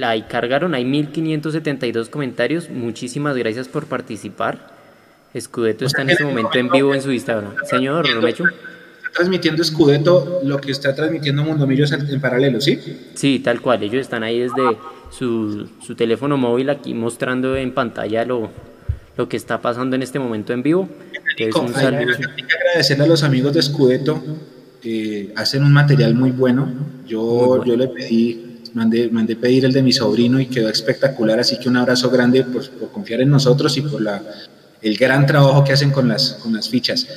[0.01, 2.69] Ahí cargaron, hay 1572 comentarios.
[2.69, 4.78] Muchísimas gracias por participar.
[5.33, 7.53] Escudeto está en este momento en vivo en su Instagram.
[7.69, 8.45] Señor Mechu.
[8.45, 12.79] Está transmitiendo Scudetto lo que está transmitiendo Mundomillos en en paralelo, ¿sí?
[13.13, 13.83] Sí, tal cual.
[13.83, 14.77] Ellos están ahí desde
[15.11, 18.49] su, su teléfono móvil aquí mostrando en pantalla lo,
[19.17, 20.89] lo que está pasando en este momento en vivo.
[21.37, 22.13] Entonces, un saludo.
[22.35, 24.21] Hay que agradecerle a los amigos de Scudetto.
[24.83, 26.67] eh, hacen un material muy bueno.
[27.07, 27.65] Yo, Muy bueno.
[27.65, 31.39] yo le pedí, mandé, mandé pedir el de mi sobrino y quedó espectacular.
[31.39, 34.21] Así que un abrazo grande por, por confiar en nosotros y por la,
[34.81, 37.07] el gran trabajo que hacen con las, con las fichas.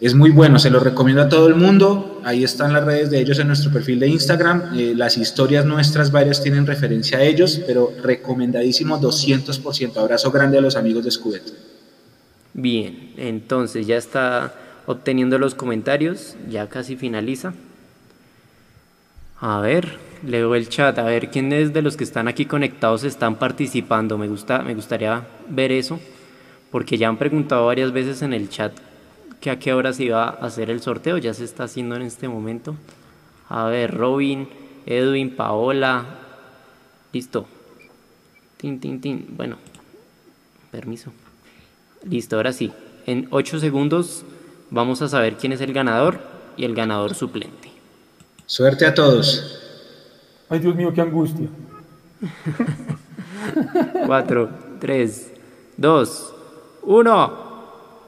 [0.00, 2.20] Es muy bueno, se lo recomiendo a todo el mundo.
[2.24, 4.76] Ahí están las redes de ellos en nuestro perfil de Instagram.
[4.76, 9.96] Eh, las historias nuestras varias tienen referencia a ellos, pero recomendadísimo 200%.
[9.96, 11.52] Abrazo grande a los amigos de Scudetto.
[12.52, 14.54] Bien, entonces ya está
[14.86, 17.54] obteniendo los comentarios, ya casi finaliza.
[19.40, 23.36] A ver, leo el chat, a ver quiénes de los que están aquí conectados están
[23.36, 24.18] participando.
[24.18, 26.00] Me gusta, me gustaría ver eso,
[26.74, 28.72] porque ya han preguntado varias veces en el chat
[29.40, 32.02] que a qué hora se iba a hacer el sorteo, ya se está haciendo en
[32.02, 32.74] este momento.
[33.48, 34.48] A ver, Robin,
[34.84, 36.04] Edwin, Paola,
[37.12, 37.46] listo.
[38.56, 39.24] Tin, tin, tin.
[39.36, 39.56] Bueno,
[40.72, 41.12] permiso.
[42.10, 42.72] Listo, ahora sí.
[43.06, 44.24] En 8 segundos
[44.70, 46.18] vamos a saber quién es el ganador
[46.56, 47.70] y el ganador suplente.
[48.46, 49.60] Suerte a todos.
[50.48, 51.46] Ay, Dios mío, qué angustia.
[54.06, 55.32] 4, 3,
[55.76, 56.33] 2,
[56.86, 57.32] 1.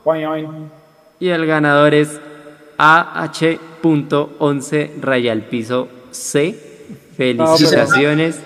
[0.05, 0.47] Guay, guay.
[1.21, 2.21] Y el ganador es
[2.79, 6.55] AH.11 raya al piso C.
[7.17, 8.41] Felicitaciones.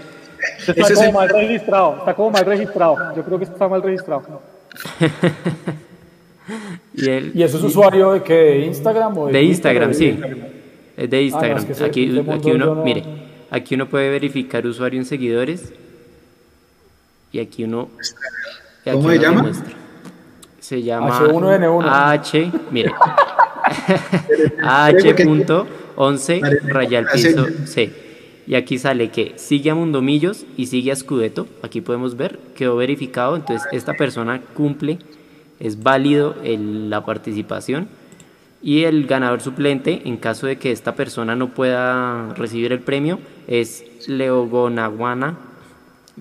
[0.66, 2.96] Está es como el- mal registrado, está como mal registrado.
[3.16, 4.22] Yo creo que está mal registrado.
[6.94, 8.34] Y el, ¿Y eso es usuario de qué?
[8.34, 10.18] ¿De Instagram o de, de Instagram, sí.
[10.96, 11.58] Es de Instagram.
[11.58, 13.04] es que ese- aquí, uno, no- mire,
[13.50, 15.72] aquí uno puede verificar usuario en seguidores.
[17.30, 17.88] Y aquí uno.
[18.84, 19.36] y aquí ¿Cómo se uno llama?
[19.42, 19.74] demuestra.
[20.70, 21.84] Se llama H1N1.
[21.84, 22.92] H, mire.
[24.62, 27.92] H.11 raya al piso C.
[28.46, 31.48] Y aquí sale que sigue a Mundomillos y sigue a Scudetto.
[31.64, 33.34] Aquí podemos ver, quedó verificado.
[33.34, 35.00] Entonces esta persona cumple,
[35.58, 37.88] es válido la participación.
[38.62, 43.18] Y el ganador suplente, en caso de que esta persona no pueda recibir el premio,
[43.48, 45.36] es Leogonaguana.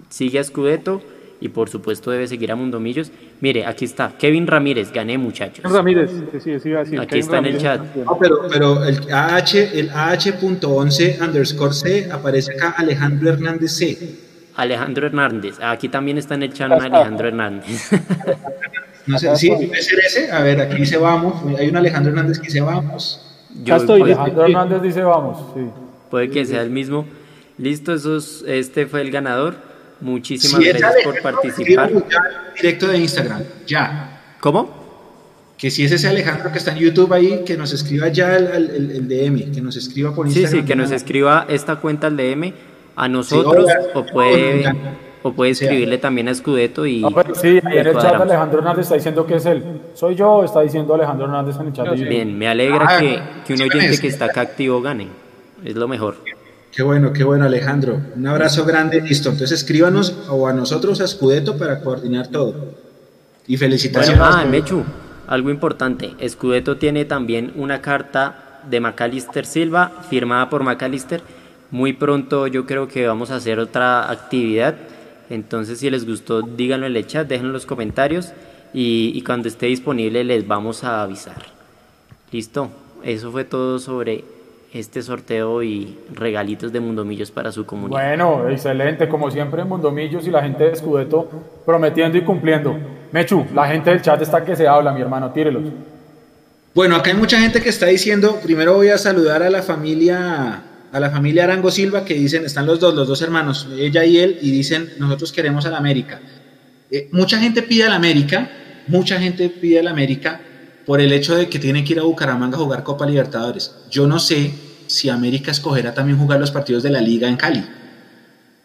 [0.10, 1.04] Sigue a Scudetto
[1.40, 3.12] y por supuesto debe seguir a Mundomillos.
[3.42, 5.72] Mire, aquí está, Kevin Ramírez, gané muchachos.
[5.72, 6.12] Ramírez,
[6.44, 7.82] sí, sí, sí, Aquí está en el chat.
[8.20, 13.98] pero, pero el AH, el AH.11 underscore C aparece acá Alejandro Hernández C.
[14.56, 17.92] Alejandro Hernández, aquí también está en el chat Alejandro Hernández.
[19.08, 20.32] No sé, sí, puede ser ese.
[20.32, 21.42] A ver, aquí dice vamos.
[21.58, 23.26] Hay un Alejandro Hernández que dice vamos.
[23.64, 24.04] Yo, estoy.
[24.04, 25.52] Alejandro Hernández dice vamos.
[25.56, 25.62] Sí.
[26.12, 27.08] Puede que sea el mismo.
[27.58, 29.56] Listo, esos, este fue el ganador.
[30.02, 31.92] Muchísimas gracias por participar.
[32.56, 34.22] Directo de Instagram, ya.
[34.40, 34.80] ¿Cómo?
[35.58, 39.08] Que si es ese Alejandro que está en YouTube ahí, que nos escriba ya el,
[39.10, 40.52] DM, que nos escriba por Instagram.
[40.52, 42.54] Sí, sí, que nos escriba esta cuenta al DM
[42.96, 44.64] a nosotros o, puede,
[45.24, 47.04] o puede escribirle también a Escudeto y.
[47.34, 49.82] sí, en el chat Alejandro Hernández está diciendo que es él.
[49.94, 51.94] Soy yo, está diciendo Alejandro Hernández en el chat.
[51.94, 55.08] Bien, me alegra ah, que, que un oyente que está acá activo gane.
[55.66, 56.16] Es lo mejor.
[56.72, 58.00] Qué bueno, qué bueno, Alejandro.
[58.16, 59.30] Un abrazo grande, listo.
[59.30, 62.76] Entonces escríbanos o a nosotros a Scudetto para coordinar todo.
[63.48, 64.22] Y felicitaciones.
[64.24, 64.84] ah, Mechu,
[65.28, 66.12] algo importante.
[66.28, 71.22] Scudetto tiene también una carta de Macalister Silva, firmada por Macalister.
[71.72, 74.76] Muy pronto yo creo que vamos a hacer otra actividad.
[75.30, 78.30] Entonces, si les gustó, díganlo en el chat, déjenlo en los comentarios
[78.74, 81.46] y, y cuando esté disponible les vamos a avisar.
[82.32, 82.70] Listo,
[83.04, 84.24] eso fue todo sobre
[84.74, 88.00] este sorteo y regalitos de Mundomillos para su comunidad.
[88.00, 91.30] Bueno, excelente, como siempre en Mundomillos y la gente de Escudeto
[91.66, 92.78] prometiendo y cumpliendo.
[93.12, 95.64] Mechu, la gente del chat está que se habla, mi hermano, tírelos.
[96.76, 100.64] Bueno, acá hay mucha gente que está diciendo, primero voy a saludar a la familia
[100.92, 104.18] a la familia Arango Silva que dicen, están los dos, los dos hermanos, ella y
[104.18, 106.20] él, y dicen, nosotros queremos a la América.
[106.90, 108.50] Eh, mucha gente pide a la América,
[108.88, 110.42] mucha gente pide a la América,
[110.90, 113.76] por el hecho de que tiene que ir a Bucaramanga a jugar Copa Libertadores.
[113.92, 114.52] Yo no sé
[114.88, 117.64] si América escogerá también jugar los partidos de la liga en Cali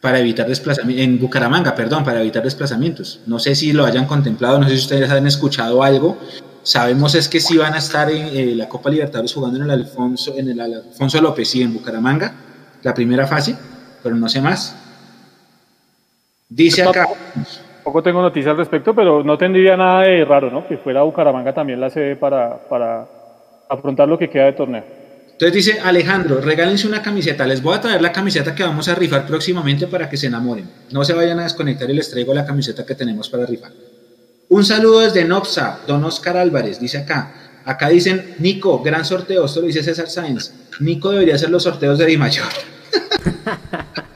[0.00, 3.20] para evitar desplazamientos, en Bucaramanga, perdón, para evitar desplazamientos.
[3.26, 6.18] No sé si lo hayan contemplado, no sé si ustedes han escuchado algo.
[6.62, 9.70] Sabemos es que sí van a estar en eh, la Copa Libertadores jugando en el
[9.72, 12.34] Alfonso, en el Alfonso López y en Bucaramanga,
[12.82, 13.54] la primera fase,
[14.02, 14.74] pero no sé más.
[16.48, 17.06] Dice acá,
[17.84, 20.66] poco tengo noticias al respecto, pero no tendría nada de raro, ¿no?
[20.66, 23.06] Que fuera Bucaramanga también la sede para, para
[23.68, 24.84] afrontar lo que queda de torneo.
[25.32, 27.46] Entonces dice Alejandro, regálense una camiseta.
[27.46, 30.68] Les voy a traer la camiseta que vamos a rifar próximamente para que se enamoren.
[30.92, 33.72] No se vayan a desconectar y les traigo la camiseta que tenemos para rifar.
[34.48, 37.34] Un saludo desde Nopsa, don Oscar Álvarez, dice acá.
[37.64, 40.52] Acá dicen, Nico, gran sorteo, esto lo dice César Sáenz.
[40.80, 42.46] Nico debería hacer los sorteos de Di Mayor.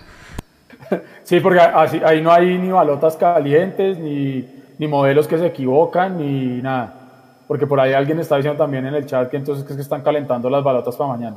[1.29, 4.49] Sí, porque así, ahí no hay ni balotas calientes, ni,
[4.79, 7.45] ni, modelos que se equivocan, ni nada.
[7.47, 10.01] Porque por ahí alguien está diciendo también en el chat que entonces es que están
[10.01, 11.37] calentando las balotas para mañana.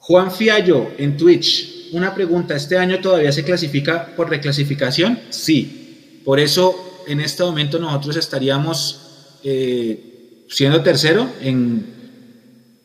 [0.00, 5.20] Juan Fiallo en Twitch, una pregunta, ¿este año todavía se clasifica por reclasificación?
[5.28, 6.22] Sí.
[6.24, 6.74] Por eso
[7.06, 11.86] en este momento nosotros estaríamos eh, siendo tercero en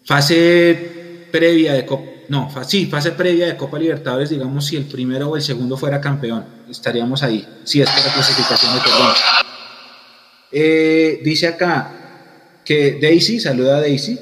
[0.05, 5.29] fase previa de Copa no, sí, fase previa de Copa Libertadores, digamos, si el primero
[5.29, 9.13] o el segundo fuera campeón, estaríamos ahí, si es para clasificación de perdón.
[10.51, 14.19] Eh, dice acá que Daisy, saluda a Daisy.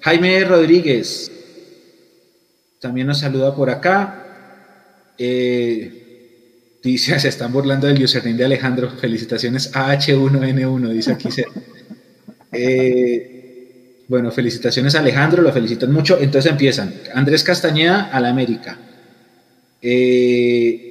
[0.00, 1.30] Jaime Rodríguez
[2.80, 4.24] también nos saluda por acá.
[5.18, 8.90] Eh, dice, se están burlando del username de Alejandro.
[8.90, 11.28] Felicitaciones AH1N1, dice aquí.
[12.52, 13.35] eh,
[14.08, 16.18] bueno, felicitaciones a Alejandro, lo felicitan mucho.
[16.20, 16.94] Entonces empiezan.
[17.14, 18.78] Andrés Castañeda a la América.
[19.82, 20.86] Eh,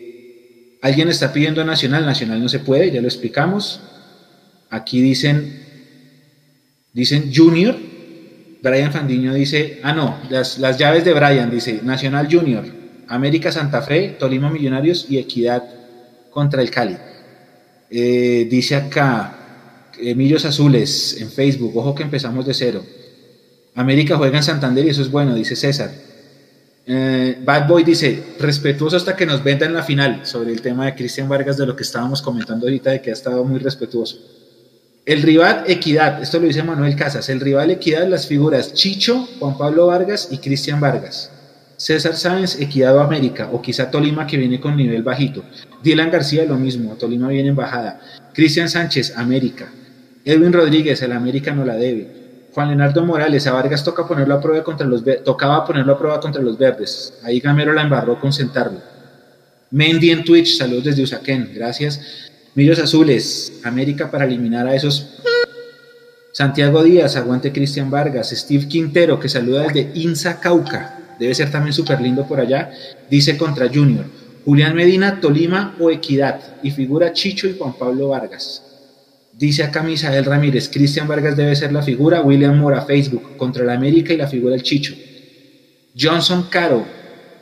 [0.85, 3.81] Alguien está pidiendo Nacional, Nacional no se puede, ya lo explicamos.
[4.69, 5.65] Aquí dicen,
[6.93, 7.75] dicen Junior.
[8.61, 12.65] Brian Fandiño dice, ah no, las, llaves de Brian dice Nacional Junior,
[13.07, 15.63] América Santa Fe, Tolima Millonarios y Equidad
[16.29, 16.97] contra el Cali.
[17.89, 22.85] Eh, dice acá, Emillos Azules en Facebook, ojo que empezamos de cero.
[23.75, 25.91] América juega en Santander y eso es bueno, dice César.
[26.87, 30.95] Eh, Bad Boy dice, respetuoso hasta que nos vendan la final, sobre el tema de
[30.95, 34.17] Cristian Vargas, de lo que estábamos comentando ahorita, de que ha estado muy respetuoso.
[35.05, 39.57] El rival Equidad, esto lo dice Manuel Casas, el rival Equidad, las figuras Chicho, Juan
[39.57, 41.31] Pablo Vargas y Cristian Vargas.
[41.77, 45.43] César Sáenz, Equidad o América, o quizá Tolima que viene con nivel bajito.
[45.83, 47.99] Dylan García, lo mismo, Tolima viene en bajada.
[48.33, 49.71] Cristian Sánchez, América.
[50.23, 52.24] Edwin Rodríguez, el América no la debe.
[52.55, 56.21] Juan Leonardo Morales, a Vargas toca ponerlo a prueba contra los tocaba ponerlo a prueba
[56.21, 57.13] contra los verdes.
[57.21, 58.79] Ahí Gamero la embarró con sentarlo.
[59.71, 61.99] Mendy en Twitch, saludos desde Usaquén, gracias.
[62.53, 65.19] Millos Azules, América para eliminar a esos.
[66.31, 68.29] Santiago Díaz, aguante Cristian Vargas.
[68.29, 72.71] Steve Quintero, que saluda desde Insa Cauca, debe ser también súper lindo por allá,
[73.09, 74.05] dice contra Junior.
[74.45, 78.64] Julián Medina, Tolima o Equidad, y figura Chicho y Juan Pablo Vargas.
[79.37, 83.73] Dice acá Misael Ramírez, Cristian Vargas debe ser la figura, William Mora, Facebook, contra la
[83.73, 84.93] América y la figura el Chicho.
[85.99, 86.85] Johnson Caro,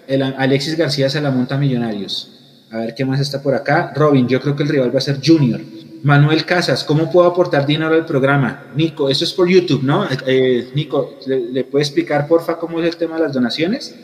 [0.08, 2.66] el Alexis García Salamonta Millonarios.
[2.72, 3.94] A ver qué más está por acá.
[3.96, 5.62] Robin, yo creo que el rival va a ser Junior.
[6.02, 8.72] Manuel Casas, ¿cómo puedo aportar dinero al programa?
[8.76, 10.08] Nico, eso es por YouTube, ¿no?
[10.26, 13.96] Eh, Nico, ¿le, ¿le puede explicar, porfa, cómo es el tema de las donaciones?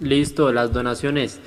[0.00, 1.40] Listo, las donaciones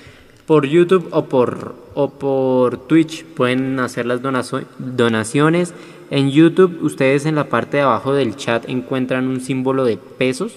[0.45, 5.73] por YouTube o por, o por Twitch pueden hacer las donaciones.
[6.09, 10.53] En YouTube ustedes en la parte de abajo del chat encuentran un símbolo de pesos.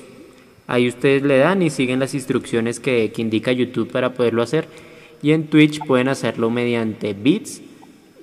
[0.66, 4.66] Ahí ustedes le dan y siguen las instrucciones que, indica YouTube para poderlo hacer.
[5.23, 7.62] Y en Twitch pueden hacerlo mediante bits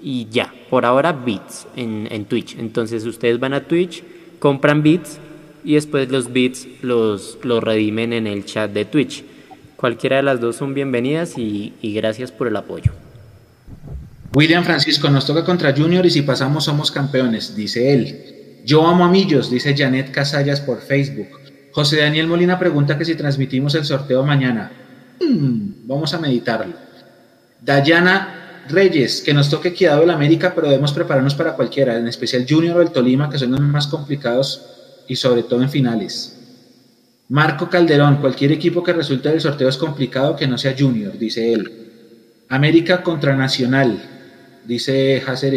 [0.04, 2.58] y ya, por ahora bits en, en Twitch.
[2.58, 4.04] Entonces ustedes van a Twitch,
[4.40, 5.20] compran bits
[5.64, 9.24] y después los bits los, los redimen en el chat de Twitch.
[9.82, 12.91] Cualquiera de las dos son bienvenidas y, gracias por el apoyo.
[14.36, 18.62] William Francisco, nos toca contra Junior y si pasamos somos campeones, dice él.
[18.64, 21.30] Yo amo a Millos, dice Janet Casallas por Facebook.
[21.72, 24.72] José Daniel Molina pregunta que si transmitimos el sorteo mañana.
[25.20, 26.76] Hmm, vamos a meditarlo.
[27.60, 32.45] Dayana Reyes, que nos toque Equidad el América, pero debemos prepararnos para cualquiera, en especial
[32.48, 34.64] Junior o el Tolima, que son los más complicados
[35.08, 36.38] y sobre todo en finales.
[37.32, 41.53] Marco Calderón, cualquier equipo que resulte del sorteo es complicado que no sea Junior, dice
[41.53, 41.72] él.
[42.49, 44.03] América contra Nacional,
[44.66, 45.53] dice Hacer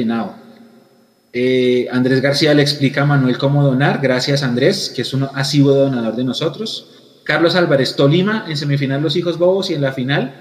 [1.32, 5.74] eh, Andrés García le explica a Manuel cómo donar, gracias Andrés, que es un asiduo
[5.74, 6.92] donador de nosotros.
[7.24, 10.32] Carlos Álvarez, Tolima, en semifinal Los Hijos Bobos y en la final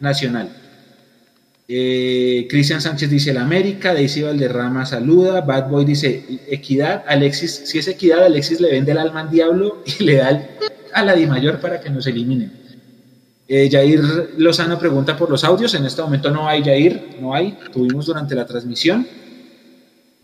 [0.00, 0.50] Nacional.
[1.70, 7.78] Eh, Cristian Sánchez dice el América, Daisy Valderrama saluda, Bad Boy dice Equidad, Alexis, si
[7.78, 10.48] es Equidad, Alexis le vende el alma al diablo y le da
[10.94, 12.50] a la Di Mayor para que nos eliminen.
[13.46, 14.00] Eh, Jair
[14.38, 18.34] Lozano pregunta por los audios, en este momento no hay Jair, no hay, tuvimos durante
[18.34, 19.06] la transmisión.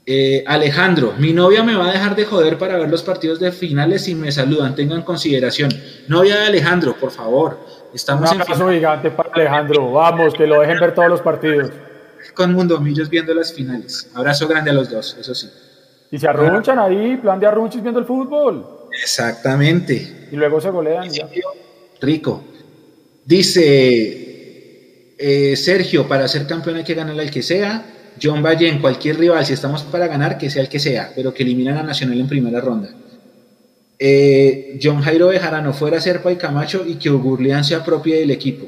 [0.06, 3.52] Eh, Alejandro, mi novia me va a dejar de joder para ver los partidos de
[3.52, 5.70] finales y me saludan, tengan consideración.
[6.08, 7.58] Novia de Alejandro, por favor,
[7.94, 9.92] Estamos Un abrazo gigante para Alejandro.
[9.92, 11.70] Vamos, que lo dejen ver todos los partidos.
[12.34, 14.10] Con Mundomillos viendo las finales.
[14.14, 15.48] Abrazo grande a los dos, eso sí.
[16.10, 18.88] Y se arrunchan ahí, plan de arrunchis viendo el fútbol.
[19.02, 20.28] Exactamente.
[20.30, 21.08] Y luego se golean.
[22.00, 22.44] Rico.
[23.24, 27.86] Dice eh, Sergio, para ser campeón hay que ganar al que sea.
[28.20, 31.32] John Valle, en cualquier rival, si estamos para ganar, que sea el que sea, pero
[31.34, 32.90] que eliminen a Nacional en primera ronda.
[34.06, 38.66] Eh, John Jairo Bejarano fuera Serpa y Camacho y que Ogurlian se apropie del equipo.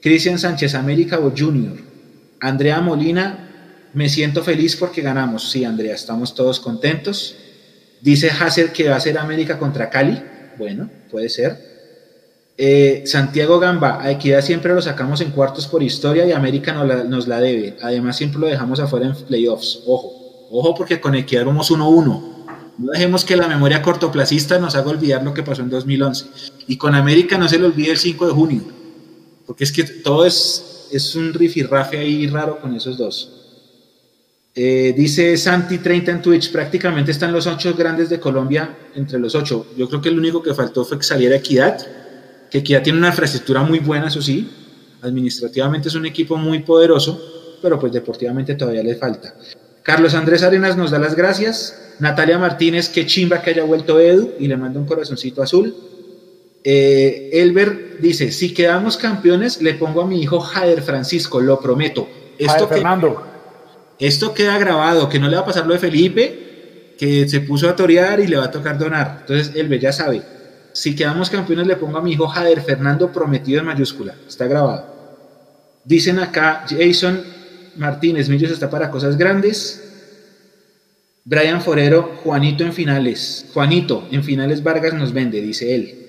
[0.00, 1.76] Cristian Sánchez, América o Junior.
[2.40, 5.50] Andrea Molina, me siento feliz porque ganamos.
[5.50, 7.36] Sí, Andrea, estamos todos contentos.
[8.00, 10.18] Dice Hasser que va a ser América contra Cali.
[10.56, 11.58] Bueno, puede ser.
[12.56, 16.88] Eh, Santiago Gamba, a Equidad siempre lo sacamos en cuartos por historia y América nos
[16.88, 17.76] la, nos la debe.
[17.82, 19.82] Además, siempre lo dejamos afuera en playoffs.
[19.86, 22.31] Ojo, ojo porque con Equidad vamos 1-1.
[22.82, 26.26] No dejemos que la memoria cortoplacista nos haga olvidar lo que pasó en 2011.
[26.66, 28.62] Y con América no se le olvide el 5 de junio,
[29.46, 33.38] porque es que todo es, es un rifirrafe ahí raro con esos dos.
[34.54, 39.68] Eh, dice Santi30 en Twitch, prácticamente están los ocho grandes de Colombia entre los ocho.
[39.76, 41.78] Yo creo que el único que faltó fue que saliera Equidad,
[42.50, 44.50] que Equidad tiene una infraestructura muy buena, eso sí.
[45.02, 49.34] Administrativamente es un equipo muy poderoso, pero pues deportivamente todavía le falta.
[49.82, 51.94] Carlos Andrés Arenas nos da las gracias.
[51.98, 55.74] Natalia Martínez, qué chimba que haya vuelto Edu y le manda un corazoncito azul.
[56.64, 62.08] Eh, Elber dice, si quedamos campeones, le pongo a mi hijo Jader Francisco, lo prometo.
[62.38, 63.22] Esto, Fernando.
[63.98, 67.68] esto queda grabado, que no le va a pasar lo de Felipe, que se puso
[67.68, 69.18] a torear y le va a tocar donar.
[69.20, 70.22] Entonces, Elber ya sabe.
[70.72, 74.14] Si quedamos campeones, le pongo a mi hijo Jader Fernando prometido en mayúscula.
[74.26, 74.86] Está grabado.
[75.84, 77.31] Dicen acá, Jason
[77.76, 79.88] Martínez Millos está para cosas grandes.
[81.24, 83.46] Brian Forero, Juanito en finales.
[83.52, 86.02] Juanito, en finales Vargas nos vende, dice él.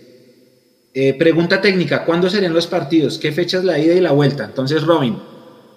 [0.95, 3.18] Eh, pregunta técnica, ¿cuándo serían los partidos?
[3.18, 4.45] ¿Qué fechas la ida y la vuelta?
[4.45, 5.18] Entonces, Robin,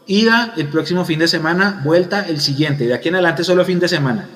[0.07, 3.79] ida el próximo fin de semana, vuelta el siguiente, de aquí en adelante solo fin
[3.79, 4.29] de semana.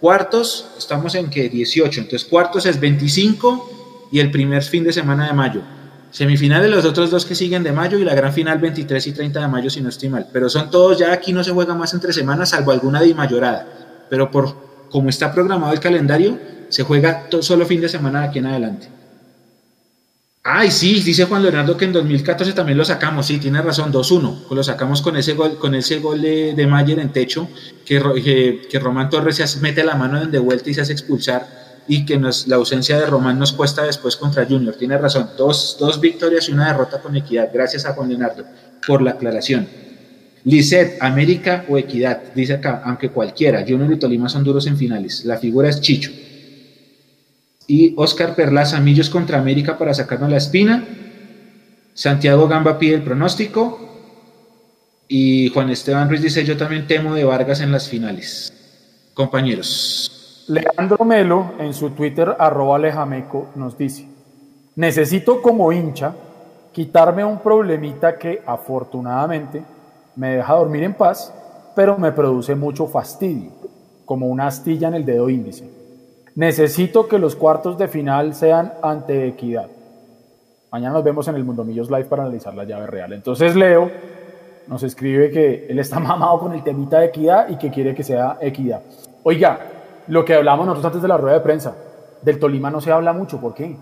[0.00, 5.26] Cuartos, estamos en que 18, entonces cuartos es 25 y el primer fin de semana
[5.26, 5.62] de mayo.
[6.10, 9.40] Semifinales los otros dos que siguen de mayo y la gran final 23 y 30
[9.40, 10.28] de mayo si no estoy mal.
[10.32, 13.66] Pero son todos, ya aquí no se juega más entre semanas salvo alguna de mayorada.
[14.08, 16.38] Pero por como está programado el calendario,
[16.68, 18.88] Se juega solo fin de semana de aquí en adelante.
[20.42, 24.48] Ay, sí, dice Juan Leonardo que en 2014 también lo sacamos, sí, tiene razón, 2-1,
[24.50, 27.48] lo sacamos con ese gol, con ese gol de, Mayer en techo,
[27.84, 32.04] que, que, Román Torres se mete la mano de vuelta y se hace expulsar, y
[32.04, 36.00] que nos, la ausencia de Román nos cuesta después contra Junior, tiene razón, dos, dos
[36.00, 38.44] victorias y una derrota con equidad, gracias a Juan Leonardo
[38.86, 39.68] por la aclaración.
[40.44, 45.24] Lisset, América o Equidad, dice acá, aunque cualquiera, Junior y Tolima son duros en finales,
[45.24, 46.10] la figura es Chicho
[47.66, 50.84] y Oscar Perlaza Millos contra América para sacarnos la espina.
[51.94, 53.82] Santiago Gamba pide el pronóstico.
[55.08, 58.52] Y Juan Esteban Ruiz dice, yo también temo de Vargas en las finales.
[59.14, 60.15] Compañeros.
[60.48, 64.06] Leandro Melo en su Twitter arroba lejameco nos dice,
[64.76, 66.14] necesito como hincha
[66.72, 69.64] quitarme un problemita que afortunadamente
[70.14, 71.34] me deja dormir en paz,
[71.74, 73.50] pero me produce mucho fastidio,
[74.04, 75.68] como una astilla en el dedo índice.
[76.36, 79.68] Necesito que los cuartos de final sean ante equidad.
[80.70, 83.12] Mañana nos vemos en el Mundo Millos Live para analizar la llave real.
[83.12, 83.90] Entonces Leo
[84.68, 88.04] nos escribe que él está mamado con el temita de equidad y que quiere que
[88.04, 88.82] sea equidad.
[89.22, 89.75] Oiga,
[90.08, 91.76] lo que hablamos nosotros antes de la rueda de prensa,
[92.22, 93.76] del Tolima no se habla mucho, ¿por qué?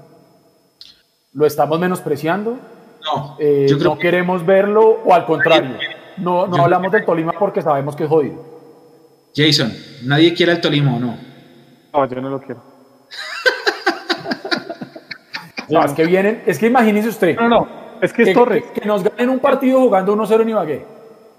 [1.33, 2.57] ¿Lo estamos menospreciando?
[3.05, 3.37] No.
[3.39, 5.77] Eh, ¿No queremos verlo o al contrario?
[6.17, 8.37] No, no hablamos del Tolima porque sabemos que es jodido.
[9.35, 9.73] Jason,
[10.05, 11.19] ¿nadie quiere el Tolima o no?
[11.93, 12.61] No, yo no lo quiero.
[15.69, 17.37] no, es que vienen, es que imagínese usted.
[17.37, 17.69] No, no,
[18.01, 18.65] es que es Torres.
[18.75, 20.87] Que, nos ganen un partido jugando 1-0 en Ibagué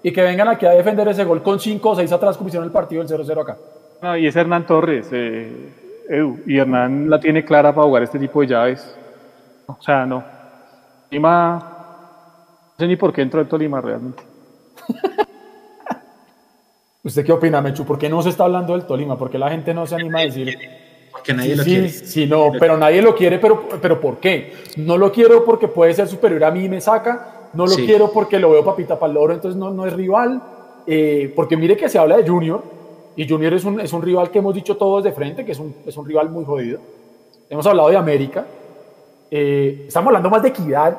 [0.03, 2.65] y que vengan aquí a defender ese gol con 5 o 6 atrás como hicieron
[2.65, 3.57] el partido del 0-0 acá.
[4.01, 5.73] No, y es Hernán Torres, eh,
[6.09, 8.95] Edu, y Hernán la tiene clara para jugar este tipo de llaves.
[9.67, 10.23] O sea, no.
[11.09, 14.23] Tolima, no sé ni por qué entró el Tolima realmente.
[17.03, 17.85] ¿Usted qué opina, Mechu?
[17.85, 19.17] ¿Por qué no se está hablando del Tolima?
[19.17, 20.57] ¿Por qué la gente no se anima a decir?
[21.11, 21.89] Porque nadie lo quiere.
[21.89, 24.53] Sí, no, pero nadie lo quiere, pero, pero ¿por qué?
[24.77, 27.49] No lo quiero porque puede ser superior a mí y me saca.
[27.53, 30.41] No lo quiero porque lo veo papita para el loro, entonces no, no es rival.
[30.85, 32.61] Eh, porque mire que se habla de Junior,
[33.15, 35.59] y Junior es un, es un rival que hemos dicho todos de frente, que es
[35.59, 36.79] un, es un rival muy jodido.
[37.49, 38.45] Hemos hablado de América.
[39.31, 40.97] Eh, estamos hablando más de equidad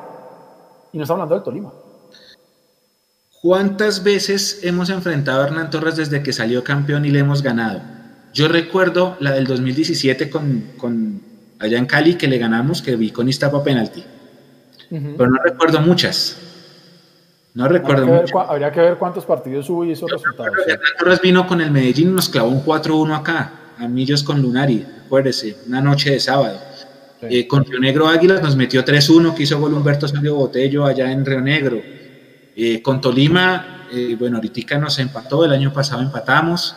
[0.91, 1.71] y no estamos hablando del Tolima.
[3.41, 7.81] ¿Cuántas veces hemos enfrentado a Hernán Torres desde que salió campeón y le hemos ganado?
[8.33, 11.21] Yo recuerdo la del 2017 con,
[11.59, 14.03] allá en Cali que le ganamos, que vi con Iztapa penalti.
[14.89, 16.46] Pero no recuerdo muchas.
[17.57, 20.53] No recuerdo habría que, ver, habría que ver cuántos partidos hubo y esos resultados.
[20.67, 24.43] Hernán Torres vino con el Medellín y nos clavó un 4-1 acá, a Millos con
[24.43, 26.59] Lunari, acuérdese, una noche de sábado.
[27.23, 31.11] Eh, con Río Negro Águilas nos metió 3-1, que hizo gol Humberto Sergio Botello allá
[31.11, 31.81] en Río Negro.
[32.55, 36.75] Eh, con Tolima, eh, bueno, ahorita nos empató, el año pasado empatamos,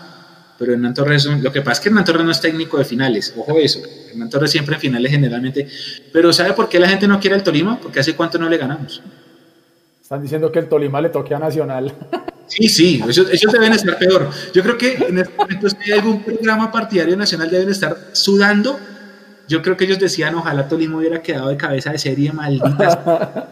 [0.58, 3.34] pero Hernán Torres, lo que pasa es que Hernán Torres no es técnico de finales,
[3.36, 3.80] ojo eso,
[4.12, 5.68] Hernán Torres siempre en finales generalmente,
[6.10, 7.78] pero ¿sabe por qué la gente no quiere el Tolima?
[7.78, 9.02] Porque hace cuánto no le ganamos.
[10.10, 11.94] Están diciendo que el Tolima le toque a Nacional.
[12.46, 14.28] Sí, sí, ellos, deben estar peor.
[14.52, 18.76] Yo creo que en este momento, si hay algún programa partidario nacional, deben estar sudando.
[19.46, 22.98] Yo creo que ellos decían, ojalá Tolima hubiera quedado de cabeza de serie, malditas.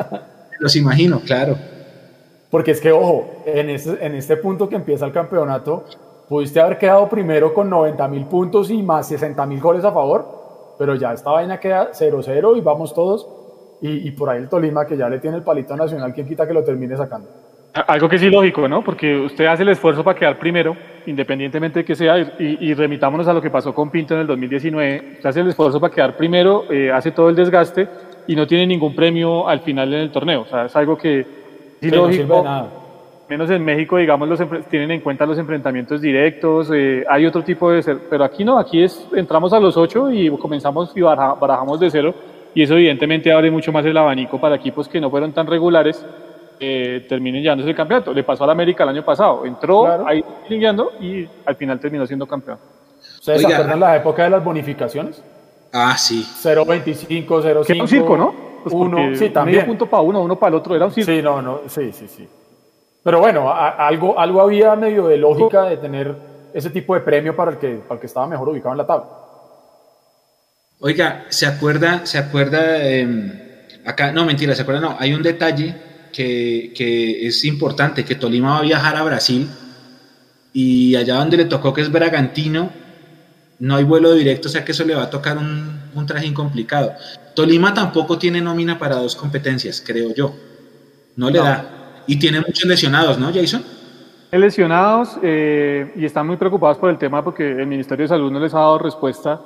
[0.59, 1.57] Los imagino, claro.
[2.51, 5.85] Porque es que, ojo, en este, en este punto que empieza el campeonato,
[6.29, 10.75] pudiste haber quedado primero con 90 mil puntos y más 60 mil goles a favor,
[10.77, 13.29] pero ya esta vaina queda 0-0 y vamos todos.
[13.81, 16.53] Y, por ahí el Tolima, que ya le tiene el palito nacional, ¿quién quita que
[16.53, 17.29] lo termine sacando?
[17.87, 18.83] Algo que es ilógico, ¿no?
[18.83, 20.77] Porque usted hace el esfuerzo para quedar primero,
[21.07, 25.13] independientemente de que sea, y, remitámonos a lo que pasó con Pinto en el 2019.
[25.17, 27.89] Usted hace el esfuerzo para quedar primero, eh, hace todo el desgaste
[28.27, 30.43] y no tiene ningún premio al final en el torneo.
[30.43, 31.25] O sea, es algo que,
[31.81, 32.45] Sí, lógico,
[33.29, 34.41] Menos en México, digamos, los
[34.71, 37.83] tienen en cuenta los enfrentamientos directos, eh, hay otro tipo de...
[38.09, 42.15] Pero aquí no, aquí es entramos a los ocho y comenzamos y barajamos de cero
[42.55, 46.05] y eso evidentemente abre mucho más el abanico para equipos que no fueron tan regulares
[46.61, 48.13] eh, terminen llevándose el campeonato.
[48.13, 52.27] Le pasó al América el año pasado, entró ahí ligueando y al final terminó siendo
[52.27, 52.59] campeón.
[53.19, 55.23] ¿Ustedes se acuerdan la época de las bonificaciones?
[55.73, 56.27] Ah, sí.
[56.43, 57.67] 0.25, 0.5.
[57.67, 58.35] Que un circo, ¿no?
[58.63, 59.59] Pues uno, sí, también.
[59.59, 62.09] Medio punto para uno, uno para el otro, era un Sí, no, no, sí, sí,
[62.09, 62.29] sí.
[63.03, 66.15] Pero bueno, algo, algo había medio de lógica de tener
[66.53, 68.87] ese tipo de premio para el que, para el que estaba mejor ubicado en la
[68.87, 69.07] tabla.
[70.81, 73.33] Oiga, ¿se acuerda, se acuerda, em,
[73.85, 74.81] acá, no, mentira, ¿se acuerda?
[74.81, 75.75] No, hay un detalle
[76.13, 79.49] que, que es importante, que Tolima va a viajar a Brasil
[80.53, 82.71] y allá donde le tocó, que es Bragantino,
[83.59, 86.33] no hay vuelo directo, o sea que eso le va a tocar un, un trajín
[86.33, 86.93] complicado.
[87.35, 90.33] Tolima tampoco tiene nómina para dos competencias, creo yo.
[91.17, 92.05] No le da.
[92.07, 93.65] Y tiene muchos lesionados, ¿no, Jason?
[94.31, 98.39] Lesionados eh, y están muy preocupados por el tema porque el Ministerio de Salud no
[98.39, 99.41] les ha dado respuesta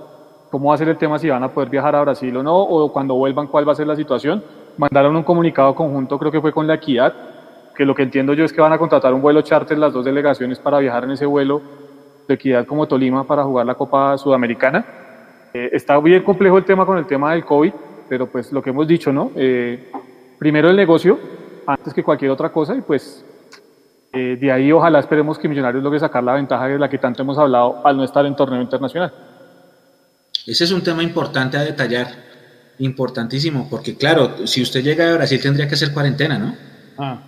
[0.53, 2.55] cómo va a ser el tema, si van a poder viajar a Brasil o no,
[2.55, 4.45] o cuando vuelvan, cuál va a ser la situación.
[4.77, 7.15] Mandaron un comunicado conjunto, creo que fue con la Equidad,
[7.75, 10.05] que lo que entiendo yo es que van a contratar un vuelo charter las dos
[10.05, 11.63] delegaciones para viajar en ese vuelo
[12.29, 14.85] de Equidad como Tolima para jugar la Copa Sudamericana.
[15.55, 17.73] Eh, está bien complejo el tema con el tema del COVID,
[18.11, 19.31] pero pues lo que hemos dicho, ¿no?
[19.35, 19.91] Eh,
[20.39, 21.19] primero el negocio,
[21.67, 23.25] antes que cualquier otra cosa, y pues
[24.13, 27.23] eh, de ahí ojalá esperemos que Millonarios logre sacar la ventaja de la que tanto
[27.23, 29.32] hemos hablado al no estar en torneo internacional.
[30.47, 32.09] Ese es un tema importante a detallar,
[32.79, 36.55] importantísimo, porque claro, si usted llega a Brasil tendría que hacer cuarentena, ¿no?
[36.99, 37.19] Ah,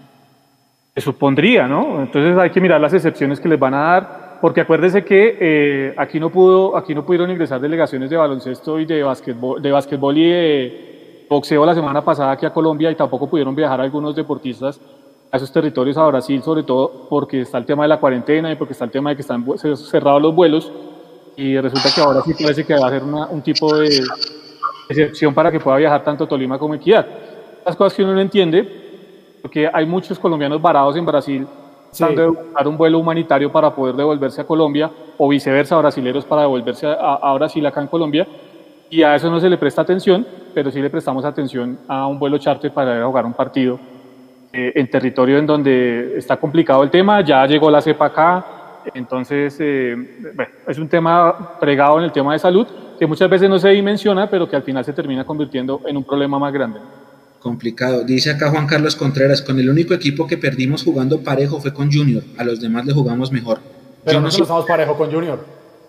[0.95, 2.03] se supondría, ¿no?
[2.03, 5.95] Entonces hay que mirar las excepciones que les van a dar, porque acuérdese que eh,
[5.97, 10.19] aquí, no pudo, aquí no pudieron ingresar delegaciones de baloncesto y de básquetbol, de básquetbol
[10.19, 14.81] y de boxeo la semana pasada aquí a Colombia y tampoco pudieron viajar algunos deportistas
[15.33, 18.57] a esos territorios a Brasil, sobre todo porque está el tema de la cuarentena y
[18.57, 19.45] porque está el tema de que están
[19.77, 20.71] cerrados los vuelos
[21.37, 23.89] y resulta que ahora sí parece que va a ser un tipo de
[24.89, 27.07] excepción para que pueda viajar tanto Tolima como Equidad.
[27.65, 31.47] Las cosas que uno no entiende, porque hay muchos colombianos varados en Brasil
[31.97, 36.43] tratando de buscar un vuelo humanitario para poder devolverse a Colombia o viceversa, brasileros para
[36.43, 38.27] devolverse a, Brasil acá en Colombia
[38.91, 42.19] y a eso no se le presta atención, pero sí le prestamos atención a un
[42.19, 43.79] vuelo charter para ir a jugar un partido
[44.53, 48.47] eh, en territorio en donde está complicado el tema, ya llegó la cepa acá,
[48.93, 49.95] entonces, eh,
[50.35, 52.67] bueno, es un tema pregado en el tema de salud
[52.99, 56.05] que muchas veces no se dimensiona, pero que al final se termina convirtiendo en un
[56.05, 56.81] problema más grande.
[57.41, 58.05] Complicado.
[58.05, 61.93] Dice acá Juan Carlos Contreras, con el único equipo que perdimos jugando parejo fue con
[61.93, 63.59] Junior, a los demás le jugamos mejor.
[64.05, 65.45] Pero no estamos parejo con Junior.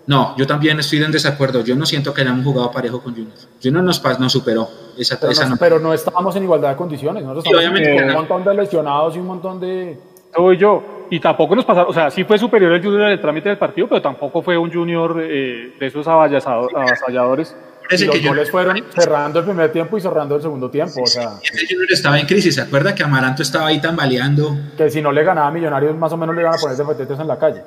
[0.07, 1.63] No, yo también estoy en desacuerdo.
[1.63, 3.33] Yo no siento que hayamos jugado parejo con Junior.
[3.61, 4.69] Junior nos, nos superó.
[4.97, 7.23] Esa, pero, esa no, pero no estábamos en igualdad de condiciones.
[7.23, 9.97] Nosotros estábamos con un montón de lesionados y un montón de...
[10.35, 13.21] Soy yo y tampoco nos pasaron, o sea, sí fue superior el Junior en el
[13.21, 17.55] trámite del partido, pero tampoco fue un Junior eh, de esos avasalladores.
[17.91, 21.03] Y los goles fueron cerrando el primer tiempo y cerrando el segundo tiempo.
[21.03, 24.57] O sea, el Junior estaba en crisis, ¿se acuerda que Amaranto estaba ahí tambaleando?
[24.75, 27.13] Que si no le ganaba a Millonarios, más o menos le iban a poner de
[27.13, 27.61] en la calle.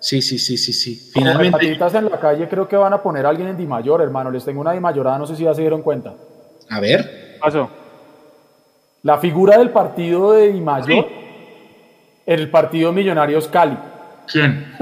[0.00, 1.10] Sí, sí, sí, sí, sí.
[1.14, 1.64] Finalmente.
[1.64, 4.32] en la calle creo que van a poner a alguien en Di Mayor, hermano.
[4.32, 6.14] Les tengo una Di Mayorada, no sé si ya se dieron cuenta.
[6.68, 7.38] A ver.
[7.40, 7.70] Pasó.
[9.02, 10.60] La figura del partido de Di
[12.26, 13.76] Mayor el partido Millonarios Cali.
[14.26, 14.74] ¿Quién?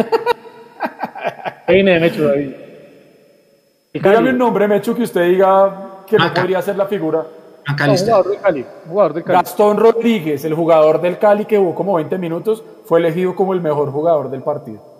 [1.66, 2.50] Peine Mechu, David.
[3.92, 7.26] Dígame un nombre, Mechu, que usted diga que no podría ser la figura.
[7.66, 9.38] jugador del Cali, jugador del Cali.
[9.38, 13.60] Gastón Rodríguez, el jugador del Cali que jugó como 20 minutos, fue elegido como el
[13.60, 14.90] mejor jugador del partido.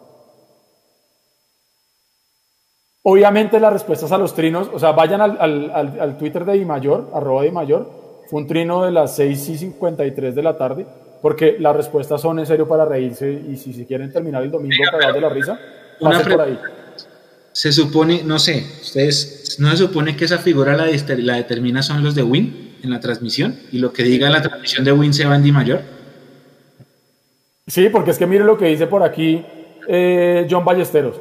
[3.03, 7.09] Obviamente las respuestas a los trinos, o sea, vayan al, al, al, Twitter de Mayor,
[7.15, 7.89] arroba Mayor,
[8.29, 10.87] fue un trino de las 6 y 53 de la tarde
[11.23, 14.75] porque las respuestas son en serio para reírse y si se quieren terminar el domingo
[14.91, 15.59] cagados de la risa,
[16.01, 16.59] una por ahí.
[17.53, 22.03] Se supone, no sé, ustedes, ¿no se supone que esa figura la, la determina son
[22.03, 23.59] los de Win en la transmisión?
[23.73, 25.81] Y lo que diga la transmisión de Win se va en Di Mayor.
[27.67, 29.45] Sí, porque es que mire lo que dice por aquí
[29.89, 31.21] eh, John Ballesteros.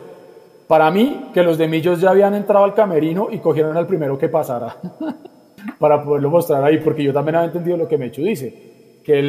[0.68, 4.18] Para mí, que los de Millos ya habían entrado al camerino y cogieron al primero
[4.18, 4.78] que pasara.
[5.80, 8.69] para poderlo mostrar ahí, porque yo también había entendido lo que Mechu dice
[9.04, 9.22] que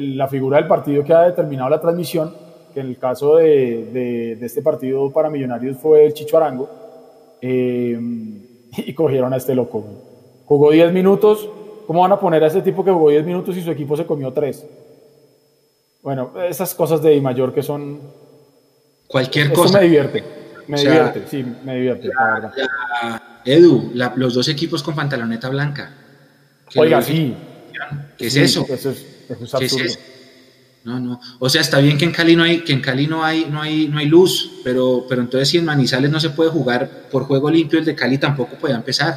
[0.00, 2.34] la figura del partido que ha determinado la transmisión,
[2.74, 6.68] que en el caso de, este partido para Millonarios fue el Chicho Arango,
[7.40, 7.98] eh,
[8.76, 9.84] y cogieron a este loco.
[10.44, 11.48] Jugó 10 minutos,
[11.86, 14.06] ¿cómo van a poner a este tipo que jugó 10 minutos y su equipo se
[14.06, 14.66] comió 3?
[16.02, 18.00] Bueno, esas cosas de mayor que son...
[19.06, 19.78] Cualquier cosa.
[19.78, 20.22] me divierte,
[20.66, 22.10] me divierte, sí, me divierte.
[23.44, 25.94] Edu, los dos equipos con pantaloneta blanca.
[26.76, 27.34] Oiga, sí,
[28.16, 28.66] ¿Qué es eso?
[28.68, 29.84] Eso es, absurdo.
[30.84, 31.20] No, no.
[31.38, 33.60] O sea, está bien que en Cali no hay, que en Cali no hay, no
[33.60, 37.24] hay, no hay luz, pero, pero entonces si en Manizales no se puede jugar por
[37.24, 39.14] juego limpio, el de Cali tampoco puede empezar.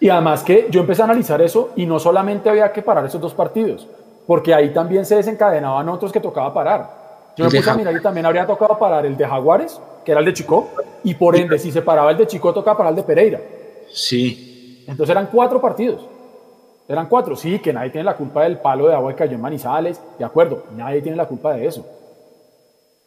[0.00, 3.20] Y además que yo empecé a analizar eso y no solamente había que parar esos
[3.20, 3.86] dos partidos,
[4.26, 6.98] porque ahí también se desencadenaban otros que tocaba parar.
[7.36, 10.20] Yo me puse a mirar y también habría tocado parar el de Jaguares, que era
[10.20, 10.70] el de Chico,
[11.04, 13.40] y por ende, si se paraba el de Chico, tocaba parar el de Pereira.
[13.92, 14.84] Sí.
[14.86, 16.00] Entonces eran cuatro partidos.
[16.88, 19.42] Eran cuatro, sí, que nadie tiene la culpa del palo de agua que cayó en
[19.42, 21.86] Manizales, de acuerdo, nadie tiene la culpa de eso.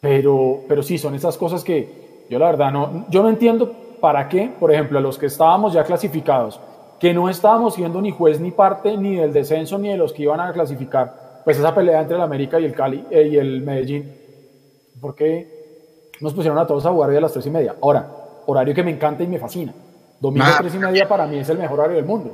[0.00, 4.28] Pero, pero sí, son esas cosas que yo la verdad no, yo no entiendo para
[4.28, 6.60] qué, por ejemplo, a los que estábamos ya clasificados,
[7.00, 10.22] que no estábamos siendo ni juez ni parte ni del descenso ni de los que
[10.22, 13.62] iban a clasificar, pues esa pelea entre el América y el Cali eh, y el
[13.62, 14.12] Medellín,
[15.00, 17.74] ¿por qué nos pusieron a todos a jugar a las tres y media?
[17.82, 18.08] Ahora,
[18.46, 19.74] horario que me encanta y me fascina.
[20.20, 20.58] Domingo ah.
[20.60, 22.30] tres y media para mí es el mejor horario del mundo.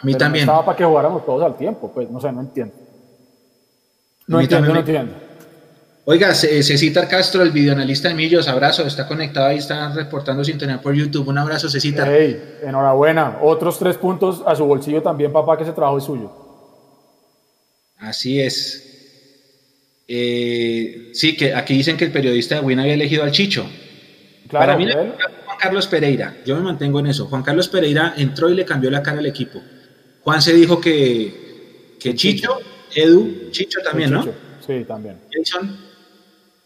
[0.00, 0.46] A mí también.
[0.46, 2.74] No estaba para que jugáramos todos al tiempo, pues no sé, no entiendo.
[4.26, 5.12] No entiendo, no entiendo.
[6.04, 10.94] Oiga, Cecita Castro, el videoanalista de Millos, abrazo, está conectado ahí, está reportando sintonía por
[10.94, 11.28] YouTube.
[11.28, 12.04] Un abrazo, Cecita.
[12.08, 13.38] Hey, enhorabuena.
[13.40, 16.32] Otros tres puntos a su bolsillo también, papá, que ese trabajo es suyo.
[17.98, 18.92] Así es.
[20.08, 23.64] Eh, sí, que aquí dicen que el periodista de Win había elegido al Chicho.
[24.48, 27.26] Claro, Para mí, Juan Carlos Pereira, yo me mantengo en eso.
[27.26, 29.62] Juan Carlos Pereira entró y le cambió la cara al equipo.
[30.24, 32.58] Juan se dijo que, que Chicho,
[32.94, 34.24] Edu, Chicho también, ¿no?
[34.66, 35.18] Sí, también.
[35.30, 35.76] Jason.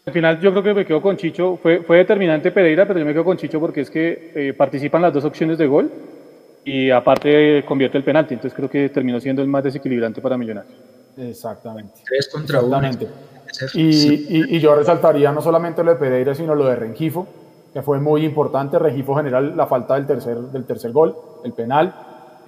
[0.05, 3.05] Al final yo creo que me quedo con Chicho, fue, fue determinante Pereira, pero yo
[3.05, 5.91] me quedo con Chicho porque es que eh, participan las dos opciones de gol
[6.63, 10.75] y aparte convierte el penalti, entonces creo que terminó siendo el más desequilibrante para Millonarios.
[11.17, 12.01] Exactamente.
[12.05, 12.79] Tres contra uno.
[13.73, 17.27] Y, y, yo resaltaría no solamente lo de Pereira, sino lo de Rengifo,
[17.73, 18.77] que fue muy importante.
[18.77, 21.93] Rengifo general, la falta del tercer, del tercer gol, el penal.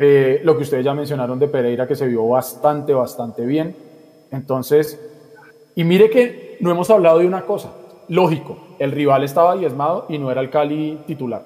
[0.01, 3.75] Eh, lo que ustedes ya mencionaron de Pereira, que se vio bastante, bastante bien.
[4.31, 4.97] Entonces,
[5.75, 7.73] y mire que no hemos hablado de una cosa.
[8.07, 11.43] Lógico, el rival estaba diezmado y no era el Cali titular.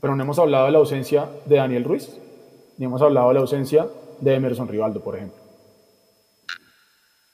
[0.00, 2.20] Pero no hemos hablado de la ausencia de Daniel Ruiz,
[2.76, 3.86] ni hemos hablado de la ausencia
[4.18, 5.38] de Emerson Rivaldo, por ejemplo.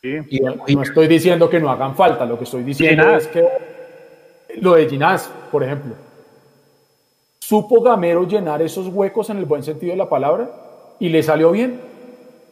[0.03, 3.47] Y no, estoy diciendo que no hagan falta, lo que estoy diciendo es que
[4.61, 5.95] lo de Ginás, por ejemplo,
[7.51, 10.49] supo Gamero llenar esos huecos en el buen sentido de la palabra
[11.01, 11.81] y le salió bien.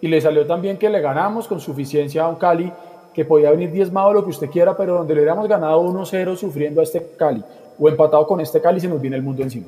[0.00, 2.72] Y le salió también que le ganamos con suficiencia a un Cali
[3.14, 6.80] que podía venir diezmado lo que usted quiera, pero donde le hubiéramos ganado 1-0 sufriendo
[6.80, 7.44] a este Cali
[7.78, 9.66] o empatado con este Cali, se nos viene el mundo encima.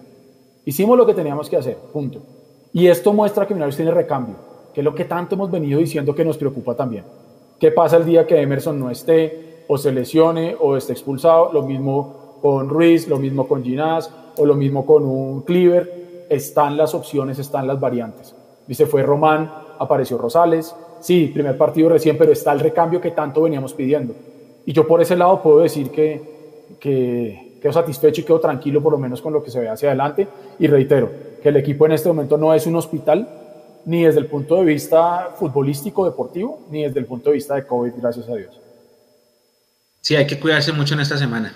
[0.64, 2.20] Hicimos lo que teníamos que hacer, punto.
[2.72, 4.34] Y esto muestra que Millonarios tiene recambio,
[4.74, 7.04] que es lo que tanto hemos venido diciendo que nos preocupa también.
[7.60, 11.52] ¿Qué pasa el día que Emerson no esté, o se lesione, o esté expulsado?
[11.52, 16.26] Lo mismo con Ruiz, lo mismo con Ginás, o lo mismo con un Cleaver.
[16.28, 18.34] Están las opciones, están las variantes.
[18.66, 23.42] Dice, fue Román, apareció Rosales, sí, primer partido recién, pero está el recambio que tanto
[23.42, 24.14] veníamos pidiendo.
[24.64, 28.92] Y yo por ese lado puedo decir que, que quedo satisfecho y quedo tranquilo por
[28.92, 30.28] lo menos con lo que se ve hacia adelante.
[30.58, 31.10] Y reitero,
[31.42, 33.28] que el equipo en este momento no es un hospital,
[33.86, 37.66] ni desde el punto de vista futbolístico, deportivo, ni desde el punto de vista de
[37.66, 38.60] COVID, gracias a Dios.
[40.00, 41.52] Sí, hay que cuidarse mucho en esta semana.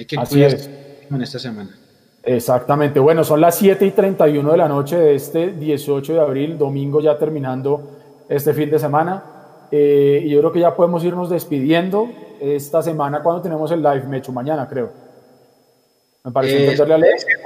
[0.00, 1.76] Hay que Así cuidarse en esta semana.
[2.22, 2.98] Exactamente.
[3.00, 7.02] Bueno, son las 7 y 31 de la noche de este 18 de abril, domingo
[7.02, 9.22] ya terminando este fin de semana.
[9.70, 12.08] Eh, y yo creo que ya podemos irnos despidiendo
[12.40, 14.90] esta semana cuando tenemos el live Mecho, mañana creo.
[16.24, 16.76] Me parece eh,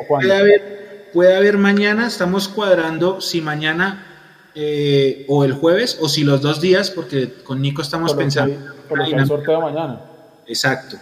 [0.08, 4.06] puede, haber, puede haber mañana, estamos cuadrando si mañana
[4.54, 8.54] eh, o el jueves o si los dos días, porque con Nico estamos pensando.
[8.88, 10.00] por sorteo mañana.
[10.46, 10.96] Exacto.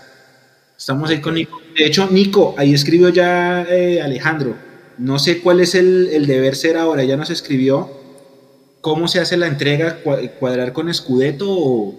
[0.83, 1.61] Estamos ahí con Nico.
[1.79, 3.61] De hecho, Nico, ahí escribió ya
[4.03, 4.57] Alejandro.
[4.99, 8.03] No sé cuál es el, el deber ser ahora, ya nos escribió
[8.81, 9.99] ¿Cómo se hace la entrega?
[10.41, 11.95] ¿Cuadrar con Scudetto o...?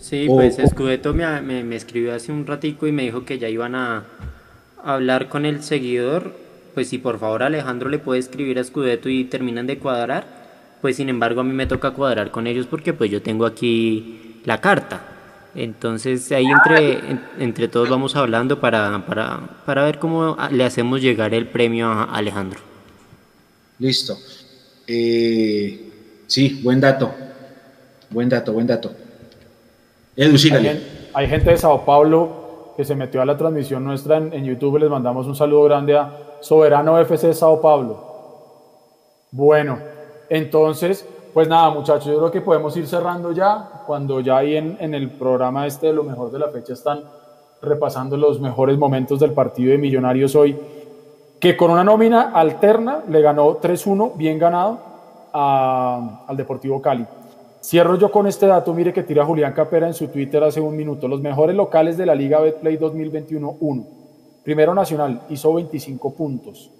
[0.00, 3.74] Sí, pues Scudetto me, me, escribió hace un ratico y me dijo que ya iban
[3.74, 4.04] a
[4.82, 6.34] hablar con el seguidor.
[6.72, 10.24] Pues si por favor Alejandro le puede escribir a Scudetto y terminan de cuadrar,
[10.80, 14.40] pues sin embargo a mí me toca cuadrar con ellos porque pues yo tengo aquí
[14.46, 15.13] la carta.
[15.54, 21.32] Entonces ahí entre, entre todos vamos hablando para, para, para ver cómo le hacemos llegar
[21.34, 22.60] el premio a Alejandro.
[23.78, 24.16] Listo.
[24.86, 25.92] Eh,
[26.26, 27.12] Sí, buen dato.
[28.10, 28.90] Buen dato, buen dato.
[30.16, 30.80] Edu, sígale.
[31.12, 34.78] Hay, gente de Sao Paulo que se metió a la transmisión nuestra en, YouTube.
[34.78, 38.14] Les mandamos un saludo grande a Soberano FC Sao Paulo.
[39.30, 39.78] Bueno,
[40.28, 43.82] entonces, pues nada, muchachos, yo creo que podemos ir cerrando ya.
[43.88, 47.02] Cuando ya ahí en, el programa este de lo mejor de la fecha están
[47.60, 50.56] repasando los mejores momentos del partido de Millonarios hoy,
[51.40, 54.78] que con una nómina alterna le ganó 3-1, bien ganado,
[55.32, 57.04] al Deportivo Cali.
[57.60, 60.76] Cierro yo con este dato, mire que tira Julián Capera en su Twitter hace un
[60.76, 61.08] minuto.
[61.08, 63.86] Los mejores locales de la Liga Betplay 2021-1.
[64.44, 66.70] Primero Nacional hizo 25 puntos.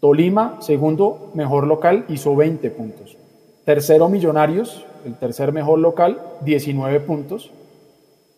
[0.00, 3.19] Tolima, segundo mejor local, hizo 20 puntos.
[3.70, 7.52] Tercero Millonarios, el tercer mejor local, 19 puntos.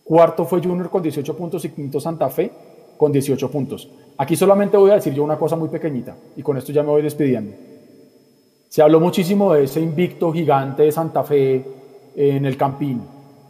[0.05, 2.53] Cuarto fue Junior con 18 puntos y quinto Santa Fe
[2.99, 3.89] con 18 puntos.
[4.19, 6.91] Aquí solamente voy a decir yo una cosa muy pequeñita y con esto ya me
[6.91, 7.57] voy despidiendo.
[8.69, 11.65] Se habló muchísimo de ese invicto gigante de Santa Fe
[12.15, 13.01] en el Campín,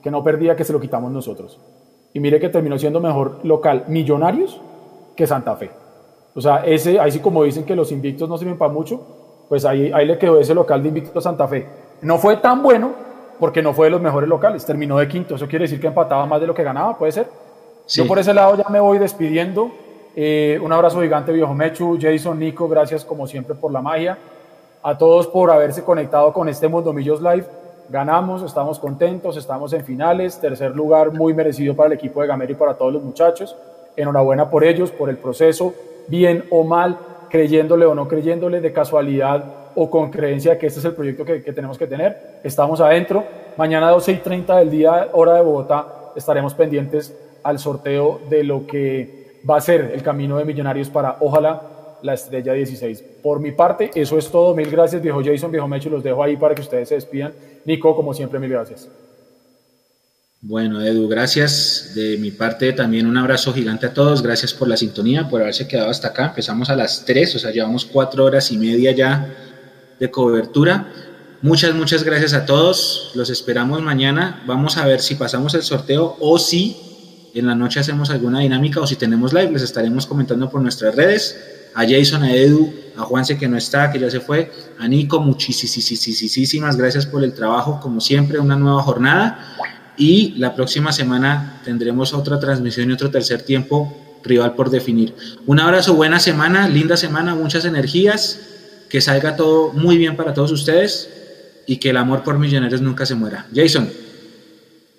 [0.00, 1.58] que no perdía, que se lo quitamos nosotros.
[2.14, 4.60] Y mire que terminó siendo mejor local Millonarios
[5.16, 5.72] que Santa Fe.
[6.32, 9.21] O sea, ese, ahí sí como dicen que los invictos no sirven para mucho,
[9.52, 11.66] pues ahí, ahí le quedó ese local de invicto Santa Fe.
[12.00, 12.92] No fue tan bueno
[13.38, 15.34] porque no fue de los mejores locales, terminó de quinto.
[15.34, 17.26] Eso quiere decir que empataba más de lo que ganaba, puede ser.
[17.86, 19.70] Yo por ese lado ya me voy despidiendo.
[20.16, 24.16] Eh, un abrazo gigante, viejo Mechu, Jason, Nico, gracias como siempre por la magia
[24.82, 27.44] a todos por haberse conectado con este Mundo Millos Live.
[27.90, 32.52] ganamos, estamos contentos, estamos en finales, tercer lugar muy merecido para el equipo de Gamero
[32.52, 33.54] y para todos los muchachos.
[33.96, 35.74] Enhorabuena por ellos, por el proceso,
[36.08, 36.96] bien o mal,
[37.32, 39.42] creyéndole o no creyéndole, de casualidad
[39.74, 42.40] o con creencia que este es el proyecto que, que tenemos que tener.
[42.44, 43.24] Estamos adentro.
[43.56, 48.66] Mañana 12 y 30 del día, hora de Bogotá, estaremos pendientes al sorteo de lo
[48.66, 51.62] que va a ser el camino de Millonarios para, ojalá,
[52.02, 53.02] la estrella 16.
[53.22, 54.54] Por mi parte, eso es todo.
[54.54, 55.88] Mil gracias, viejo Jason, viejo Mecho.
[55.88, 57.32] Los dejo ahí para que ustedes se despidan.
[57.64, 58.90] Nico, como siempre, mil gracias.
[60.44, 61.92] Bueno, Edu, gracias.
[61.94, 64.22] De mi parte también un abrazo gigante a todos.
[64.22, 66.26] Gracias por la sintonía, por haberse quedado hasta acá.
[66.26, 69.32] Empezamos a las 3, o sea, llevamos cuatro horas y media ya
[70.00, 70.92] de cobertura.
[71.42, 73.12] Muchas, muchas gracias a todos.
[73.14, 74.42] Los esperamos mañana.
[74.44, 76.76] Vamos a ver si pasamos el sorteo o si
[77.34, 79.52] en la noche hacemos alguna dinámica o si tenemos live.
[79.52, 81.36] Les estaremos comentando por nuestras redes
[81.72, 85.20] a Jason, a Edu, a Juanse que no está, que ya se fue, a Nico,
[85.20, 89.56] muchísimas gracias por el trabajo, como siempre, una nueva jornada.
[89.96, 93.94] Y la próxima semana tendremos otra transmisión y otro tercer tiempo
[94.24, 95.14] rival por definir.
[95.46, 100.52] Un abrazo, buena semana, linda semana, muchas energías, que salga todo muy bien para todos
[100.52, 103.46] ustedes y que el amor por millonarios nunca se muera.
[103.54, 103.88] Jason.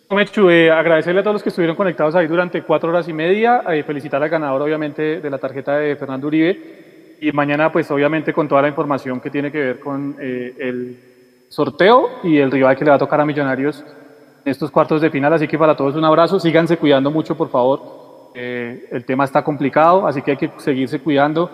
[0.10, 3.64] Mechu, eh, agradecerle a todos los que estuvieron conectados ahí durante cuatro horas y media,
[3.70, 8.32] eh, felicitar al ganador obviamente de la tarjeta de Fernando Uribe y mañana pues obviamente
[8.32, 10.98] con toda la información que tiene que ver con eh, el
[11.50, 13.84] sorteo y el rival que le va a tocar a Millonarios
[14.46, 17.50] en estos cuartos de final, así que para todos un abrazo, síganse cuidando mucho por
[17.50, 21.50] favor, el tema está complicado, así que hay que seguirse cuidando,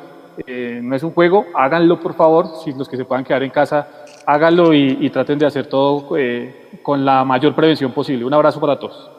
[0.48, 3.88] no es un juego, háganlo por favor, si los que se puedan quedar en casa
[4.30, 8.26] háganlo y, traten de hacer todo eh, con la mayor prevención posible.
[8.26, 9.10] Un abrazo para todos.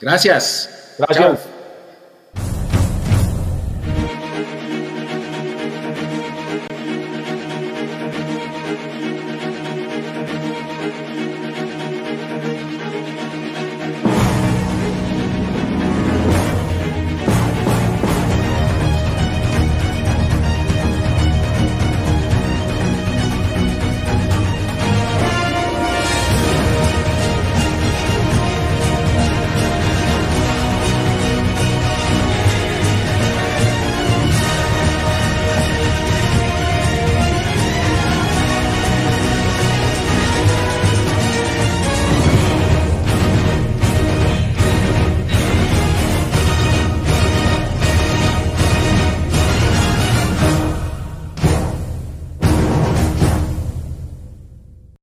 [0.00, 0.96] Gracias.
[0.98, 1.63] Gracias.